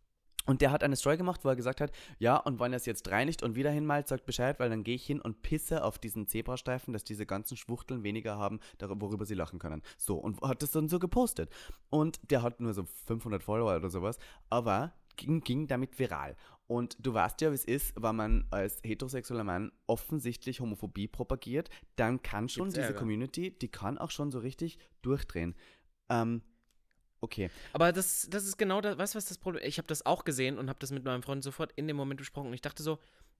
Und 0.45 0.61
der 0.61 0.71
hat 0.71 0.83
eine 0.83 0.95
Story 0.95 1.17
gemacht, 1.17 1.43
wo 1.43 1.49
er 1.49 1.55
gesagt 1.55 1.81
hat, 1.81 1.91
ja, 2.19 2.37
und 2.37 2.59
wenn 2.59 2.73
er 2.73 2.77
es 2.77 2.85
jetzt 2.85 3.09
reinigt 3.09 3.43
und 3.43 3.55
wieder 3.55 3.71
hinmalt, 3.71 4.07
sagt 4.07 4.25
Bescheid, 4.25 4.59
weil 4.59 4.69
dann 4.69 4.83
gehe 4.83 4.95
ich 4.95 5.05
hin 5.05 5.21
und 5.21 5.41
pisse 5.41 5.83
auf 5.83 5.99
diesen 5.99 6.27
Zebrastreifen, 6.27 6.93
dass 6.93 7.03
diese 7.03 7.25
ganzen 7.25 7.57
Schwuchteln 7.57 8.03
weniger 8.03 8.37
haben, 8.37 8.59
worüber 8.79 9.25
sie 9.25 9.35
lachen 9.35 9.59
können. 9.59 9.81
So, 9.97 10.17
und 10.17 10.41
hat 10.41 10.61
das 10.61 10.71
dann 10.71 10.89
so 10.89 10.99
gepostet. 10.99 11.49
Und 11.89 12.19
der 12.29 12.41
hat 12.41 12.59
nur 12.59 12.73
so 12.73 12.83
500 13.05 13.43
Follower 13.43 13.75
oder 13.75 13.89
sowas, 13.89 14.17
aber 14.49 14.93
ging, 15.15 15.41
ging 15.41 15.67
damit 15.67 15.97
viral. 15.97 16.35
Und 16.67 16.97
du 16.99 17.13
weißt 17.13 17.41
ja, 17.41 17.51
wie 17.51 17.55
es 17.55 17.65
ist, 17.65 17.93
wenn 18.01 18.15
man 18.15 18.47
als 18.49 18.81
heterosexueller 18.83 19.43
Mann 19.43 19.71
offensichtlich 19.85 20.59
Homophobie 20.59 21.07
propagiert, 21.07 21.69
dann 21.97 22.21
kann 22.21 22.49
schon 22.49 22.65
Gibt's 22.65 22.75
diese 22.75 22.87
Ärger. 22.87 22.99
Community, 22.99 23.57
die 23.57 23.67
kann 23.67 23.97
auch 23.97 24.11
schon 24.11 24.31
so 24.31 24.39
richtig 24.39 24.79
durchdrehen. 25.01 25.55
Ähm, 26.09 26.41
okay. 27.23 27.49
Aber 27.71 27.91
das, 27.91 28.27
das 28.29 28.45
ist 28.45 28.57
genau 28.57 28.81
das, 28.81 28.97
weißt 28.97 29.15
du, 29.15 29.17
was 29.17 29.25
das 29.25 29.37
Problem 29.37 29.63
Ich 29.65 29.77
habe 29.77 29.87
das 29.87 30.05
auch 30.05 30.23
gesehen 30.23 30.57
und 30.57 30.69
habe 30.69 30.79
das 30.79 30.91
mit 30.91 31.03
meinem 31.03 31.23
Freund 31.23 31.43
sofort 31.43 31.71
in 31.75 31.87
dem 31.87 31.95
Moment 31.95 32.19
besprochen. 32.19 32.47
Und 32.47 32.53
ich 32.53 32.61
dachte 32.61 32.83
so, 32.83 32.99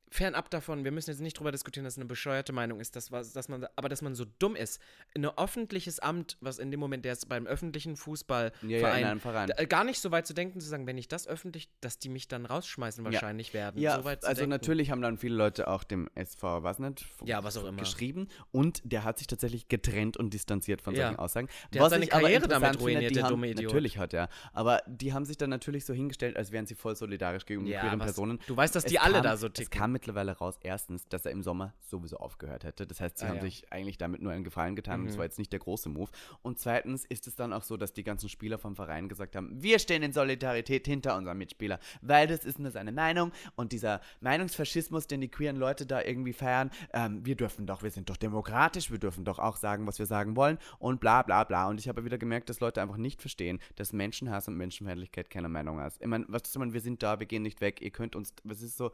fernab 0.10 0.50
davon, 0.52 0.84
wir 0.84 0.92
müssen 0.92 1.10
jetzt 1.10 1.22
nicht 1.22 1.40
drüber 1.40 1.52
diskutieren, 1.52 1.84
dass 1.86 1.94
es 1.96 1.98
eine 1.98 2.06
bescheuerte 2.06 2.54
Meinung 2.54 2.80
ist, 2.80 2.96
dass, 2.96 3.12
was, 3.12 3.34
dass 3.34 3.50
man, 3.50 3.66
aber 3.76 3.90
dass 3.90 4.02
man 4.04 4.14
so 4.14 4.26
dumm 4.40 4.56
ist. 4.56 4.80
Ein 5.16 5.26
öffentliches 5.26 6.00
Amt, 6.00 6.38
was 6.40 6.60
in 6.60 6.70
dem 6.70 6.80
Moment, 6.80 7.04
der 7.06 7.14
ist 7.14 7.28
beim 7.28 7.48
öffentlichen 7.48 7.96
Fußballverein, 7.98 8.70
Ja, 8.70 8.98
ja, 9.00 9.16
Verein. 9.18 9.52
d- 9.58 9.66
gar 9.66 9.84
nicht 9.84 10.00
so 10.00 10.12
weit 10.12 10.28
zu 10.28 10.34
denken, 10.34 10.60
zu 10.62 10.68
sagen, 10.68 10.86
wenn 10.86 10.98
ich 11.00 11.08
das 11.08 11.28
öffentlich, 11.28 11.70
dass 11.82 11.98
die 11.98 12.10
mich 12.10 12.28
dann 12.28 12.46
rausschmeißen 12.46 13.04
wahrscheinlich 13.04 13.54
werden. 13.56 13.82
Ja, 13.82 14.02
so 14.02 14.08
also 14.08 14.28
denken. 14.34 14.50
natürlich 14.50 14.92
haben 14.92 15.02
dann 15.02 15.18
viele 15.18 15.36
Leute 15.36 15.68
auch 15.68 15.84
dem 15.84 16.08
SV, 16.16 16.62
was 16.64 16.78
nicht, 16.80 17.06
Ja, 17.24 17.44
was 17.44 17.58
auch 17.58 17.66
immer. 17.66 17.80
geschrieben 17.80 18.28
und 18.52 18.82
der 18.84 19.04
hat 19.04 19.18
sich 19.18 19.26
tatsächlich 19.28 19.68
getrennt 19.68 20.18
und 20.18 20.32
distanziert 20.34 20.82
von 20.84 20.94
Ja. 20.94 21.08
solchen 21.08 21.20
Aussagen. 21.20 21.48
Der 21.74 21.82
hat 21.84 21.90
seine 21.90 22.06
Karriere 22.08 22.48
damit 22.48 22.80
ruiniert, 22.80 23.16
der 23.16 23.24
haben, 23.24 23.32
dumme 23.32 23.50
Idiot. 23.50 23.72
Natürlich 23.72 23.98
hat 23.98 24.14
er, 24.14 24.30
aber 24.54 24.82
die 24.86 25.12
haben 25.14 25.26
sich 25.26 25.38
dann 25.38 25.50
natürlich 25.50 25.86
so 25.86 25.94
hingestellt, 25.94 26.38
als 26.38 26.52
wären 26.52 26.68
sie 26.68 26.76
voll 26.76 26.96
solidarisch 26.96 27.46
gegenüber 27.48 27.72
Ja, 27.74 27.82
queeren 27.82 28.00
was- 28.00 28.06
Personen. 28.08 28.40
du 28.46 28.56
weißt, 28.56 28.76
dass 28.76 28.84
Es 28.84 28.92
die 28.92 29.00
alle 29.00 29.16
kam, 29.16 29.24
da 29.24 29.38
so 29.38 29.48
Es 29.48 29.54
ticken. 29.54 29.80
Mittlerweile 29.94 30.34
raus, 30.34 30.58
erstens, 30.62 31.08
dass 31.08 31.26
er 31.26 31.32
im 31.32 31.42
Sommer 31.44 31.74
sowieso 31.80 32.18
aufgehört 32.18 32.66
hätte. 32.66 32.86
Das 32.86 33.00
heißt, 33.00 33.18
sie 33.20 33.26
Ah, 33.26 33.30
haben 33.30 33.38
ja. 33.38 33.44
sich 33.44 33.72
eigentlich 33.72 33.98
damit 33.98 34.22
nur 34.22 34.34
einen 34.34 34.44
Gefallen 34.44 34.76
getan 34.76 34.96
und 35.00 35.04
Mhm. 35.06 35.08
das 35.10 35.18
war 35.18 35.24
jetzt 35.26 35.40
nicht 35.40 35.52
der 35.54 35.60
große 35.60 35.88
Move. 35.90 36.12
Und 36.42 36.60
zweitens 36.60 37.06
ist 37.06 37.28
es 37.28 37.36
dann 37.36 37.54
auch 37.54 37.64
so, 37.64 37.78
dass 37.78 37.94
die 37.94 38.04
ganzen 38.04 38.28
Spieler 38.28 38.58
vom 38.58 38.76
Verein 38.76 39.08
gesagt 39.08 39.36
haben, 39.38 39.62
wir 39.64 39.80
stehen 39.80 40.04
in 40.04 40.12
Solidarität 40.12 40.86
hinter 40.88 41.16
unserem 41.16 41.38
Mitspieler, 41.38 41.80
weil 42.02 42.28
das 42.28 42.44
ist 42.44 42.60
nur 42.60 42.72
seine 42.72 42.92
Meinung 42.92 43.32
und 43.56 43.72
dieser 43.72 44.02
Meinungsfaschismus, 44.20 45.08
den 45.08 45.22
die 45.22 45.30
queeren 45.30 45.56
Leute 45.56 45.86
da 45.86 46.02
irgendwie 46.02 46.34
feiern, 46.34 46.72
ähm, 46.92 47.26
wir 47.26 47.36
dürfen 47.36 47.66
doch, 47.68 47.84
wir 47.84 47.92
sind 47.92 48.10
doch 48.10 48.18
demokratisch, 48.18 48.90
wir 48.92 48.98
dürfen 48.98 49.24
doch 49.26 49.40
auch 49.40 49.58
sagen, 49.58 49.86
was 49.88 50.00
wir 50.00 50.06
sagen 50.08 50.36
wollen 50.36 50.58
und 50.80 51.00
bla 51.00 51.22
bla 51.22 51.44
bla. 51.44 51.70
Und 51.70 51.80
ich 51.80 51.88
habe 51.88 52.04
wieder 52.04 52.18
gemerkt, 52.18 52.50
dass 52.50 52.60
Leute 52.60 52.82
einfach 52.82 52.98
nicht 52.98 53.22
verstehen, 53.22 53.60
dass 53.76 53.94
Menschenhass 53.94 54.48
und 54.48 54.58
Menschenfeindlichkeit 54.58 55.30
keine 55.30 55.50
Meinung 55.50 55.80
ist. 55.80 56.02
Ich 56.02 56.08
meine, 56.08 56.26
was 56.28 56.42
ist, 56.44 56.56
ich 56.56 56.60
meine, 56.60 56.74
wir 56.74 56.82
sind 56.82 57.04
da, 57.04 57.20
wir 57.20 57.28
gehen 57.28 57.44
nicht 57.44 57.62
weg, 57.62 57.82
ihr 57.82 57.92
könnt 57.92 58.16
uns, 58.16 58.34
was 58.44 58.62
ist 58.62 58.76
so, 58.78 58.92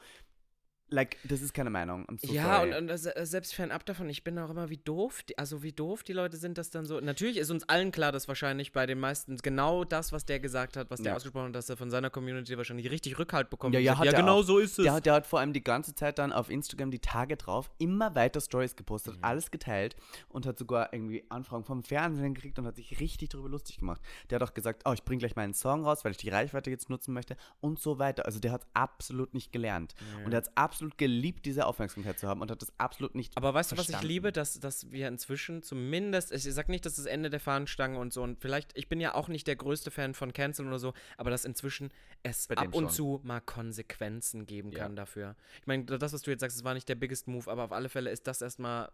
Like, 0.92 1.18
das 1.24 1.42
ist 1.42 1.54
keine 1.54 1.70
Meinung. 1.70 2.06
So 2.22 2.34
ja, 2.34 2.58
sorry. 2.60 2.70
und, 2.76 2.90
und 2.90 2.90
äh, 2.90 3.26
selbst 3.26 3.54
fernab 3.54 3.86
davon, 3.86 4.10
ich 4.10 4.24
bin 4.24 4.38
auch 4.40 4.50
immer, 4.50 4.70
wie 4.70 4.78
doof, 4.78 5.24
die, 5.24 5.38
also 5.38 5.62
wie 5.64 5.72
doof 5.72 6.04
die 6.04 6.14
Leute 6.14 6.38
sind, 6.38 6.58
das 6.58 6.70
dann 6.70 6.86
so. 6.86 7.00
Natürlich 7.00 7.38
ist 7.38 7.50
uns 7.52 7.68
allen 7.70 7.92
klar, 7.92 8.12
dass 8.12 8.28
wahrscheinlich 8.28 8.72
bei 8.72 8.86
den 8.86 9.00
meisten 9.00 9.38
genau 9.38 9.84
das, 9.84 10.12
was 10.12 10.26
der 10.26 10.40
gesagt 10.40 10.78
hat, 10.78 10.90
was 10.90 11.02
der 11.02 11.12
Ja. 11.12 11.16
ausgesprochen 11.16 11.48
hat, 11.48 11.56
dass 11.56 11.70
er 11.70 11.78
von 11.78 11.90
seiner 11.92 12.10
Community 12.10 12.58
wahrscheinlich 12.58 12.90
richtig 12.90 13.20
Rückhalt 13.20 13.50
bekommt. 13.50 13.74
Ja, 13.76 13.80
ja, 13.80 13.92
sagt, 13.92 14.00
hat 14.00 14.14
ja 14.14 14.20
genau 14.20 14.40
auch. 14.40 14.44
so 14.44 14.58
ist 14.60 14.80
es. 14.80 14.84
Der, 14.86 15.00
der 15.02 15.14
hat 15.14 15.28
vor 15.28 15.40
allem 15.40 15.54
die 15.54 15.64
ganze 15.64 15.94
Zeit 15.96 16.18
dann 16.20 16.32
auf 16.32 16.50
Instagram 16.50 16.92
die 16.92 17.00
Tage 17.00 17.38
drauf 17.38 17.70
immer 17.78 18.16
weiter 18.16 18.42
Stories 18.42 18.76
gepostet, 18.76 19.16
Mhm. 19.18 19.24
alles 19.24 19.52
geteilt 19.52 19.96
und 20.30 20.46
hat 20.46 20.58
sogar 20.58 20.92
irgendwie 20.94 21.24
Anfragen 21.30 21.64
vom 21.64 21.84
Fernsehen 21.84 22.34
gekriegt 22.34 22.58
und 22.60 22.66
hat 22.66 22.76
sich 22.76 23.00
richtig 23.00 23.30
darüber 23.30 23.50
lustig 23.50 23.78
gemacht. 23.78 24.02
Der 24.30 24.40
hat 24.40 24.48
auch 24.50 24.54
gesagt, 24.54 24.84
oh, 24.86 24.94
ich 24.94 25.04
bringe 25.04 25.20
gleich 25.20 25.36
meinen 25.36 25.54
Song 25.54 25.84
raus, 25.86 26.04
weil 26.04 26.12
ich 26.12 26.18
die 26.18 26.30
Reichweite 26.30 26.70
jetzt 26.70 26.90
nutzen 26.90 27.14
möchte 27.14 27.38
und 27.62 27.80
so 27.80 28.00
weiter. 28.00 28.26
Also 28.26 28.40
der 28.40 28.52
hat 28.52 28.66
absolut 28.74 29.34
nicht 29.34 29.52
gelernt. 29.52 29.94
Und 30.26 30.34
er 30.34 30.38
hat 30.38 30.48
es 30.48 30.58
absolut 30.80 30.98
geliebt, 30.98 31.46
diese 31.46 31.66
Aufmerksamkeit 31.66 32.18
zu 32.20 32.28
haben 32.28 32.40
und 32.42 32.50
hat 32.50 32.62
das 32.62 32.72
absolut 32.78 33.14
nicht 33.14 33.36
Aber 33.36 33.54
weißt 33.54 33.72
du, 33.72 33.78
was 33.78 33.86
ich 33.86 33.92
verstanden. 33.92 34.08
liebe, 34.08 34.32
dass, 34.32 34.60
dass 34.62 34.90
wir 34.92 35.10
inzwischen 35.10 35.62
zumindest, 35.62 36.32
ich 36.32 36.44
sag 36.44 36.70
nicht, 36.70 36.86
dass 36.86 36.96
das 36.96 37.06
Ende 37.06 37.30
der 37.30 37.42
Fahnenstange 37.42 38.00
und 38.00 38.14
so, 38.14 38.24
und 38.24 38.40
vielleicht, 38.40 38.78
ich 38.78 38.88
bin 38.88 39.02
ja 39.02 39.14
auch 39.14 39.28
nicht 39.28 39.46
der 39.48 39.58
größte 39.58 39.92
Fan 39.92 40.14
von 40.14 40.32
Cancel 40.32 40.68
oder 40.68 40.80
so, 40.80 40.94
aber 41.18 41.30
dass 41.32 41.44
inzwischen 41.44 41.92
es 42.24 42.48
Bei 42.48 42.56
ab 42.56 42.74
und 42.74 42.86
schon. 42.86 42.90
zu 42.92 43.20
mal 43.24 43.42
Konsequenzen 43.42 44.46
geben 44.46 44.72
Ja. 44.72 44.80
kann 44.80 44.96
dafür. 44.96 45.36
Ich 45.60 45.68
meine, 45.68 45.84
das, 45.84 46.14
was 46.14 46.22
du 46.22 46.32
jetzt 46.32 46.40
sagst, 46.42 46.56
das 46.58 46.64
war 46.64 46.74
nicht 46.74 46.88
der 46.88 46.96
biggest 46.96 47.28
Move, 47.28 47.52
aber 47.52 47.66
auf 47.66 47.72
alle 47.74 47.90
Fälle 47.90 48.10
ist 48.10 48.26
das 48.28 48.42
erstmal 48.42 48.90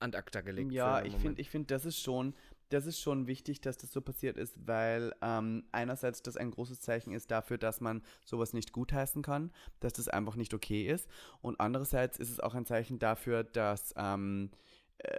an 0.00 0.12
acta 0.14 0.40
gelegt. 0.40 0.72
Ja, 0.72 1.02
ich 1.04 1.14
finde, 1.14 1.40
ich 1.40 1.48
find, 1.50 1.70
das 1.70 1.84
ist 1.84 2.00
schon, 2.02 2.34
das 2.70 2.86
ist 2.86 3.00
schon 3.00 3.26
wichtig, 3.26 3.60
dass 3.60 3.76
das 3.76 3.92
so 3.92 4.00
passiert 4.00 4.36
ist, 4.36 4.56
weil 4.66 5.12
ähm, 5.22 5.64
einerseits 5.72 6.22
das 6.22 6.36
ein 6.36 6.50
großes 6.50 6.80
Zeichen 6.80 7.12
ist 7.12 7.30
dafür, 7.30 7.58
dass 7.58 7.80
man 7.80 8.02
sowas 8.24 8.52
nicht 8.52 8.72
gutheißen 8.72 9.22
kann, 9.22 9.52
dass 9.80 9.92
das 9.92 10.08
einfach 10.08 10.36
nicht 10.36 10.54
okay 10.54 10.86
ist. 10.86 11.08
Und 11.42 11.60
andererseits 11.60 12.18
ist 12.18 12.30
es 12.30 12.40
auch 12.40 12.54
ein 12.54 12.66
Zeichen 12.66 12.98
dafür, 12.98 13.44
dass 13.44 13.92
ähm, 13.96 14.50
äh, 14.98 15.18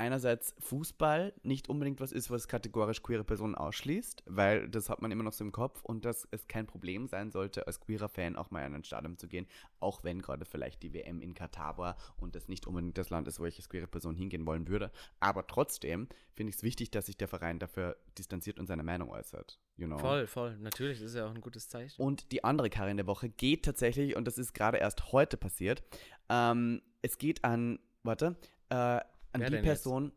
einerseits 0.00 0.54
Fußball 0.60 1.34
nicht 1.42 1.68
unbedingt 1.68 2.00
was 2.00 2.10
ist, 2.10 2.30
was 2.30 2.48
kategorisch 2.48 3.02
queere 3.02 3.22
Personen 3.22 3.54
ausschließt, 3.54 4.22
weil 4.26 4.66
das 4.68 4.88
hat 4.88 5.02
man 5.02 5.10
immer 5.10 5.22
noch 5.22 5.34
so 5.34 5.44
im 5.44 5.52
Kopf 5.52 5.84
und 5.84 6.06
dass 6.06 6.26
es 6.30 6.48
kein 6.48 6.66
Problem 6.66 7.06
sein 7.06 7.30
sollte, 7.30 7.66
als 7.66 7.80
queerer 7.80 8.08
Fan 8.08 8.34
auch 8.34 8.50
mal 8.50 8.64
in 8.64 8.74
ein 8.74 8.82
Stadion 8.82 9.18
zu 9.18 9.28
gehen, 9.28 9.46
auch 9.78 10.02
wenn 10.02 10.22
gerade 10.22 10.46
vielleicht 10.46 10.82
die 10.82 10.94
WM 10.94 11.20
in 11.20 11.34
Katar 11.34 11.76
war 11.76 11.96
und 12.16 12.34
das 12.34 12.48
nicht 12.48 12.66
unbedingt 12.66 12.96
das 12.96 13.10
Land 13.10 13.28
ist, 13.28 13.40
wo 13.40 13.44
ich 13.44 13.58
als 13.58 13.68
queere 13.68 13.86
Person 13.86 14.16
hingehen 14.16 14.46
wollen 14.46 14.68
würde. 14.68 14.90
Aber 15.20 15.46
trotzdem 15.46 16.08
finde 16.32 16.50
ich 16.50 16.56
es 16.56 16.62
wichtig, 16.62 16.90
dass 16.90 17.06
sich 17.06 17.18
der 17.18 17.28
Verein 17.28 17.58
dafür 17.58 17.98
distanziert 18.16 18.58
und 18.58 18.66
seine 18.66 18.82
Meinung 18.82 19.10
äußert. 19.10 19.60
You 19.76 19.86
know? 19.86 19.98
Voll, 19.98 20.26
voll. 20.26 20.56
Natürlich, 20.58 21.00
das 21.00 21.10
ist 21.10 21.16
ja 21.16 21.26
auch 21.26 21.34
ein 21.34 21.42
gutes 21.42 21.68
Zeichen. 21.68 22.00
Und 22.00 22.32
die 22.32 22.42
andere 22.42 22.70
Karin 22.70 22.96
der 22.96 23.06
Woche 23.06 23.28
geht 23.28 23.66
tatsächlich, 23.66 24.16
und 24.16 24.24
das 24.24 24.38
ist 24.38 24.54
gerade 24.54 24.78
erst 24.78 25.12
heute 25.12 25.36
passiert, 25.36 25.82
ähm, 26.30 26.80
es 27.02 27.18
geht 27.18 27.44
an, 27.44 27.78
warte, 28.02 28.36
äh, 28.70 29.00
an 29.32 29.40
Wer 29.40 29.50
die 29.50 29.56
denn 29.56 29.64
jetzt? 29.64 29.82
Person, 29.82 30.12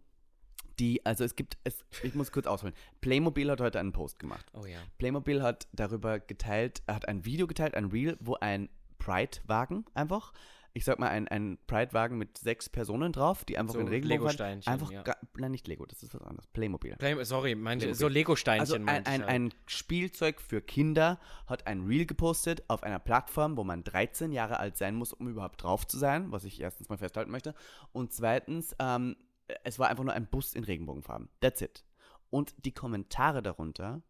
die, 0.80 1.06
also 1.06 1.24
es 1.24 1.36
gibt, 1.36 1.58
es, 1.64 1.86
ich 2.02 2.16
muss 2.16 2.32
kurz 2.32 2.48
ausholen. 2.48 2.74
Playmobil 3.02 3.50
hat 3.52 3.62
heute 3.62 3.80
einen 3.80 3.92
Post 3.92 4.20
gemacht. 4.20 4.46
Oh 4.54 4.66
ja. 4.66 4.80
Playmobil 4.98 5.42
hat 5.42 5.68
darüber 5.72 6.20
geteilt, 6.20 6.82
er 6.88 6.96
hat 6.96 7.08
ein 7.08 7.26
Video 7.26 7.48
geteilt, 7.48 7.76
ein 7.76 7.86
Reel, 7.86 8.18
wo 8.20 8.36
ein 8.36 8.70
Pride-Wagen 9.00 9.86
einfach, 9.94 10.34
ich 10.76 10.86
sag 10.86 10.98
mal, 10.98 11.10
ein, 11.10 11.28
ein 11.28 11.60
Pride-Wagen 11.68 12.18
mit 12.18 12.38
sechs 12.38 12.68
Personen 12.68 13.12
drauf, 13.12 13.46
die 13.46 13.60
einfach 13.60 13.76
So 13.76 13.80
in 13.80 13.88
Regenbogen 13.88 14.22
Lego-Steinchen, 14.24 14.74
einfach, 14.74 14.92
ja. 14.92 15.04
nein, 15.38 15.52
nicht 15.52 15.68
Lego, 15.68 15.86
das 15.86 16.02
ist 16.02 16.16
was 16.16 16.22
anderes, 16.24 16.48
Playmobil. 16.48 16.96
Play, 16.96 17.24
sorry, 17.24 17.54
meine, 17.54 17.80
Playmobil. 17.80 17.96
so 18.00 18.08
Lego-Steinchen 18.08 18.60
Also 18.60 18.76
ein, 18.76 18.88
ein, 18.88 19.06
halt. 19.06 19.24
ein 19.30 19.54
Spielzeug 19.68 20.42
für 20.42 20.62
Kinder 20.62 21.20
hat 21.46 21.68
ein 21.68 21.86
Reel 21.86 22.08
gepostet 22.08 22.64
auf 22.70 22.82
einer 22.82 23.00
Plattform, 23.00 23.56
wo 23.56 23.64
man 23.64 23.84
13 23.84 24.32
Jahre 24.32 24.60
alt 24.60 24.78
sein 24.78 24.96
muss, 24.96 25.14
um 25.14 25.28
überhaupt 25.28 25.62
drauf 25.62 25.86
zu 25.86 26.00
sein, 26.00 26.32
was 26.32 26.44
ich 26.44 26.60
erstens 26.60 26.90
mal 26.90 26.98
festhalten 26.98 27.32
möchte. 27.32 27.54
Und 27.92 28.12
zweitens, 28.12 28.76
ähm, 28.80 29.16
es 29.64 29.78
war 29.78 29.90
einfach 29.90 30.04
nur 30.04 30.14
ein 30.14 30.26
Bus 30.26 30.56
in 30.56 30.64
Regenbogenfarben. 30.64 31.30
That's 31.40 31.62
it. 31.62 31.84
Und 32.32 32.66
die 32.66 32.74
Kommentare 32.74 33.44
darunter, 33.44 34.02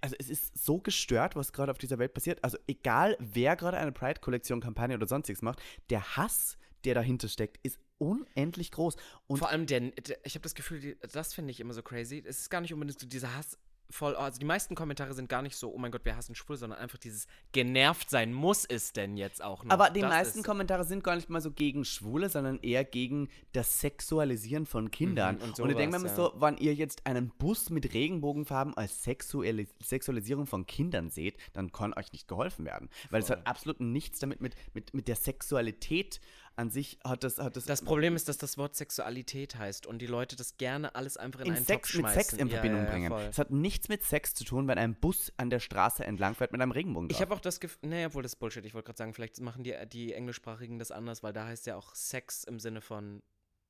also 0.00 0.16
es 0.18 0.28
ist 0.28 0.56
so 0.56 0.78
gestört, 0.78 1.36
was 1.36 1.52
gerade 1.52 1.70
auf 1.70 1.78
dieser 1.78 1.98
Welt 1.98 2.14
passiert. 2.14 2.42
Also 2.44 2.58
egal, 2.66 3.16
wer 3.20 3.56
gerade 3.56 3.78
eine 3.78 3.92
Pride-Kollektion, 3.92 4.60
Kampagne 4.60 4.96
oder 4.96 5.06
sonstiges 5.06 5.42
macht, 5.42 5.62
der 5.90 6.16
Hass, 6.16 6.58
der 6.84 6.94
dahinter 6.94 7.28
steckt, 7.28 7.58
ist 7.62 7.78
unendlich 7.98 8.70
groß. 8.70 8.96
Und 9.26 9.38
Vor 9.38 9.50
allem, 9.50 9.66
der 9.66 9.92
ich 10.24 10.34
habe 10.34 10.42
das 10.42 10.54
Gefühl, 10.54 10.96
das 11.12 11.34
finde 11.34 11.50
ich 11.50 11.60
immer 11.60 11.74
so 11.74 11.82
crazy. 11.82 12.22
Es 12.24 12.40
ist 12.40 12.50
gar 12.50 12.60
nicht 12.60 12.72
unbedingt 12.72 13.00
so 13.00 13.06
dieser 13.06 13.34
Hass 13.34 13.58
voll. 13.90 14.14
Also 14.16 14.38
die 14.38 14.44
meisten 14.46 14.74
Kommentare 14.74 15.14
sind 15.14 15.28
gar 15.28 15.42
nicht 15.42 15.56
so, 15.56 15.72
oh 15.72 15.78
mein 15.78 15.90
Gott, 15.90 16.04
wir 16.04 16.16
hassen 16.16 16.34
schwul, 16.34 16.56
sondern 16.56 16.78
einfach 16.78 16.98
dieses 16.98 17.26
genervt 17.52 18.10
sein 18.10 18.32
muss 18.32 18.64
es 18.64 18.92
denn 18.92 19.16
jetzt 19.16 19.42
auch 19.42 19.64
noch. 19.64 19.70
Aber 19.70 19.90
die 19.90 20.00
Das 20.00 20.10
meisten 20.10 20.38
ist- 20.40 20.44
Kommentare 20.44 20.84
sind 20.84 21.02
gar 21.02 21.16
nicht 21.16 21.30
mal 21.30 21.40
so 21.40 21.50
gegen 21.50 21.84
Schwule, 21.84 22.28
sondern 22.28 22.58
eher 22.60 22.84
gegen 22.84 23.28
das 23.52 23.80
Sexualisieren 23.80 24.66
von 24.66 24.90
Kindern. 24.90 25.36
Mhm, 25.36 25.42
und 25.42 25.60
und, 25.60 25.70
ich 25.70 25.76
denke 25.76 25.98
mir 25.98 26.08
sowas, 26.08 26.18
immer 26.18 26.30
so, 26.34 26.40
wenn 26.40 26.56
ihr 26.58 26.74
jetzt 26.74 27.06
einen 27.06 27.30
Bus 27.30 27.70
mit 27.70 27.94
Regenbogenfarben 27.94 28.76
als 28.76 29.02
Sexualis 29.02 29.68
Sexualisierung 29.82 30.46
von 30.46 30.66
Kindern 30.66 31.08
seht, 31.10 31.36
dann 31.52 31.72
kann 31.72 31.94
euch 31.94 32.12
nicht 32.12 32.28
geholfen 32.28 32.64
werden. 32.64 32.88
Weil 33.10 33.22
es 33.22 33.30
hat 33.30 33.46
absolut 33.46 33.80
nichts 33.80 34.18
damit, 34.18 34.40
mit, 34.40 34.54
mit, 34.74 34.92
mit 34.94 35.08
der 35.08 35.16
Sexualität 35.16 36.20
an 36.58 36.70
sich 36.70 36.98
hat 37.04 37.24
das, 37.24 37.38
hat 37.38 37.56
das, 37.56 37.64
Das 37.64 37.82
Problem 37.82 38.16
ist, 38.16 38.28
dass 38.28 38.36
das 38.36 38.58
Wort 38.58 38.74
Sexualität 38.74 39.56
heißt 39.56 39.86
und 39.86 40.00
die 40.00 40.06
Leute 40.06 40.36
das 40.36 40.56
gerne 40.56 40.94
alles 40.94 41.16
einfach 41.16 41.40
in, 41.40 41.46
in 41.46 41.52
einen 41.56 41.64
Sex, 41.64 41.92
Topf 41.92 42.02
mit. 42.02 42.12
Sex 42.12 42.32
in 42.32 42.50
Verbindung 42.50 42.80
ja, 42.80 42.86
ja, 42.86 42.90
bringen. 42.90 43.12
Es 43.12 43.38
hat 43.38 43.50
nichts 43.50 43.88
mit 43.88 44.02
Sex 44.02 44.34
zu 44.34 44.44
tun, 44.44 44.66
wenn 44.66 44.78
ein 44.78 44.94
Bus 44.94 45.32
an 45.36 45.50
der 45.50 45.60
Straße 45.60 46.04
entlangfährt 46.04 46.52
mit 46.52 46.60
einem 46.60 46.72
Regenbogen 46.72 47.10
Ich 47.10 47.20
habe 47.20 47.34
auch 47.34 47.40
das 47.40 47.60
Gefühl, 47.60 47.88
nee, 47.88 48.06
obwohl 48.06 48.22
das 48.22 48.32
ist 48.32 48.40
Bullshit. 48.40 48.64
Ich 48.64 48.74
wollte 48.74 48.86
gerade 48.86 48.98
sagen, 48.98 49.14
vielleicht 49.14 49.40
machen 49.40 49.62
die, 49.62 49.74
die 49.90 50.12
Englischsprachigen 50.12 50.78
das 50.78 50.90
anders, 50.90 51.22
weil 51.22 51.32
da 51.32 51.46
heißt 51.46 51.66
ja 51.66 51.76
auch 51.76 51.94
Sex 51.94 52.44
im 52.44 52.58
Sinne 52.58 52.80
von. 52.80 53.22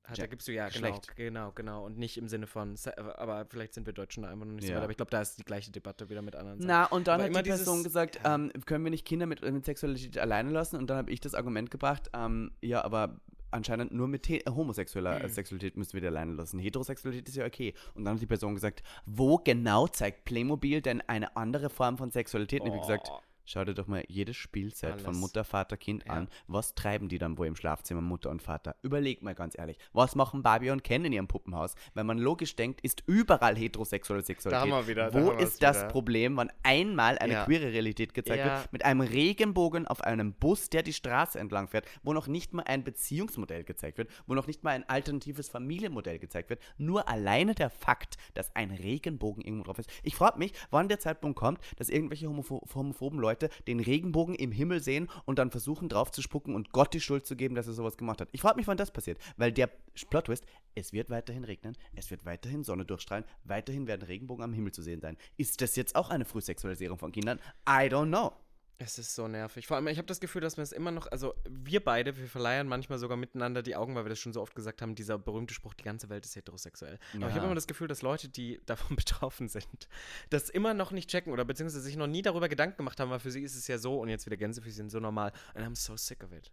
Hat, 0.08 0.18
da 0.18 0.26
gibst 0.26 0.48
du 0.48 0.52
ja, 0.52 0.68
genau, 0.68 1.00
genau, 1.16 1.52
genau. 1.52 1.84
Und 1.84 1.98
nicht 1.98 2.16
im 2.16 2.28
Sinne 2.28 2.46
von, 2.46 2.74
aber 3.16 3.44
vielleicht 3.50 3.74
sind 3.74 3.86
wir 3.86 3.92
Deutschen 3.92 4.22
da 4.22 4.30
einfach 4.30 4.46
noch 4.46 4.54
nicht 4.54 4.64
so 4.66 4.70
Ja. 4.72 4.76
weit. 4.78 4.82
Aber 4.84 4.90
ich 4.90 4.96
glaube, 4.96 5.10
da 5.10 5.20
ist 5.20 5.38
die 5.38 5.44
gleiche 5.44 5.70
Debatte 5.70 6.08
wieder 6.08 6.22
mit 6.22 6.34
anderen. 6.34 6.58
Sachen. 6.60 6.66
Na, 6.68 6.84
und 6.86 7.06
dann 7.08 7.20
Aber 7.20 7.38
hat 7.38 7.44
die 7.46 7.50
Person 7.50 7.82
gesagt, 7.84 8.18
ähm, 8.24 8.50
können 8.64 8.84
wir 8.84 8.90
nicht 8.90 9.04
Kinder 9.06 9.26
mit, 9.26 9.42
mit 9.42 9.64
Sexualität 9.64 10.16
alleine 10.18 10.50
lassen? 10.50 10.76
Und 10.76 10.88
dann 10.88 10.96
habe 10.96 11.10
ich 11.10 11.20
das 11.20 11.34
Argument 11.34 11.70
gebracht, 11.70 12.10
ähm, 12.14 12.52
ja, 12.62 12.82
aber 12.84 13.20
anscheinend 13.50 13.92
nur 13.92 14.08
mit 14.08 14.26
he- 14.26 14.42
homosexueller 14.48 15.24
äh, 15.24 15.28
Sexualität 15.28 15.76
müssen 15.76 15.92
wir 15.94 16.00
die 16.00 16.06
alleine 16.06 16.32
lassen. 16.32 16.58
Heterosexualität 16.58 17.28
ist 17.28 17.36
ja 17.36 17.46
okay. 17.46 17.74
Und 17.94 18.04
dann 18.04 18.14
hat 18.14 18.22
die 18.22 18.26
Person 18.26 18.54
gesagt, 18.54 18.82
wo 19.06 19.36
genau 19.38 19.86
zeigt 19.88 20.24
Playmobil 20.24 20.80
denn 20.82 21.00
eine 21.02 21.36
andere 21.36 21.70
Form 21.70 21.98
von 21.98 22.10
Sexualität? 22.10 22.60
Und 22.62 22.68
ich 22.68 22.72
habe 22.74 22.80
gesagt, 22.86 23.08
Oh. 23.10 23.20
Schau 23.50 23.64
dir 23.64 23.74
doch 23.74 23.86
mal 23.86 24.04
jedes 24.08 24.36
Spielset 24.36 25.00
von 25.00 25.10
Alles. 25.10 25.20
Mutter, 25.20 25.44
Vater, 25.44 25.76
Kind 25.76 26.04
Ja. 26.06 26.12
an. 26.12 26.28
Was 26.46 26.74
treiben 26.74 27.08
die 27.08 27.18
dann 27.18 27.38
wohl 27.38 27.46
im 27.46 27.56
Schlafzimmer, 27.56 28.00
Mutter 28.00 28.30
und 28.30 28.42
Vater? 28.42 28.76
Überleg 28.82 29.22
mal 29.22 29.34
ganz 29.34 29.56
ehrlich, 29.58 29.78
was 29.92 30.14
machen 30.14 30.42
Barbie 30.42 30.70
und 30.70 30.84
Ken 30.84 31.04
in 31.04 31.12
ihrem 31.12 31.28
Puppenhaus? 31.28 31.74
Wenn 31.94 32.06
man 32.06 32.18
logisch 32.18 32.56
denkt, 32.56 32.80
ist 32.82 33.02
überall 33.06 33.56
heterosexuelle 33.56 34.22
Sexualität. 34.22 34.70
Da 34.70 34.76
haben 34.76 34.86
wir 34.86 34.88
wieder, 34.90 35.10
da 35.10 35.18
Wo 35.20 35.28
wir's 35.32 35.54
ist 35.54 35.62
das 35.62 35.78
wieder. 35.78 35.88
Problem, 35.88 36.36
wenn 36.36 36.50
einmal 36.62 37.18
eine 37.18 37.32
Ja. 37.32 37.44
queere 37.44 37.72
Realität 37.72 38.14
gezeigt 38.14 38.44
Ja. 38.44 38.60
wird, 38.60 38.72
mit 38.72 38.84
einem 38.84 39.00
Regenbogen 39.00 39.86
auf 39.86 40.02
einem 40.02 40.32
Bus, 40.34 40.68
der 40.70 40.82
die 40.82 40.92
Straße 40.92 41.38
entlang 41.38 41.68
fährt, 41.68 41.86
wo 42.02 42.12
noch 42.12 42.26
nicht 42.26 42.52
mal 42.52 42.62
ein 42.64 42.84
Beziehungsmodell 42.84 43.64
gezeigt 43.64 43.98
wird, 43.98 44.10
wo 44.26 44.34
noch 44.34 44.46
nicht 44.46 44.62
mal 44.64 44.70
ein 44.70 44.88
alternatives 44.88 45.48
Familienmodell 45.48 46.18
gezeigt 46.18 46.50
wird, 46.50 46.60
nur 46.76 47.08
alleine 47.08 47.54
der 47.54 47.70
Fakt, 47.70 48.16
dass 48.34 48.54
ein 48.54 48.70
Regenbogen 48.70 49.42
irgendwo 49.42 49.64
drauf 49.64 49.78
ist. 49.78 49.90
Ich 50.02 50.14
frage 50.16 50.38
mich, 50.38 50.52
wann 50.70 50.88
der 50.88 50.98
Zeitpunkt 50.98 51.38
kommt, 51.38 51.60
dass 51.76 51.88
irgendwelche 51.88 52.28
homopho 52.28 52.62
homophoben 52.74 53.18
Leute 53.18 53.37
den 53.66 53.80
Regenbogen 53.80 54.34
im 54.34 54.52
Himmel 54.52 54.80
sehen 54.82 55.08
und 55.24 55.38
dann 55.38 55.50
versuchen 55.50 55.88
drauf 55.88 56.10
zu 56.10 56.22
spucken 56.22 56.54
und 56.54 56.72
Gott 56.72 56.94
die 56.94 57.00
Schuld 57.00 57.26
zu 57.26 57.36
geben, 57.36 57.54
dass 57.54 57.66
er 57.66 57.72
sowas 57.72 57.96
gemacht 57.96 58.20
hat. 58.20 58.28
Ich 58.32 58.40
frage 58.40 58.56
mich, 58.56 58.66
wann 58.66 58.76
das 58.76 58.90
passiert, 58.90 59.18
weil 59.36 59.52
der 59.52 59.70
Plot-Twist, 60.10 60.44
es 60.74 60.92
wird 60.92 61.10
weiterhin 61.10 61.44
regnen, 61.44 61.76
es 61.94 62.10
wird 62.10 62.24
weiterhin 62.24 62.64
Sonne 62.64 62.84
durchstrahlen, 62.84 63.24
weiterhin 63.44 63.86
werden 63.86 64.02
Regenbogen 64.02 64.44
am 64.44 64.52
Himmel 64.52 64.72
zu 64.72 64.82
sehen 64.82 65.00
sein. 65.00 65.16
Ist 65.36 65.60
das 65.60 65.76
jetzt 65.76 65.96
auch 65.96 66.10
eine 66.10 66.24
Frühsexualisierung 66.24 66.98
von 66.98 67.12
Kindern? 67.12 67.38
I 67.68 67.88
don't 67.88 68.08
know. 68.08 68.32
Es 68.80 68.96
ist 68.96 69.12
so 69.16 69.26
nervig. 69.26 69.66
Vor 69.66 69.76
allem, 69.76 69.88
ich 69.88 69.98
habe 69.98 70.06
das 70.06 70.20
Gefühl, 70.20 70.40
dass 70.40 70.56
wir 70.56 70.62
es 70.62 70.70
immer 70.70 70.92
noch, 70.92 71.08
also 71.10 71.34
wir 71.48 71.82
beide, 71.82 72.16
wir 72.16 72.28
verleihen 72.28 72.68
manchmal 72.68 73.00
sogar 73.00 73.16
miteinander 73.16 73.60
die 73.60 73.74
Augen, 73.74 73.96
weil 73.96 74.04
wir 74.04 74.08
das 74.10 74.20
schon 74.20 74.32
so 74.32 74.40
oft 74.40 74.54
gesagt 74.54 74.80
haben, 74.82 74.94
dieser 74.94 75.18
berühmte 75.18 75.52
Spruch, 75.52 75.74
die 75.74 75.82
ganze 75.82 76.08
Welt 76.10 76.24
ist 76.24 76.36
heterosexuell. 76.36 76.96
Aber 77.16 77.22
ich 77.22 77.30
Ja. 77.30 77.34
habe 77.34 77.46
immer 77.46 77.56
das 77.56 77.66
Gefühl, 77.66 77.88
dass 77.88 78.02
Leute, 78.02 78.28
die 78.28 78.60
davon 78.66 78.94
betroffen 78.94 79.48
sind, 79.48 79.88
das 80.30 80.48
immer 80.48 80.74
noch 80.74 80.92
nicht 80.92 81.10
checken 81.10 81.32
oder 81.32 81.44
beziehungsweise 81.44 81.82
sich 81.82 81.96
noch 81.96 82.06
nie 82.06 82.22
darüber 82.22 82.48
Gedanken 82.48 82.76
gemacht 82.76 83.00
haben, 83.00 83.10
weil 83.10 83.18
für 83.18 83.32
sie 83.32 83.42
ist 83.42 83.56
es 83.56 83.66
ja 83.66 83.78
so 83.78 83.98
und 84.00 84.10
jetzt 84.10 84.26
wieder 84.26 84.36
Gänsefüßchen 84.36 84.90
so 84.90 85.00
normal. 85.00 85.32
And 85.54 85.66
I'm 85.66 85.74
so 85.76 85.96
sick 85.96 86.22
of 86.22 86.30
it. 86.30 86.52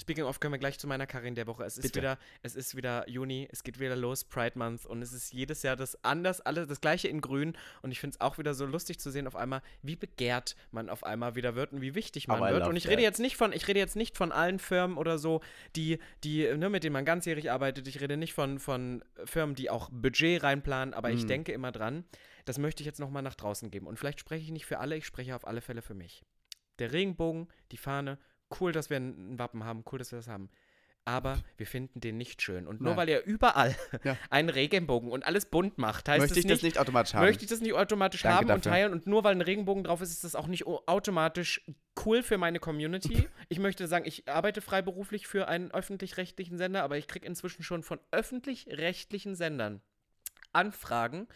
Speaking 0.00 0.24
of, 0.24 0.40
können 0.40 0.52
wir 0.54 0.58
gleich 0.58 0.78
zu 0.78 0.86
meiner 0.86 1.06
Karin 1.06 1.34
der 1.34 1.46
Woche. 1.46 1.64
Es 1.64 1.76
ist 1.76 1.82
Bitte. 1.82 1.98
wieder, 2.00 2.18
es 2.42 2.56
ist 2.56 2.76
wieder 2.76 3.06
Juni, 3.10 3.46
es 3.52 3.62
geht 3.62 3.78
wieder 3.78 3.94
los, 3.94 4.24
Pride 4.24 4.58
Month 4.58 4.86
und 4.86 5.02
es 5.02 5.12
ist 5.12 5.34
jedes 5.34 5.62
Jahr 5.62 5.76
das 5.76 6.02
anders, 6.02 6.40
alles 6.40 6.66
das 6.68 6.80
gleiche 6.80 7.08
in 7.08 7.20
Grün 7.20 7.58
und 7.82 7.92
ich 7.92 8.00
finde 8.00 8.14
es 8.14 8.20
auch 8.22 8.38
wieder 8.38 8.54
so 8.54 8.64
lustig 8.64 8.98
zu 8.98 9.10
sehen 9.10 9.26
auf 9.26 9.36
einmal, 9.36 9.60
wie 9.82 9.96
begehrt 9.96 10.56
man 10.70 10.88
auf 10.88 11.04
einmal 11.04 11.34
wieder 11.34 11.41
wird 11.54 11.72
und 11.72 11.80
wie 11.80 11.94
wichtig 11.94 12.28
man 12.28 12.38
Aber 12.38 12.52
wird. 12.52 12.66
Und 12.66 12.76
ich 12.76 12.84
that. 12.84 12.92
rede 12.92 13.02
jetzt 13.02 13.18
nicht 13.20 13.36
von, 13.36 13.52
ich 13.52 13.66
rede 13.68 13.78
jetzt 13.78 13.96
nicht 13.96 14.16
von 14.16 14.32
allen 14.32 14.58
Firmen 14.58 14.96
oder 14.96 15.18
so, 15.18 15.40
die, 15.76 15.98
die, 16.24 16.44
ne, 16.56 16.68
mit 16.70 16.84
denen 16.84 16.92
man 16.94 17.04
ganzjährig 17.04 17.50
arbeitet. 17.50 17.86
Ich 17.88 18.00
rede 18.00 18.16
nicht 18.16 18.32
von, 18.32 18.58
von 18.58 19.04
Firmen, 19.24 19.54
die 19.54 19.70
auch 19.70 19.90
Budget 19.92 20.42
reinplanen, 20.42 20.94
aber 20.94 21.08
Mhm. 21.08 21.16
ich 21.16 21.26
denke 21.26 21.52
immer 21.52 21.72
dran, 21.72 22.04
das 22.44 22.58
möchte 22.58 22.82
ich 22.82 22.86
jetzt 22.86 23.00
nochmal 23.00 23.22
nach 23.22 23.34
draußen 23.34 23.70
geben. 23.70 23.86
Und 23.86 23.98
vielleicht 23.98 24.20
spreche 24.20 24.44
ich 24.44 24.50
nicht 24.50 24.66
für 24.66 24.78
alle, 24.78 24.96
ich 24.96 25.06
spreche 25.06 25.36
auf 25.36 25.46
alle 25.46 25.60
Fälle 25.60 25.82
für 25.82 25.94
mich. 25.94 26.22
Der 26.78 26.92
Regenbogen, 26.92 27.48
die 27.70 27.76
Fahne, 27.76 28.18
cool, 28.60 28.72
dass 28.72 28.90
wir 28.90 28.96
ein 28.96 29.38
Wappen 29.38 29.64
haben, 29.64 29.84
cool, 29.92 29.98
dass 29.98 30.10
wir 30.12 30.16
das 30.18 30.28
haben. 30.28 30.50
Aber 31.04 31.42
wir 31.56 31.66
finden 31.66 32.00
den 32.00 32.16
nicht 32.16 32.42
schön. 32.42 32.68
Und 32.68 32.80
nur 32.80 32.90
Nein. 32.90 32.96
weil 32.98 33.08
er 33.08 33.24
überall 33.26 33.74
Ja. 34.04 34.16
einen 34.30 34.48
Regenbogen 34.48 35.10
und 35.10 35.26
alles 35.26 35.46
bunt 35.46 35.76
macht, 35.76 36.08
heißt 36.08 36.20
Möchte 36.20 36.38
ich 36.38 36.46
das 36.46 36.62
nicht 36.62 36.78
automatisch 36.78 37.14
haben? 37.14 37.24
möchte 37.24 37.42
ich 37.44 37.50
das 37.50 37.60
nicht 37.60 37.72
automatisch 37.74 38.22
Danke 38.22 38.36
haben 38.36 38.44
und 38.44 38.64
dafür. 38.64 38.72
teilen. 38.72 38.92
Und 38.92 39.06
nur 39.08 39.24
weil 39.24 39.34
ein 39.34 39.40
Regenbogen 39.40 39.82
drauf 39.82 40.00
ist, 40.00 40.12
ist 40.12 40.22
das 40.22 40.36
auch 40.36 40.46
nicht 40.46 40.64
automatisch 40.66 41.60
cool 42.04 42.22
für 42.22 42.38
meine 42.38 42.60
Community. 42.60 43.28
ich 43.48 43.58
möchte 43.58 43.88
sagen, 43.88 44.04
ich 44.06 44.28
arbeite 44.28 44.60
freiberuflich 44.60 45.26
für 45.26 45.48
einen 45.48 45.72
öffentlich-rechtlichen 45.72 46.56
Sender, 46.56 46.84
aber 46.84 46.96
ich 46.98 47.08
kriege 47.08 47.26
inzwischen 47.26 47.64
schon 47.64 47.82
von 47.82 47.98
öffentlich-rechtlichen 48.12 49.34
Sendern 49.34 49.80
Anfragen, 50.52 51.26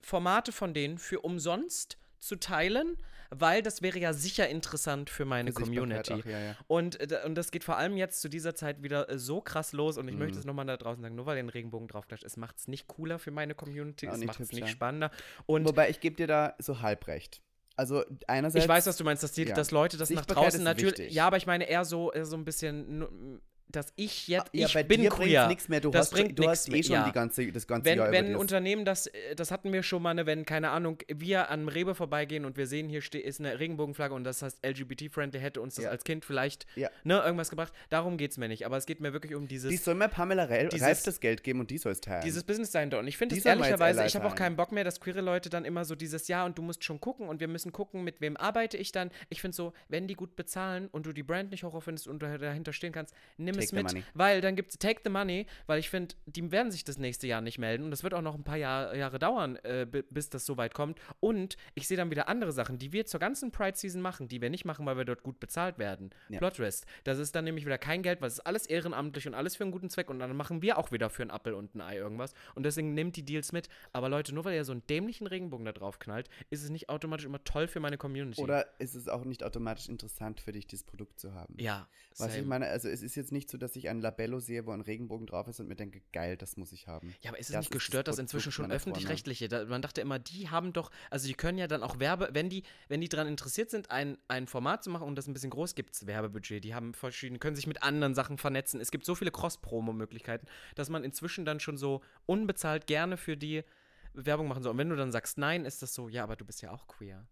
Formate 0.00 0.52
von 0.52 0.74
denen 0.74 0.98
für 0.98 1.20
umsonst 1.20 1.98
zu 2.18 2.36
teilen, 2.36 2.96
weil 3.30 3.62
das 3.62 3.80
wäre 3.82 3.98
ja 3.98 4.12
sicher 4.12 4.48
interessant 4.48 5.08
für 5.10 5.24
meine 5.24 5.52
Für 5.52 5.62
Community. 5.62 6.12
auch, 6.14 6.24
ja, 6.24 6.38
ja. 6.38 6.56
Und, 6.66 7.00
äh, 7.00 7.20
und 7.24 7.34
das 7.36 7.50
geht 7.50 7.64
vor 7.64 7.76
allem 7.76 7.96
jetzt 7.96 8.20
zu 8.20 8.28
dieser 8.28 8.54
Zeit 8.54 8.82
wieder 8.82 9.08
äh, 9.08 9.18
so 9.18 9.40
krass 9.40 9.72
los. 9.72 9.98
Und 9.98 10.08
ich 10.08 10.16
möchte 10.16 10.34
Mhm. 10.34 10.40
es 10.40 10.44
nochmal 10.44 10.66
da 10.66 10.76
draußen 10.76 11.02
sagen, 11.02 11.14
nur 11.14 11.26
weil 11.26 11.38
einen 11.38 11.48
Regenbogen 11.48 11.88
draufklatscht, 11.88 12.24
es 12.24 12.36
macht 12.36 12.58
es 12.58 12.68
nicht 12.68 12.86
cooler 12.88 13.18
für 13.18 13.30
meine 13.30 13.54
Community, 13.54 14.08
Auch 14.08 14.14
es 14.14 14.24
macht 14.24 14.40
es 14.40 14.52
nicht 14.52 14.68
spannender. 14.68 15.10
Und 15.46 15.64
Wobei 15.66 15.90
ich 15.90 16.00
gebe 16.00 16.16
dir 16.16 16.26
da 16.26 16.54
so 16.58 16.80
halb 16.82 17.06
recht. 17.06 17.40
Also 17.76 18.04
einerseits. 18.26 18.64
ich 18.64 18.68
weiß, 18.68 18.86
was 18.86 18.96
du 18.98 19.04
meinst, 19.04 19.22
dass, 19.22 19.32
die, 19.32 19.44
ja. 19.44 19.54
dass 19.54 19.70
Leute 19.70 19.96
das 19.96 20.10
nach 20.10 20.26
draußen 20.26 20.62
natürlich. 20.62 20.98
wichtig. 20.98 21.14
Ja, 21.14 21.26
aber 21.28 21.38
ich 21.38 21.46
meine 21.46 21.64
eher 21.68 21.84
so, 21.86 22.12
so 22.22 22.36
ein 22.36 22.44
bisschen, 22.44 23.40
dass 23.72 23.92
ich 23.96 24.28
jetzt. 24.28 24.50
ja, 24.52 24.66
ich 24.66 24.74
bei 24.74 24.82
bin 24.82 25.00
dir 25.02 25.10
queer. 25.10 25.46
nichts 25.48 25.68
mehr. 25.68 25.80
Du 25.80 25.90
Das 25.90 26.06
hast, 26.06 26.10
bringt 26.12 26.38
du 26.38 26.48
hast 26.48 26.68
eh 26.68 26.72
mehr, 26.72 26.82
schon 26.82 26.92
ja. 26.94 27.04
die 27.06 27.12
ganze, 27.12 27.50
das 27.52 27.66
ganze 27.66 27.84
Wenn, 27.90 27.98
Jahr 27.98 28.12
wenn 28.12 28.26
ein 28.26 28.36
Unternehmen 28.36 28.84
das, 28.84 29.06
äh, 29.08 29.34
das 29.36 29.50
hatten 29.50 29.72
wir 29.72 29.82
schon 29.82 30.02
mal, 30.02 30.14
ne, 30.14 30.26
wenn, 30.26 30.44
keine 30.44 30.70
Ahnung, 30.70 30.98
wir 31.08 31.50
an 31.50 31.68
Rewe 31.68 31.94
vorbeigehen 31.94 32.44
und 32.44 32.56
wir 32.56 32.66
sehen, 32.66 32.88
hier 32.88 33.02
ist 33.14 33.40
eine 33.40 33.58
Regenbogenflagge 33.58 34.14
und 34.14 34.24
das 34.24 34.42
heißt 34.42 34.64
LGBT-friendly, 34.66 35.38
hätte 35.40 35.60
uns 35.60 35.74
das 35.76 35.84
Ja. 35.84 35.90
als 35.90 36.04
Kind 36.04 36.24
vielleicht 36.24 36.66
Ja. 36.76 36.88
ne, 37.04 37.20
irgendwas 37.24 37.50
gebracht. 37.50 37.72
Darum 37.88 38.16
geht 38.16 38.30
es 38.32 38.38
mir 38.38 38.48
nicht. 38.48 38.66
Aber 38.66 38.76
es 38.76 38.86
geht 38.86 39.00
mir 39.00 39.12
wirklich 39.12 39.34
um 39.34 39.48
dieses. 39.48 39.70
Die 39.70 39.76
soll 39.76 39.94
mir 39.94 40.08
Pamela 40.08 40.44
Re 40.44 40.68
Dieses- 40.68 40.86
Reif 40.86 41.02
das 41.02 41.20
Geld 41.20 41.42
geben 41.42 41.60
und 41.60 41.70
die 41.70 41.78
soll 41.78 41.92
es 41.92 42.00
teilen. 42.00 42.22
Dieses 42.24 42.44
Business 42.44 42.70
dahinter. 42.70 42.98
Und 42.98 43.06
ich 43.06 43.16
finde 43.16 43.36
es 43.36 43.44
ehrlicherweise, 43.44 44.04
ich 44.04 44.14
habe 44.14 44.24
auch 44.26 44.30
sein. 44.30 44.38
keinen 44.38 44.56
Bock 44.56 44.72
mehr, 44.72 44.84
dass 44.84 45.00
queere 45.00 45.20
Leute 45.20 45.50
dann 45.50 45.64
immer 45.64 45.84
so 45.84 45.94
dieses 45.94 46.28
Ja 46.28 46.44
und 46.44 46.58
du 46.58 46.62
musst 46.62 46.84
schon 46.84 47.00
gucken 47.00 47.28
und 47.28 47.40
wir 47.40 47.48
müssen 47.48 47.72
gucken, 47.72 48.04
mit 48.04 48.20
wem 48.20 48.36
arbeite 48.36 48.76
ich 48.76 48.92
dann. 48.92 49.10
Ich 49.28 49.40
finde 49.40 49.56
so, 49.56 49.72
wenn 49.88 50.06
die 50.06 50.14
gut 50.14 50.36
bezahlen 50.36 50.88
und 50.92 51.06
du 51.06 51.12
die 51.12 51.22
Brand 51.22 51.50
nicht 51.50 51.62
Horror 51.62 51.82
findest 51.82 52.08
und 52.08 52.20
du 52.22 52.38
dahinter 52.38 52.72
stehen 52.72 52.92
kannst, 52.92 53.14
nimm 53.36 53.59
Take 53.60 53.64
es 53.64 53.70
the 53.70 53.76
mit. 53.76 53.84
money. 53.84 54.04
Weil 54.14 54.40
dann 54.40 54.56
gibt 54.56 54.70
es 54.72 54.78
Take 54.78 55.00
the 55.04 55.10
Money, 55.10 55.46
weil 55.66 55.78
ich 55.78 55.90
finde, 55.90 56.14
die 56.26 56.50
werden 56.50 56.70
sich 56.72 56.84
das 56.84 56.98
nächste 56.98 57.26
Jahr 57.26 57.40
nicht 57.40 57.58
melden 57.58 57.84
und 57.84 57.90
das 57.90 58.02
wird 58.02 58.14
auch 58.14 58.22
noch 58.22 58.34
ein 58.34 58.44
paar 58.44 58.56
Jahr, 58.56 58.94
Jahre 58.94 59.18
dauern, 59.18 59.56
äh, 59.62 59.86
bi- 59.90 60.04
bis 60.10 60.30
das 60.30 60.46
so 60.46 60.56
weit 60.56 60.74
kommt. 60.74 60.98
Und 61.20 61.56
ich 61.74 61.86
sehe 61.88 61.96
dann 61.96 62.10
wieder 62.10 62.28
andere 62.28 62.52
Sachen, 62.52 62.78
die 62.78 62.92
wir 62.92 63.06
zur 63.06 63.20
ganzen 63.20 63.50
Pride-Season 63.52 64.00
machen, 64.00 64.28
die 64.28 64.40
wir 64.40 64.50
nicht 64.50 64.64
machen, 64.64 64.86
weil 64.86 64.96
wir 64.96 65.04
dort 65.04 65.22
gut 65.22 65.40
bezahlt 65.40 65.78
werden. 65.78 66.10
Ja. 66.28 66.38
Plot 66.38 66.54
Twist. 66.54 66.86
Das 67.04 67.18
ist 67.18 67.34
dann 67.34 67.44
nämlich 67.44 67.64
wieder 67.66 67.78
kein 67.78 68.02
Geld, 68.02 68.20
weil 68.20 68.28
es 68.28 68.34
ist 68.34 68.40
alles 68.46 68.66
ehrenamtlich 68.66 69.26
und 69.26 69.34
alles 69.34 69.56
für 69.56 69.64
einen 69.64 69.72
guten 69.72 69.90
Zweck 69.90 70.10
und 70.10 70.18
dann 70.18 70.34
machen 70.36 70.62
wir 70.62 70.78
auch 70.78 70.92
wieder 70.92 71.10
für 71.10 71.22
einen 71.22 71.30
Appel 71.30 71.54
und 71.54 71.74
ein 71.74 71.80
Ei 71.80 71.96
irgendwas. 71.96 72.32
Und 72.54 72.64
deswegen 72.64 72.94
nehmt 72.94 73.16
die 73.16 73.24
Deals 73.24 73.52
mit. 73.52 73.68
Aber 73.92 74.08
Leute, 74.08 74.34
nur 74.34 74.44
weil 74.44 74.54
ihr 74.54 74.64
so 74.64 74.72
einen 74.72 74.86
dämlichen 74.86 75.26
Regenbogen 75.26 75.64
da 75.66 75.72
drauf 75.72 75.98
knallt, 75.98 76.28
ist 76.50 76.62
es 76.64 76.70
nicht 76.70 76.88
automatisch 76.88 77.26
immer 77.26 77.42
toll 77.44 77.66
für 77.68 77.80
meine 77.80 77.98
Community. 77.98 78.40
Oder 78.40 78.66
ist 78.78 78.94
es 78.94 79.08
auch 79.08 79.24
nicht 79.24 79.42
automatisch 79.44 79.88
interessant 79.88 80.40
für 80.40 80.52
dich, 80.52 80.66
dieses 80.66 80.84
Produkt 80.84 81.18
zu 81.20 81.34
haben? 81.34 81.54
ja. 81.58 81.88
Was 82.18 82.28
ich 82.30 82.34
same. 82.36 82.46
meine, 82.48 82.66
also 82.66 82.88
es 82.88 83.02
ist 83.02 83.14
jetzt 83.14 83.32
nicht 83.32 83.48
so, 83.50 83.58
dass 83.58 83.76
ich 83.76 83.88
ein 83.88 84.00
Labello 84.00 84.40
sehe, 84.40 84.66
wo 84.66 84.70
ein 84.70 84.80
Regenbogen 84.80 85.26
drauf 85.26 85.48
ist 85.48 85.60
und 85.60 85.68
mir 85.68 85.76
denke, 85.76 86.02
geil, 86.12 86.36
das 86.36 86.56
muss 86.56 86.72
ich 86.72 86.86
haben. 86.86 87.14
Ja, 87.20 87.30
aber 87.30 87.38
ist 87.38 87.48
es 87.48 87.54
Das 87.54 87.60
nicht 87.60 87.66
ist 87.66 87.74
das 87.74 87.78
gestört, 87.78 88.08
dass 88.08 88.18
inzwischen 88.18 88.52
schon 88.52 88.70
öffentlich-rechtliche, 88.70 89.48
da, 89.48 89.64
man 89.64 89.82
dachte 89.82 90.00
immer, 90.00 90.18
die 90.18 90.48
haben 90.48 90.72
doch, 90.72 90.90
also 91.10 91.26
die 91.26 91.34
können 91.34 91.58
ja 91.58 91.66
dann 91.66 91.82
auch 91.82 91.98
Werbe, 91.98 92.30
wenn 92.32 92.48
die, 92.48 92.62
wenn 92.88 93.00
die 93.00 93.08
daran 93.08 93.26
interessiert 93.26 93.70
sind, 93.70 93.90
ein, 93.90 94.18
ein 94.28 94.46
Format 94.46 94.84
zu 94.84 94.90
machen 94.90 95.06
und 95.06 95.16
das 95.16 95.26
ein 95.26 95.34
bisschen 95.34 95.50
groß, 95.50 95.74
gibt 95.74 95.94
es 95.94 96.06
Werbebudget, 96.06 96.64
die 96.64 96.74
haben 96.74 96.94
verschiedene, 96.94 97.38
können 97.38 97.56
sich 97.56 97.66
mit 97.66 97.82
anderen 97.82 98.14
Sachen 98.14 98.38
vernetzen. 98.38 98.80
Es 98.80 98.90
gibt 98.90 99.04
so 99.04 99.14
viele 99.14 99.30
Cross-Promo-Möglichkeiten, 99.30 100.46
dass 100.74 100.88
man 100.88 101.04
inzwischen 101.04 101.44
dann 101.44 101.60
schon 101.60 101.76
so 101.76 102.00
unbezahlt 102.26 102.86
gerne 102.86 103.16
für 103.16 103.36
die 103.36 103.64
Werbung 104.12 104.48
machen 104.48 104.62
soll. 104.62 104.72
Und 104.72 104.78
wenn 104.78 104.88
du 104.88 104.96
dann 104.96 105.12
sagst 105.12 105.38
nein, 105.38 105.64
ist 105.64 105.82
das 105.82 105.94
so, 105.94 106.08
ja, 106.08 106.24
aber 106.24 106.36
du 106.36 106.44
bist 106.44 106.62
ja 106.62 106.72
auch 106.72 106.86
queer. 106.86 107.26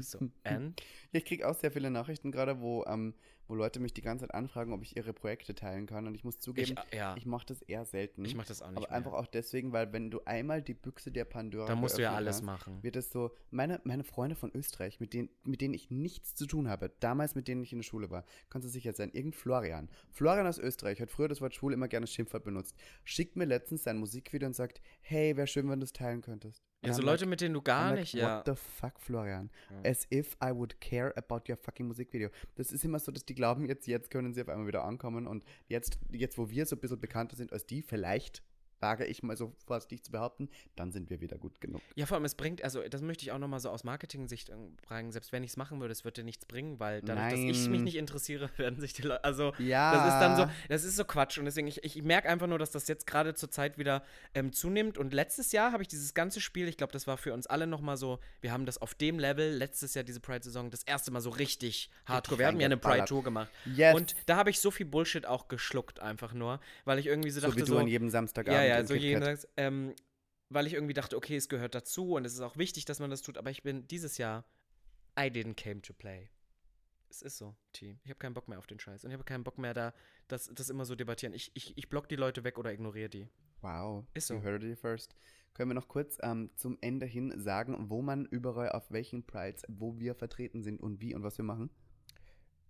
So, 0.00 0.18
ich 1.12 1.24
kriege 1.24 1.48
auch 1.48 1.54
sehr 1.54 1.72
viele 1.72 1.90
Nachrichten 1.90 2.32
gerade, 2.32 2.60
wo, 2.60 2.84
ähm, 2.86 3.14
wo 3.50 3.54
Leute 3.56 3.80
mich 3.80 3.92
die 3.92 4.00
ganze 4.00 4.26
Zeit 4.26 4.34
anfragen, 4.34 4.72
ob 4.72 4.82
ich 4.82 4.96
ihre 4.96 5.12
Projekte 5.12 5.54
teilen 5.54 5.86
kann. 5.86 6.06
Und 6.06 6.14
ich 6.14 6.22
muss 6.24 6.38
zugeben, 6.38 6.76
Ich, 6.90 6.96
ja, 6.96 7.16
ich 7.16 7.26
mache 7.26 7.44
das 7.46 7.62
eher 7.62 7.84
selten. 7.84 8.24
ich 8.24 8.34
mach 8.36 8.46
das 8.46 8.62
auch 8.62 8.68
nicht 8.68 8.78
aber 8.78 8.86
mehr. 8.88 8.96
einfach 8.96 9.12
auch 9.12 9.26
deswegen, 9.26 9.72
weil 9.72 9.92
wenn 9.92 10.10
du 10.10 10.20
einmal 10.24 10.62
die 10.62 10.74
Büchse 10.74 11.10
der 11.10 11.24
Pandora 11.24 11.66
da 11.66 11.74
musst 11.74 11.98
du 11.98 12.02
ja 12.02 12.14
alles 12.14 12.36
hast, 12.36 12.42
machen. 12.44 12.82
wird 12.82 12.96
es 12.96 13.10
so, 13.10 13.32
meine, 13.50 13.80
meine 13.84 14.04
Freunde 14.04 14.36
von 14.36 14.52
Österreich, 14.54 15.00
mit 15.00 15.12
denen, 15.12 15.28
mit 15.42 15.60
denen 15.60 15.74
ich 15.74 15.90
nichts 15.90 16.34
zu 16.36 16.46
tun 16.46 16.68
habe, 16.68 16.90
damals 17.00 17.34
mit 17.34 17.48
denen 17.48 17.62
ich 17.62 17.72
in 17.72 17.78
der 17.78 17.84
Schule 17.84 18.08
war, 18.10 18.24
kannst 18.48 18.66
du 18.66 18.70
sicher 18.70 18.92
sein, 18.92 19.10
irgendein 19.10 19.32
Florian. 19.38 19.90
Florian 20.12 20.46
aus 20.46 20.58
Österreich 20.58 21.00
hat 21.00 21.10
früher 21.10 21.28
das 21.28 21.40
Wort 21.40 21.54
schwul 21.54 21.72
immer 21.72 21.88
gerne 21.88 22.06
Schimpfwort 22.06 22.44
benutzt, 22.44 22.76
schickt 23.04 23.34
mir 23.36 23.46
letztens 23.46 23.82
sein 23.82 23.98
Musikvideo 23.98 24.46
und 24.46 24.54
sagt, 24.54 24.80
hey, 25.00 25.36
wäre 25.36 25.46
schön, 25.48 25.68
wenn 25.68 25.80
du 25.80 25.84
es 25.84 25.92
teilen 25.92 26.20
könntest. 26.22 26.62
Und 26.82 26.88
Ja, 26.88 26.94
so 26.94 27.02
Leute, 27.02 27.24
like, 27.24 27.30
mit 27.30 27.40
denen 27.42 27.52
du 27.54 27.60
gar 27.60 27.90
like, 27.90 28.00
nicht, 28.00 28.14
ja. 28.14 28.38
What 28.38 28.46
the 28.46 28.54
fuck, 28.54 28.98
Florian? 29.00 29.50
Ja. 29.84 29.90
As 29.90 30.06
if 30.10 30.34
I 30.42 30.50
would 30.54 30.80
care 30.80 31.14
about 31.16 31.42
your 31.50 31.58
fucking 31.58 31.86
Musikvideo. 31.86 32.30
Das 32.54 32.72
ist 32.72 32.84
immer 32.86 32.98
so, 32.98 33.12
dass 33.12 33.24
die 33.26 33.34
glauben, 33.40 33.66
jetzt, 33.66 33.86
jetzt 33.86 34.10
können 34.10 34.34
sie 34.34 34.42
auf 34.42 34.48
einmal 34.50 34.66
wieder 34.66 34.84
ankommen 34.84 35.26
und 35.26 35.44
jetzt, 35.66 35.98
jetzt, 36.12 36.36
wo 36.36 36.50
wir 36.50 36.66
so 36.66 36.76
ein 36.76 36.80
bisschen 36.80 37.00
bekannter 37.00 37.36
sind 37.36 37.52
als 37.52 37.64
die, 37.64 37.80
vielleicht, 37.80 38.42
wage 38.80 39.04
ich 39.06 39.22
mal 39.22 39.36
so 39.36 39.52
vorsichtig 39.66 40.02
zu 40.02 40.10
behaupten, 40.10 40.48
dann 40.76 40.90
sind 40.92 41.10
wir 41.10 41.20
wieder 41.20 41.38
gut 41.38 41.60
genug. 41.60 41.80
Ja, 41.94 42.06
vor 42.06 42.16
allem, 42.16 42.24
es 42.24 42.34
bringt, 42.34 42.62
also 42.64 42.82
das 42.88 43.02
möchte 43.02 43.22
ich 43.24 43.32
auch 43.32 43.38
nochmal 43.38 43.60
so 43.60 43.70
aus 43.70 43.84
Marketing-Sicht 43.84 44.48
äh, 44.48 44.54
fragen, 44.86 45.12
selbst 45.12 45.32
wenn 45.32 45.42
ich 45.44 45.50
es 45.50 45.56
machen 45.56 45.80
würde, 45.80 45.92
es 45.92 46.04
würde 46.04 46.20
dir 46.20 46.24
nichts 46.24 46.46
bringen, 46.46 46.80
weil 46.80 47.02
dadurch, 47.02 47.30
dass 47.30 47.40
ich 47.40 47.46
mich 47.46 47.68
Nein. 47.68 47.84
nicht 47.84 47.96
interessiere, 47.96 48.50
werden 48.56 48.80
sich 48.80 48.92
die 48.92 49.02
Leute, 49.02 49.22
also 49.24 49.52
Ja. 49.58 49.92
das 49.92 50.14
ist 50.14 50.20
dann 50.20 50.36
so, 50.36 50.46
das 50.68 50.84
ist 50.84 50.96
so 50.96 51.04
Quatsch 51.04 51.38
und 51.38 51.44
deswegen, 51.44 51.66
ich, 51.68 51.84
ich 51.84 52.02
merke 52.02 52.28
einfach 52.28 52.46
nur, 52.46 52.58
dass 52.58 52.70
das 52.70 52.88
jetzt 52.88 53.06
gerade 53.06 53.34
zur 53.34 53.50
Zeit 53.50 53.78
wieder 53.78 54.02
ähm, 54.34 54.52
zunimmt 54.52 54.98
und 54.98 55.12
letztes 55.12 55.52
Jahr 55.52 55.72
habe 55.72 55.82
ich 55.82 55.88
dieses 55.88 56.14
ganze 56.14 56.40
Spiel, 56.40 56.68
ich 56.68 56.76
glaube, 56.76 56.92
das 56.92 57.06
war 57.06 57.16
für 57.16 57.32
uns 57.34 57.46
alle 57.46 57.66
nochmal 57.66 57.96
so, 57.96 58.18
wir 58.40 58.52
haben 58.52 58.66
das 58.66 58.78
auf 58.78 58.94
dem 58.94 59.18
Level, 59.18 59.52
letztes 59.56 59.94
Jahr 59.94 60.04
diese 60.04 60.20
Pride-Saison, 60.20 60.70
das 60.70 60.82
erste 60.84 61.10
Mal 61.10 61.20
so 61.20 61.30
richtig 61.30 61.90
hardcore, 62.06 62.38
wir 62.38 62.46
haben 62.46 62.60
ja 62.60 62.66
eine. 62.66 62.76
Pride-Tour 62.76 63.22
gemacht 63.22 63.50
Yes. 63.66 63.94
und 63.94 64.14
da 64.26 64.36
habe 64.36 64.50
ich 64.50 64.58
so 64.58 64.70
viel 64.70 64.86
Bullshit 64.86 65.26
auch 65.26 65.48
geschluckt 65.48 66.00
einfach 66.00 66.32
nur, 66.32 66.60
weil 66.86 66.98
ich 66.98 67.06
irgendwie 67.06 67.30
so 67.30 67.40
so 67.40 67.46
dachte 67.48 67.60
wie 67.60 67.64
du 67.64 67.76
an 67.78 67.86
jedem 67.86 68.08
Samstagabend. 68.10 68.60
ja, 68.68 68.69
ja, 68.78 68.84
so 68.86 68.94
jedenfalls, 68.94 69.48
ähm, 69.56 69.94
weil 70.48 70.66
ich 70.66 70.74
irgendwie 70.74 70.94
dachte, 70.94 71.16
okay, 71.16 71.36
es 71.36 71.48
gehört 71.48 71.74
dazu 71.74 72.14
und 72.14 72.24
es 72.24 72.34
ist 72.34 72.40
auch 72.40 72.56
wichtig, 72.56 72.84
dass 72.84 72.98
man 72.98 73.10
das 73.10 73.22
tut, 73.22 73.38
aber 73.38 73.50
ich 73.50 73.62
bin 73.62 73.86
dieses 73.86 74.18
Jahr, 74.18 74.44
I 75.18 75.24
didn't 75.24 75.54
came 75.54 75.80
to 75.82 75.92
play. 75.92 76.28
Es 77.08 77.22
ist 77.22 77.38
so, 77.38 77.56
Team. 77.72 77.98
Ich 78.04 78.10
habe 78.10 78.18
keinen 78.18 78.34
Bock 78.34 78.46
mehr 78.48 78.58
auf 78.58 78.68
den 78.68 78.78
Scheiß 78.78 79.04
und 79.04 79.10
ich 79.10 79.14
habe 79.14 79.24
keinen 79.24 79.42
Bock 79.42 79.58
mehr 79.58 79.74
da, 79.74 79.92
das, 80.28 80.50
das 80.54 80.70
immer 80.70 80.84
so 80.84 80.94
debattieren. 80.94 81.34
Ich, 81.34 81.50
ich, 81.54 81.76
ich 81.76 81.88
block 81.88 82.08
die 82.08 82.16
Leute 82.16 82.44
weg 82.44 82.56
oder 82.56 82.72
ignoriere 82.72 83.08
die. 83.08 83.28
Wow, 83.62 84.04
Ist 84.14 84.30
you 84.30 84.36
so. 84.36 84.42
heard 84.42 84.62
it 84.62 84.78
first. 84.78 85.16
Können 85.54 85.70
wir 85.70 85.74
noch 85.74 85.88
kurz 85.88 86.18
ähm, 86.22 86.50
zum 86.54 86.78
Ende 86.80 87.06
hin 87.06 87.32
sagen, 87.36 87.90
wo 87.90 88.00
man 88.00 88.26
überall 88.26 88.70
auf 88.70 88.90
welchen 88.92 89.26
Prides, 89.26 89.64
wo 89.68 89.98
wir 89.98 90.14
vertreten 90.14 90.62
sind 90.62 90.80
und 90.80 91.00
wie 91.00 91.14
und 91.14 91.22
was 91.24 91.36
wir 91.36 91.44
machen? 91.44 91.70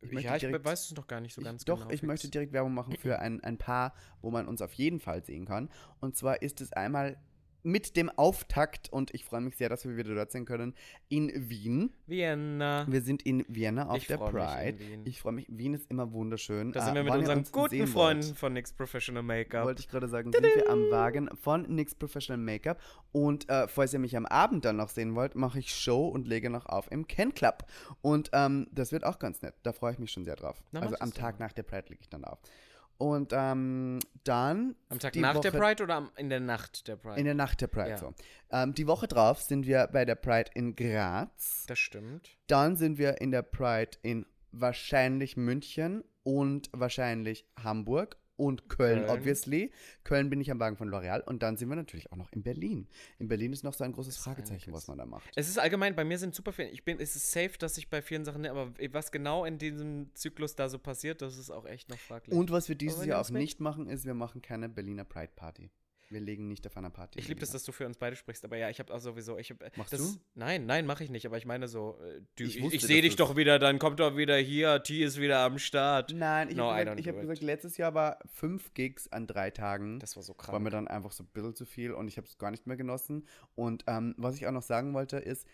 Ich 0.03 0.13
möchte 0.13 0.29
ja, 0.29 0.37
ich 0.37 0.41
direkt- 0.41 0.65
weiß 0.65 0.87
es 0.91 0.97
noch 0.97 1.07
gar 1.07 1.21
nicht 1.21 1.35
so 1.35 1.41
ich, 1.43 1.45
ganz 1.47 1.65
doch, 1.65 1.79
genau. 1.81 1.91
ich 1.91 2.01
fix. 2.01 2.07
möchte 2.09 2.29
direkt 2.31 2.53
Werbung 2.53 2.73
machen 2.75 2.97
für 2.97 3.19
ein, 3.19 3.43
ein 3.45 3.59
Paar, 3.59 3.93
wo 4.23 4.31
man 4.31 4.49
uns 4.49 4.63
auf 4.63 4.73
jeden 4.73 4.99
Fall 5.01 5.25
sehen 5.25 5.45
kann. 5.45 5.69
Und 6.01 6.17
zwar 6.17 6.41
ist 6.43 6.61
es 6.61 6.73
einmal 6.73 7.19
mit 7.63 7.97
dem 7.97 8.09
Auftakt, 8.11 8.93
und 8.93 9.13
ich 9.15 9.25
freue 9.25 9.41
mich 9.41 9.57
sehr, 9.57 9.69
dass 9.69 9.85
wir 9.85 9.97
wieder 9.97 10.15
dort 10.15 10.33
sein 10.33 10.45
können, 10.45 10.75
in 11.09 11.31
Wien. 11.49 11.93
Vienna. 12.07 12.87
Wir 12.89 13.03
sind 13.03 13.23
in 13.23 13.45
Vienna 13.49 13.89
auf 13.89 13.99
Ich 13.99 14.07
der 14.07 14.19
Pride. 14.19 14.77
Ich 15.05 15.21
freue 15.21 15.33
mich. 15.33 15.47
Wien 15.49 15.75
ist 15.75 15.91
immer 15.91 16.13
wunderschön. 16.13 16.73
Da 16.73 16.81
Äh, 16.81 16.85
sind 16.85 16.95
wir 16.95 17.03
mit 17.03 17.13
wann 17.13 17.21
unseren 17.21 17.39
uns 17.39 17.53
guten 17.53 17.87
Freunden 17.87 18.25
wollt, 18.25 18.37
von 18.37 18.53
NYX 18.53 18.73
Professional 18.73 19.23
Make-up. 19.23 19.65
Wollte 19.65 19.81
ich 19.81 19.89
gerade 19.89 20.09
sagen, 20.09 20.33
sind 20.33 20.43
wir 20.43 20.69
am 20.71 20.91
Wagen 20.91 21.29
von 21.37 21.63
NYX 21.63 21.95
Professional 21.95 22.39
Make-up. 22.39 22.81
Und 23.13 23.49
äh, 23.49 23.69
falls 23.69 23.93
ihr 23.93 23.99
mich 23.99 24.17
am 24.17 24.27
Abend 24.27 24.65
dann 24.65 24.77
noch 24.77 24.89
sehen 24.89 25.15
wollt, 25.15 25.35
mache 25.35 25.59
ich 25.59 25.75
Show 25.75 26.09
und 26.09 26.29
lege 26.29 26.51
noch 26.51 26.67
auf 26.67 26.91
im 26.91 27.07
Ken 27.07 27.35
Club. 27.35 27.65
Und 28.01 28.31
ähm, 28.33 28.69
das 28.73 28.93
wird 28.93 29.05
auch 29.05 29.19
ganz 29.19 29.43
nett. 29.43 29.55
Da 29.63 29.73
freue 29.73 29.93
ich 29.93 29.99
mich 29.99 30.13
schon 30.13 30.25
sehr 30.25 30.37
drauf. 30.37 30.63
Na, 30.73 30.81
also 30.81 30.97
am 31.01 31.13
Tag 31.13 31.35
doch. 31.35 31.41
nach 31.41 31.53
der 31.53 31.63
Pride 31.65 31.89
lege 31.89 32.01
ich 32.03 32.09
dann 32.09 32.25
auf. 32.25 32.39
Und 33.01 33.33
ähm, 33.35 33.99
dann. 34.25 34.77
Am 34.91 34.99
Tag 34.99 35.17
nach 35.17 35.41
der 35.41 35.55
Woche- 35.55 35.59
Pride 35.59 35.83
oder 35.85 35.95
am, 35.95 36.11
in 36.19 36.29
der 36.29 36.39
Nacht 36.41 36.87
der 36.87 36.97
Pride? 36.97 37.19
In 37.19 37.25
der 37.25 37.33
Nacht 37.35 37.63
der 37.63 37.67
Pride, 37.69 37.89
Ja. 37.91 37.97
so. 37.99 38.13
Ähm, 38.53 38.75
die 38.75 38.87
Woche 38.87 39.09
drauf 39.09 39.41
sind 39.41 39.67
wir 39.67 39.87
bei 39.91 40.05
der 40.05 40.17
Pride 40.17 40.51
in 40.55 40.77
Graz. 40.77 41.65
das 41.67 41.79
stimmt. 41.79 42.29
Dann 42.47 42.77
sind 42.77 42.99
wir 42.99 43.21
in 43.23 43.31
der 43.31 43.41
Pride 43.43 43.93
in 44.03 44.27
wahrscheinlich 44.53 45.39
München 45.39 46.05
und 46.25 46.69
wahrscheinlich 46.73 47.47
Hamburg 47.63 48.19
und 48.41 48.69
Köln, 48.69 49.01
Köln. 49.01 49.11
obviously. 49.11 49.71
Köln 50.05 50.31
bin 50.31 50.41
ich 50.41 50.51
am 50.51 50.59
Wagen 50.59 50.77
von 50.77 50.89
L'Oreal 50.89 51.23
und 51.23 51.43
dann 51.43 51.57
sind 51.57 51.69
wir 51.69 51.77
natürlich 51.77 52.11
auch 52.11 52.17
noch 52.17 52.33
in 52.33 52.43
Berlin. 52.43 52.89
In 53.19 53.29
Berlin 53.29 53.53
ist 53.53 53.63
noch 53.63 53.75
so 53.75 53.85
ein 53.85 53.93
großes 53.93 54.17
Fragezeichen, 54.17 54.73
was 54.73 54.89
man 54.89 54.99
da 54.99 55.07
macht. 55.07 55.31
Es 55.37 55.49
ist 55.49 55.59
allgemein, 55.59 55.95
bei 55.95 56.05
mir 56.05 56.19
sind 56.19 56.35
super 56.35 56.53
viele. 56.53 56.71
Ich 56.71 56.85
bin, 56.85 56.99
es 56.99 57.15
ist 57.17 57.31
safe, 57.31 57.53
dass 57.59 57.77
ich 57.79 57.91
bei 57.91 58.03
vielen 58.03 58.25
Sachen, 58.25 58.47
aber 58.47 58.73
was 58.91 59.13
genau 59.13 59.45
in 59.45 59.59
diesem 59.59 60.11
Zyklus 60.15 60.57
da 60.57 60.69
so 60.69 60.79
passiert, 60.79 61.23
das 61.23 61.37
ist 61.37 61.51
auch 61.51 61.67
echt 61.67 61.89
noch 61.91 61.99
fraglich. 61.99 62.37
Und 62.37 62.51
was 62.51 62.69
wir 62.69 62.77
dieses 62.77 63.05
Jahr 63.05 63.21
auch 63.21 63.31
nicht 63.31 63.61
machen, 63.61 63.87
ist, 63.89 64.07
wir 64.07 64.15
machen 64.15 64.43
keine 64.43 64.69
Berliner 64.69 65.05
Pride 65.05 65.33
Party. 65.37 65.71
Wir 66.11 66.21
legen 66.21 66.49
nicht 66.49 66.67
auf 66.67 66.77
einer 66.77 66.91
Party. 66.91 67.21
Ich 67.21 67.29
liebe 67.29 67.39
das, 67.39 67.53
dass 67.53 67.63
du 67.63 67.71
für 67.71 67.87
uns 67.87 67.97
beide 67.97 68.17
sprichst, 68.17 68.45
aber 68.45 68.57
ja, 68.57 68.69
ich 68.69 68.81
habe 68.81 68.93
auch 68.93 68.99
sowieso, 68.99 69.39
ich 69.39 69.51
hab, 69.51 69.77
Machst 69.77 69.93
das, 69.93 70.15
du? 70.15 70.21
Nein, 70.35 70.67
nein, 70.67 70.85
mache 70.85 71.05
ich 71.05 71.11
nicht, 71.11 71.25
aber 71.25 71.39
ich 71.39 71.47
meine 71.47 71.69
so, 71.69 72.01
äh, 72.03 72.21
du, 72.35 72.45
Ich 72.45 72.59
ich, 72.59 72.75
ich, 72.75 72.83
sehe 72.83 73.01
dich 73.01 73.15
doch 73.15 73.37
wieder, 73.37 73.61
dann 73.61 73.79
kommt 73.79 74.01
doch 74.01 74.17
wieder 74.17 74.37
hier, 74.37 74.83
T 74.83 75.05
ist 75.05 75.21
wieder 75.21 75.39
am 75.39 75.61
Start. 75.61 76.13
Nein, 76.13 76.51
ich 76.51 76.57
No, 76.57 76.73
habe 76.73 76.97
gesagt, 76.97 77.07
hab 77.07 77.21
gesagt, 77.21 77.43
letztes 77.43 77.77
Jahr 77.77 77.95
war 77.95 78.19
fünf 78.27 78.75
Gigs 78.75 79.07
an 79.07 79.29
drei 79.29 79.53
Tagen. 79.53 80.01
Das 80.01 80.17
war 80.17 80.25
so 80.25 80.35
war 80.37 80.59
mir 80.59 80.71
dann 80.71 80.89
einfach 80.89 81.13
so 81.13 81.23
ein 81.23 81.29
bisschen 81.33 81.55
zu 81.55 81.65
viel 81.65 81.93
und 81.93 82.09
ich 82.09 82.17
habe 82.17 82.27
es 82.27 82.39
gar 82.39 82.51
nicht 82.51 82.67
mehr 82.67 82.77
genossen. 82.77 83.25
Und 83.55 83.85
ähm, 83.87 84.17
was 84.19 84.35
ich 84.35 84.49
auch 84.49 84.53
noch 84.53 84.63
sagen 84.63 84.93
wollte, 84.95 85.17
ist, 85.19 85.47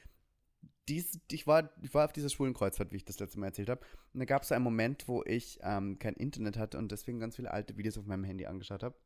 dies, 0.88 1.20
ich, 1.30 1.46
war, 1.46 1.70
ich 1.82 1.92
war 1.92 2.06
auf 2.06 2.12
dieser 2.12 2.30
schwulen 2.30 2.54
Kreuzfahrt, 2.54 2.92
wie 2.92 2.96
ich 2.96 3.04
das 3.04 3.18
letzte 3.18 3.38
Mal 3.38 3.48
erzählt 3.48 3.68
habe. 3.68 3.84
Und 4.14 4.20
da 4.20 4.24
gab 4.24 4.42
es 4.42 4.48
so 4.48 4.54
einen 4.54 4.64
Moment, 4.64 5.06
wo 5.06 5.22
ich 5.24 5.58
ähm, 5.62 5.98
kein 5.98 6.14
Internet 6.14 6.56
hatte 6.56 6.78
und 6.78 6.92
deswegen 6.92 7.20
ganz 7.20 7.36
viele 7.36 7.50
alte 7.50 7.76
Videos 7.76 7.98
auf 7.98 8.06
meinem 8.06 8.24
Handy 8.24 8.46
angeschaut 8.46 8.82
habe. 8.82 8.96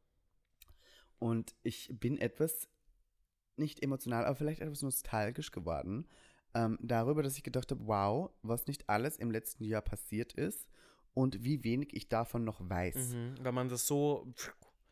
Und 1.21 1.55
ich 1.63 1.89
bin 2.01 2.19
etwas, 2.19 2.69
nicht 3.57 3.83
emotional, 3.83 4.25
aber 4.25 4.35
vielleicht 4.35 4.61
etwas 4.61 4.83
nostalgisch 4.83 5.53
geworden. 5.53 6.09
Ähm, 6.55 6.79
darüber, 6.83 7.23
dass 7.23 7.37
ich 7.37 7.45
gedacht 7.45 7.71
habe, 7.71 7.87
wow, 7.87 8.31
was 8.43 8.67
nicht 8.67 8.89
alles 8.89 9.17
im 9.19 9.31
letzten 9.31 9.65
Jahr 9.65 9.83
passiert 9.83 10.33
ist 10.33 10.67
und 11.15 11.45
wie 11.45 11.63
wenig 11.63 11.95
ich 11.95 12.09
davon 12.09 12.43
noch 12.43 12.61
weiß. 12.69 13.11
Mhm, 13.15 13.35
weil 13.43 13.53
man 13.53 13.69
das 13.69 13.87
so, 13.87 14.27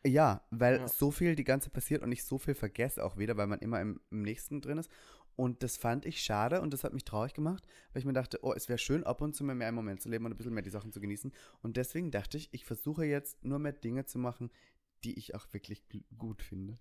Ja, 0.05 0.47
weil 0.49 0.77
Ja. 0.77 0.87
so 0.87 1.11
viel 1.11 1.35
die 1.35 1.43
ganze 1.43 1.69
passiert 1.69 2.01
und 2.03 2.11
ich 2.13 2.23
so 2.23 2.37
viel 2.37 2.55
vergesse 2.55 3.03
auch 3.03 3.17
wieder, 3.17 3.35
weil 3.35 3.47
man 3.47 3.59
immer 3.59 3.81
im, 3.81 3.99
im 4.11 4.21
nächsten 4.21 4.61
drin 4.61 4.77
ist. 4.77 4.89
Und 5.35 5.63
das 5.63 5.77
fand 5.77 6.05
ich 6.05 6.21
schade 6.21 6.61
und 6.61 6.73
das 6.73 6.83
hat 6.83 6.93
mich 6.93 7.05
traurig 7.05 7.33
gemacht, 7.33 7.65
weil 7.91 8.01
ich 8.01 8.05
mir 8.05 8.13
dachte, 8.13 8.39
oh, 8.43 8.53
es 8.53 8.69
wäre 8.69 8.77
schön, 8.77 9.03
ab 9.03 9.21
und 9.21 9.35
zu 9.35 9.43
mal 9.43 9.55
mehr 9.55 9.69
im 9.69 9.75
Moment 9.75 10.01
zu 10.01 10.09
leben 10.09 10.25
und 10.25 10.31
ein 10.31 10.37
bisschen 10.37 10.53
mehr 10.53 10.63
die 10.63 10.69
Sachen 10.69 10.91
zu 10.91 10.99
genießen. 10.99 11.33
Und 11.61 11.75
deswegen 11.77 12.11
dachte 12.11 12.37
ich, 12.37 12.49
ich 12.53 12.65
versuche 12.65 13.05
jetzt 13.05 13.43
nur 13.43 13.57
mehr 13.59 13.71
Dinge 13.71 14.05
zu 14.05 14.19
machen, 14.19 14.51
die 15.03 15.17
ich 15.17 15.35
auch 15.35 15.45
wirklich 15.51 15.83
gut 16.17 16.41
finde. 16.41 16.77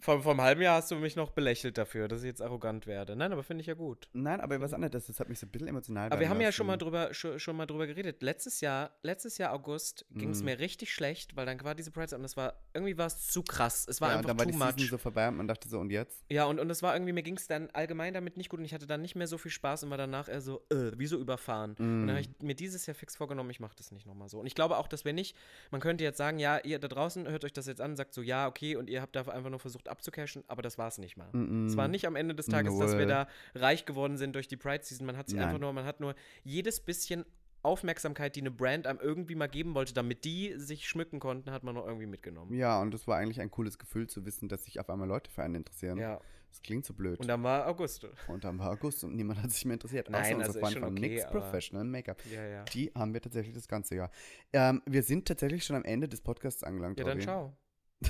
Vor, 0.00 0.22
vor 0.22 0.32
einem 0.32 0.42
halben 0.42 0.62
Jahr 0.62 0.76
hast 0.76 0.90
du 0.90 0.96
mich 0.96 1.16
noch 1.16 1.30
belächelt 1.30 1.76
dafür, 1.76 2.06
dass 2.08 2.20
ich 2.20 2.26
jetzt 2.26 2.40
arrogant 2.40 2.86
werde. 2.86 3.16
Nein, 3.16 3.32
aber 3.32 3.42
finde 3.42 3.62
ich 3.62 3.66
ja 3.66 3.74
gut. 3.74 4.08
Nein, 4.12 4.40
aber 4.40 4.60
was 4.60 4.72
anderes, 4.72 5.06
das 5.06 5.18
hat 5.20 5.28
mich 5.28 5.38
so 5.40 5.46
ein 5.46 5.50
bisschen 5.50 5.68
emotional 5.68 6.10
Aber 6.10 6.20
wir 6.20 6.28
haben 6.28 6.40
ja 6.40 6.52
schon 6.52 6.66
mal 6.66 6.76
drüber, 6.76 7.12
schon, 7.12 7.38
schon 7.40 7.56
mal 7.56 7.66
drüber 7.66 7.86
geredet. 7.86 8.22
Letztes 8.22 8.60
Jahr, 8.60 8.92
letztes 9.02 9.38
Jahr 9.38 9.52
August 9.52 10.06
ging 10.12 10.30
es 10.30 10.38
Mhm. 10.40 10.44
mir 10.46 10.58
richtig 10.60 10.94
schlecht, 10.94 11.34
weil 11.36 11.46
dann 11.46 11.62
war 11.64 11.74
diese 11.74 11.90
Pride 11.90 12.14
und 12.16 12.24
es 12.24 12.36
war, 12.36 12.54
irgendwie 12.74 12.96
war 12.96 13.06
es 13.06 13.26
zu 13.26 13.42
krass. 13.42 13.86
Es 13.88 14.00
war 14.00 14.10
ja, 14.10 14.14
und 14.14 14.18
einfach 14.18 14.28
dann 14.30 14.38
war 14.38 14.44
too 14.46 14.52
die 14.52 14.56
much. 14.58 14.72
Season 14.74 14.88
so 14.90 14.98
vorbei 14.98 15.26
und 15.28 15.36
man 15.36 15.48
dachte 15.48 15.68
so, 15.68 15.78
und 15.80 15.90
jetzt? 15.90 16.24
Ja, 16.30 16.44
und, 16.44 16.60
und 16.60 16.70
es 16.70 16.82
war 16.82 16.94
irgendwie, 16.94 17.12
mir 17.12 17.22
ging 17.24 17.36
es 17.36 17.46
dann 17.48 17.68
allgemein 17.70 18.14
damit 18.14 18.36
nicht 18.36 18.48
gut 18.50 18.60
und 18.60 18.64
ich 18.66 18.74
hatte 18.74 18.86
dann 18.86 19.02
nicht 19.02 19.16
mehr 19.16 19.26
so 19.26 19.36
viel 19.36 19.50
Spaß 19.50 19.82
und 19.82 19.90
war 19.90 19.98
danach 19.98 20.28
eher 20.28 20.40
so, 20.40 20.62
äh, 20.70 20.92
wie 20.96 21.06
so 21.06 21.18
überfahren. 21.18 21.72
Und 21.78 22.06
dann 22.06 22.10
habe 22.10 22.20
ich 22.20 22.30
mir 22.40 22.54
dieses 22.54 22.86
Jahr 22.86 22.94
fix 22.94 23.16
vorgenommen, 23.16 23.50
ich 23.50 23.58
mache 23.60 23.74
das 23.76 23.90
nicht 23.90 24.06
nochmal 24.06 24.28
so. 24.28 24.38
Und 24.38 24.46
ich 24.46 24.54
glaube 24.54 24.76
auch, 24.78 24.86
dass 24.86 25.04
wir 25.04 25.12
nicht, 25.12 25.34
man 25.72 25.80
könnte 25.80 26.04
jetzt 26.04 26.18
sagen, 26.18 26.38
ja, 26.38 26.58
ihr 26.58 26.78
da 26.78 26.86
draußen 26.88 27.26
hört 27.28 27.44
euch 27.44 27.52
das 27.52 27.66
jetzt 27.66 27.80
an 27.80 27.90
und 27.92 27.96
sagt 27.96 28.14
so, 28.14 28.22
ja, 28.22 28.46
okay, 28.46 28.76
und 28.76 28.88
ihr 28.88 29.02
habt 29.02 29.16
da 29.16 29.22
einfach 29.22 29.50
nur 29.50 29.58
versucht 29.58 29.87
abzucashen, 29.88 30.44
aber 30.46 30.62
das 30.62 30.78
war 30.78 30.88
es 30.88 30.98
nicht 30.98 31.16
mal. 31.16 31.28
Es 31.66 31.76
war 31.76 31.88
nicht 31.88 32.06
am 32.06 32.16
Ende 32.16 32.34
des 32.34 32.46
Tages, 32.46 32.78
dass 32.78 32.92
wir 32.92 33.06
Null. 33.06 33.08
da 33.08 33.28
reich 33.54 33.84
geworden 33.86 34.16
sind 34.16 34.34
durch 34.34 34.48
die 34.48 34.56
Pride-Season. 34.56 35.06
Man 35.06 35.16
hat 35.16 35.28
sie 35.28 35.36
Nein. 35.36 35.46
einfach 35.48 35.60
nur, 35.60 35.72
man 35.72 35.84
hat 35.84 36.00
nur 36.00 36.14
jedes 36.44 36.80
bisschen 36.80 37.24
Aufmerksamkeit, 37.62 38.36
die 38.36 38.40
eine 38.40 38.50
Brand 38.50 38.86
einem 38.86 39.00
irgendwie 39.00 39.34
mal 39.34 39.48
geben 39.48 39.74
wollte, 39.74 39.92
damit 39.92 40.24
die 40.24 40.54
sich 40.56 40.88
schmücken 40.88 41.18
konnten, 41.18 41.50
hat 41.50 41.64
man 41.64 41.74
noch 41.74 41.86
irgendwie 41.86 42.06
mitgenommen. 42.06 42.54
Ja, 42.54 42.80
und 42.80 42.94
das 42.94 43.06
war 43.08 43.16
eigentlich 43.16 43.40
ein 43.40 43.50
cooles 43.50 43.78
Gefühl 43.78 44.08
zu 44.08 44.24
wissen, 44.24 44.48
dass 44.48 44.64
sich 44.64 44.78
auf 44.78 44.88
einmal 44.90 45.08
Leute 45.08 45.30
für 45.30 45.42
einen 45.42 45.56
interessieren. 45.56 45.98
Ja. 45.98 46.20
Das 46.50 46.62
klingt 46.62 46.86
so 46.86 46.94
blöd. 46.94 47.18
Und 47.20 47.28
dann 47.28 47.42
war 47.42 47.66
August. 47.66 48.06
Und 48.26 48.42
dann 48.44 48.58
war 48.58 48.70
August 48.70 49.04
und 49.04 49.14
niemand 49.14 49.42
hat 49.42 49.50
sich 49.50 49.64
mehr 49.66 49.74
interessiert. 49.74 50.08
Nein, 50.08 50.22
außer 50.22 50.34
unser 50.36 50.46
also 50.46 50.58
ist 50.60 50.78
Freund 50.78 50.98
okay, 50.98 51.22
aber- 51.22 51.40
Professional 51.40 51.84
Make-up. 51.84 52.22
Ja, 52.32 52.46
ja. 52.46 52.64
Die 52.64 52.90
haben 52.94 53.12
wir 53.12 53.20
tatsächlich 53.20 53.54
das 53.54 53.68
ganze 53.68 53.96
Jahr. 53.96 54.10
Ähm, 54.52 54.80
wir 54.86 55.02
sind 55.02 55.28
tatsächlich 55.28 55.64
schon 55.64 55.76
am 55.76 55.84
Ende 55.84 56.08
des 56.08 56.20
Podcasts 56.22 56.62
angelangt. 56.62 56.98
Ja, 56.98 57.04
dann 57.04 57.18
Tobi. 57.18 57.24
ciao. 57.24 57.56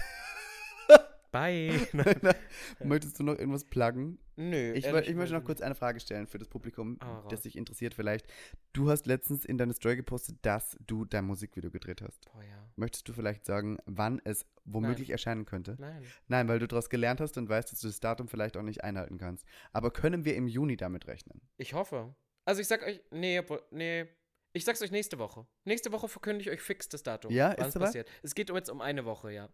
Bye. 1.31 1.87
Möchtest 2.83 3.19
du 3.19 3.23
noch 3.23 3.39
irgendwas 3.39 3.65
pluggen? 3.65 4.19
Nö. 4.37 4.73
Ich, 4.73 4.87
ich 4.87 5.15
möchte 5.15 5.35
noch 5.35 5.45
kurz 5.45 5.61
eine 5.61 5.75
Frage 5.75 6.01
stellen 6.01 6.27
für 6.27 6.39
das 6.39 6.49
Publikum, 6.49 6.99
raus. 7.03 7.27
das 7.29 7.43
sich 7.43 7.57
interessiert 7.57 7.93
vielleicht. 7.93 8.27
Du 8.73 8.89
hast 8.91 9.07
letztens 9.07 9.45
in 9.45 9.59
deine 9.59 9.75
Story 9.75 9.97
gepostet, 9.97 10.39
dass 10.43 10.77
du 10.87 11.05
dein 11.05 11.25
Musikvideo 11.25 11.71
gedreht 11.71 12.03
hast. 12.03 12.25
Boah, 12.33 12.43
ja. 12.43 12.71
Möchtest 12.77 13.09
du 13.09 13.13
vielleicht 13.13 13.45
sagen, 13.45 13.79
wann 13.85 14.21
es 14.25 14.47
womöglich 14.65 15.11
erscheinen 15.11 15.45
könnte? 15.45 15.77
Nein. 15.79 16.03
Nein, 16.29 16.49
weil 16.49 16.61
du 16.61 16.69
daraus 16.69 16.89
gelernt 16.89 17.21
hast 17.21 17.37
und 17.37 17.49
weißt, 17.49 17.73
dass 17.73 17.81
du 17.81 17.89
das 17.89 18.01
Datum 18.01 18.29
vielleicht 18.29 18.57
auch 18.57 18.63
nicht 18.63 18.85
einhalten 18.85 19.19
kannst. 19.19 19.45
Aber 19.73 19.91
können 19.91 20.25
wir 20.25 20.37
im 20.37 20.47
Juni 20.47 20.77
damit 20.77 21.09
rechnen? 21.09 21.41
Ich 21.57 21.75
hoffe. 21.75 22.15
Also 22.45 22.61
ich 22.61 22.69
sag 22.69 22.83
euch, 22.87 23.03
nee, 23.11 23.43
nee. 23.71 24.07
Ich 24.53 24.65
sag's 24.65 24.81
euch 24.81 24.91
nächste 24.91 25.19
Woche. 25.19 25.47
Nächste 25.65 25.93
Woche 25.93 26.09
verkündige 26.09 26.51
ich 26.51 26.57
euch 26.57 26.63
fix 26.63 26.89
das 26.89 27.03
Datum. 27.03 27.33
Ja, 27.33 27.53
ist 27.53 27.79
passiert. 27.79 28.09
Es 28.23 28.35
geht 28.35 28.51
jetzt 28.51 28.71
um 28.71 28.81
eine 28.81 29.05
Woche, 29.05 29.33
ja. 29.33 29.51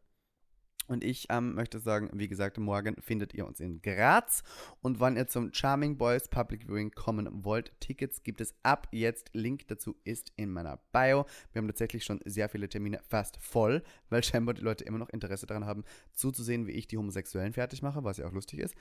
Und 0.87 1.03
ich 1.03 1.27
ähm, 1.31 1.55
möchte 1.55 1.79
sagen, 1.79 2.11
wie 2.13 2.29
gesagt, 2.29 2.59
morgen 2.59 2.97
findet 3.01 3.35
ihr 3.35 3.47
uns 3.47 3.61
in 3.61 3.81
Graz. 3.81 4.43
Und 4.81 5.01
wann 5.01 5.17
ihr 5.17 5.27
zum 5.27 5.53
Charming 5.53 5.97
Boys 5.97 6.29
Public 6.29 6.67
Viewing 6.67 6.91
kommen 6.91 7.45
wollt, 7.45 7.73
Tickets 7.81 8.23
gibt 8.23 8.41
es 8.41 8.55
ab 8.63 8.89
jetzt. 8.91 9.31
Link 9.33 9.67
dazu 9.69 9.97
ist 10.05 10.33
in 10.37 10.51
meiner 10.51 10.79
Bio. 10.93 11.27
Wir 11.53 11.61
haben 11.61 11.69
tatsächlich 11.69 12.05
schon 12.05 12.21
sehr 12.25 12.49
viele 12.49 12.69
Termine 12.69 13.01
fast 13.07 13.39
voll, 13.39 13.83
weil 14.11 14.23
scheinbar 14.23 14.55
die 14.55 14.63
Leute 14.63 14.85
immer 14.85 14.99
noch 14.99 15.11
Interesse 15.11 15.47
daran 15.47 15.65
haben, 15.65 15.85
zuzusehen, 16.13 16.67
wie 16.67 16.73
ich 16.73 16.87
die 16.87 16.99
Homosexuellen 16.99 17.53
fertig 17.53 17.83
mache, 17.83 18.05
was 18.05 18.19
ja 18.19 18.27
auch 18.27 18.33
lustig 18.33 18.61
ist. 18.61 18.75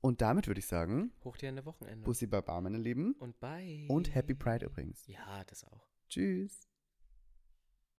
Und 0.00 0.22
damit 0.22 0.46
würde 0.46 0.60
ich 0.60 0.66
sagen, 0.66 1.12
Hoch 1.24 1.36
dir 1.36 1.50
eine 1.50 1.64
Wochenende. 1.66 2.04
Bussi 2.04 2.26
Baba, 2.26 2.60
meine 2.60 2.78
Lieben. 2.78 3.12
Und 3.18 3.38
bye. 3.38 3.86
Und 3.88 4.14
Happy 4.14 4.34
Pride 4.34 4.66
übrigens. 4.66 5.06
Ja, 5.06 5.44
das 5.44 5.64
auch. 5.64 5.86
Tschüss. 6.08 6.69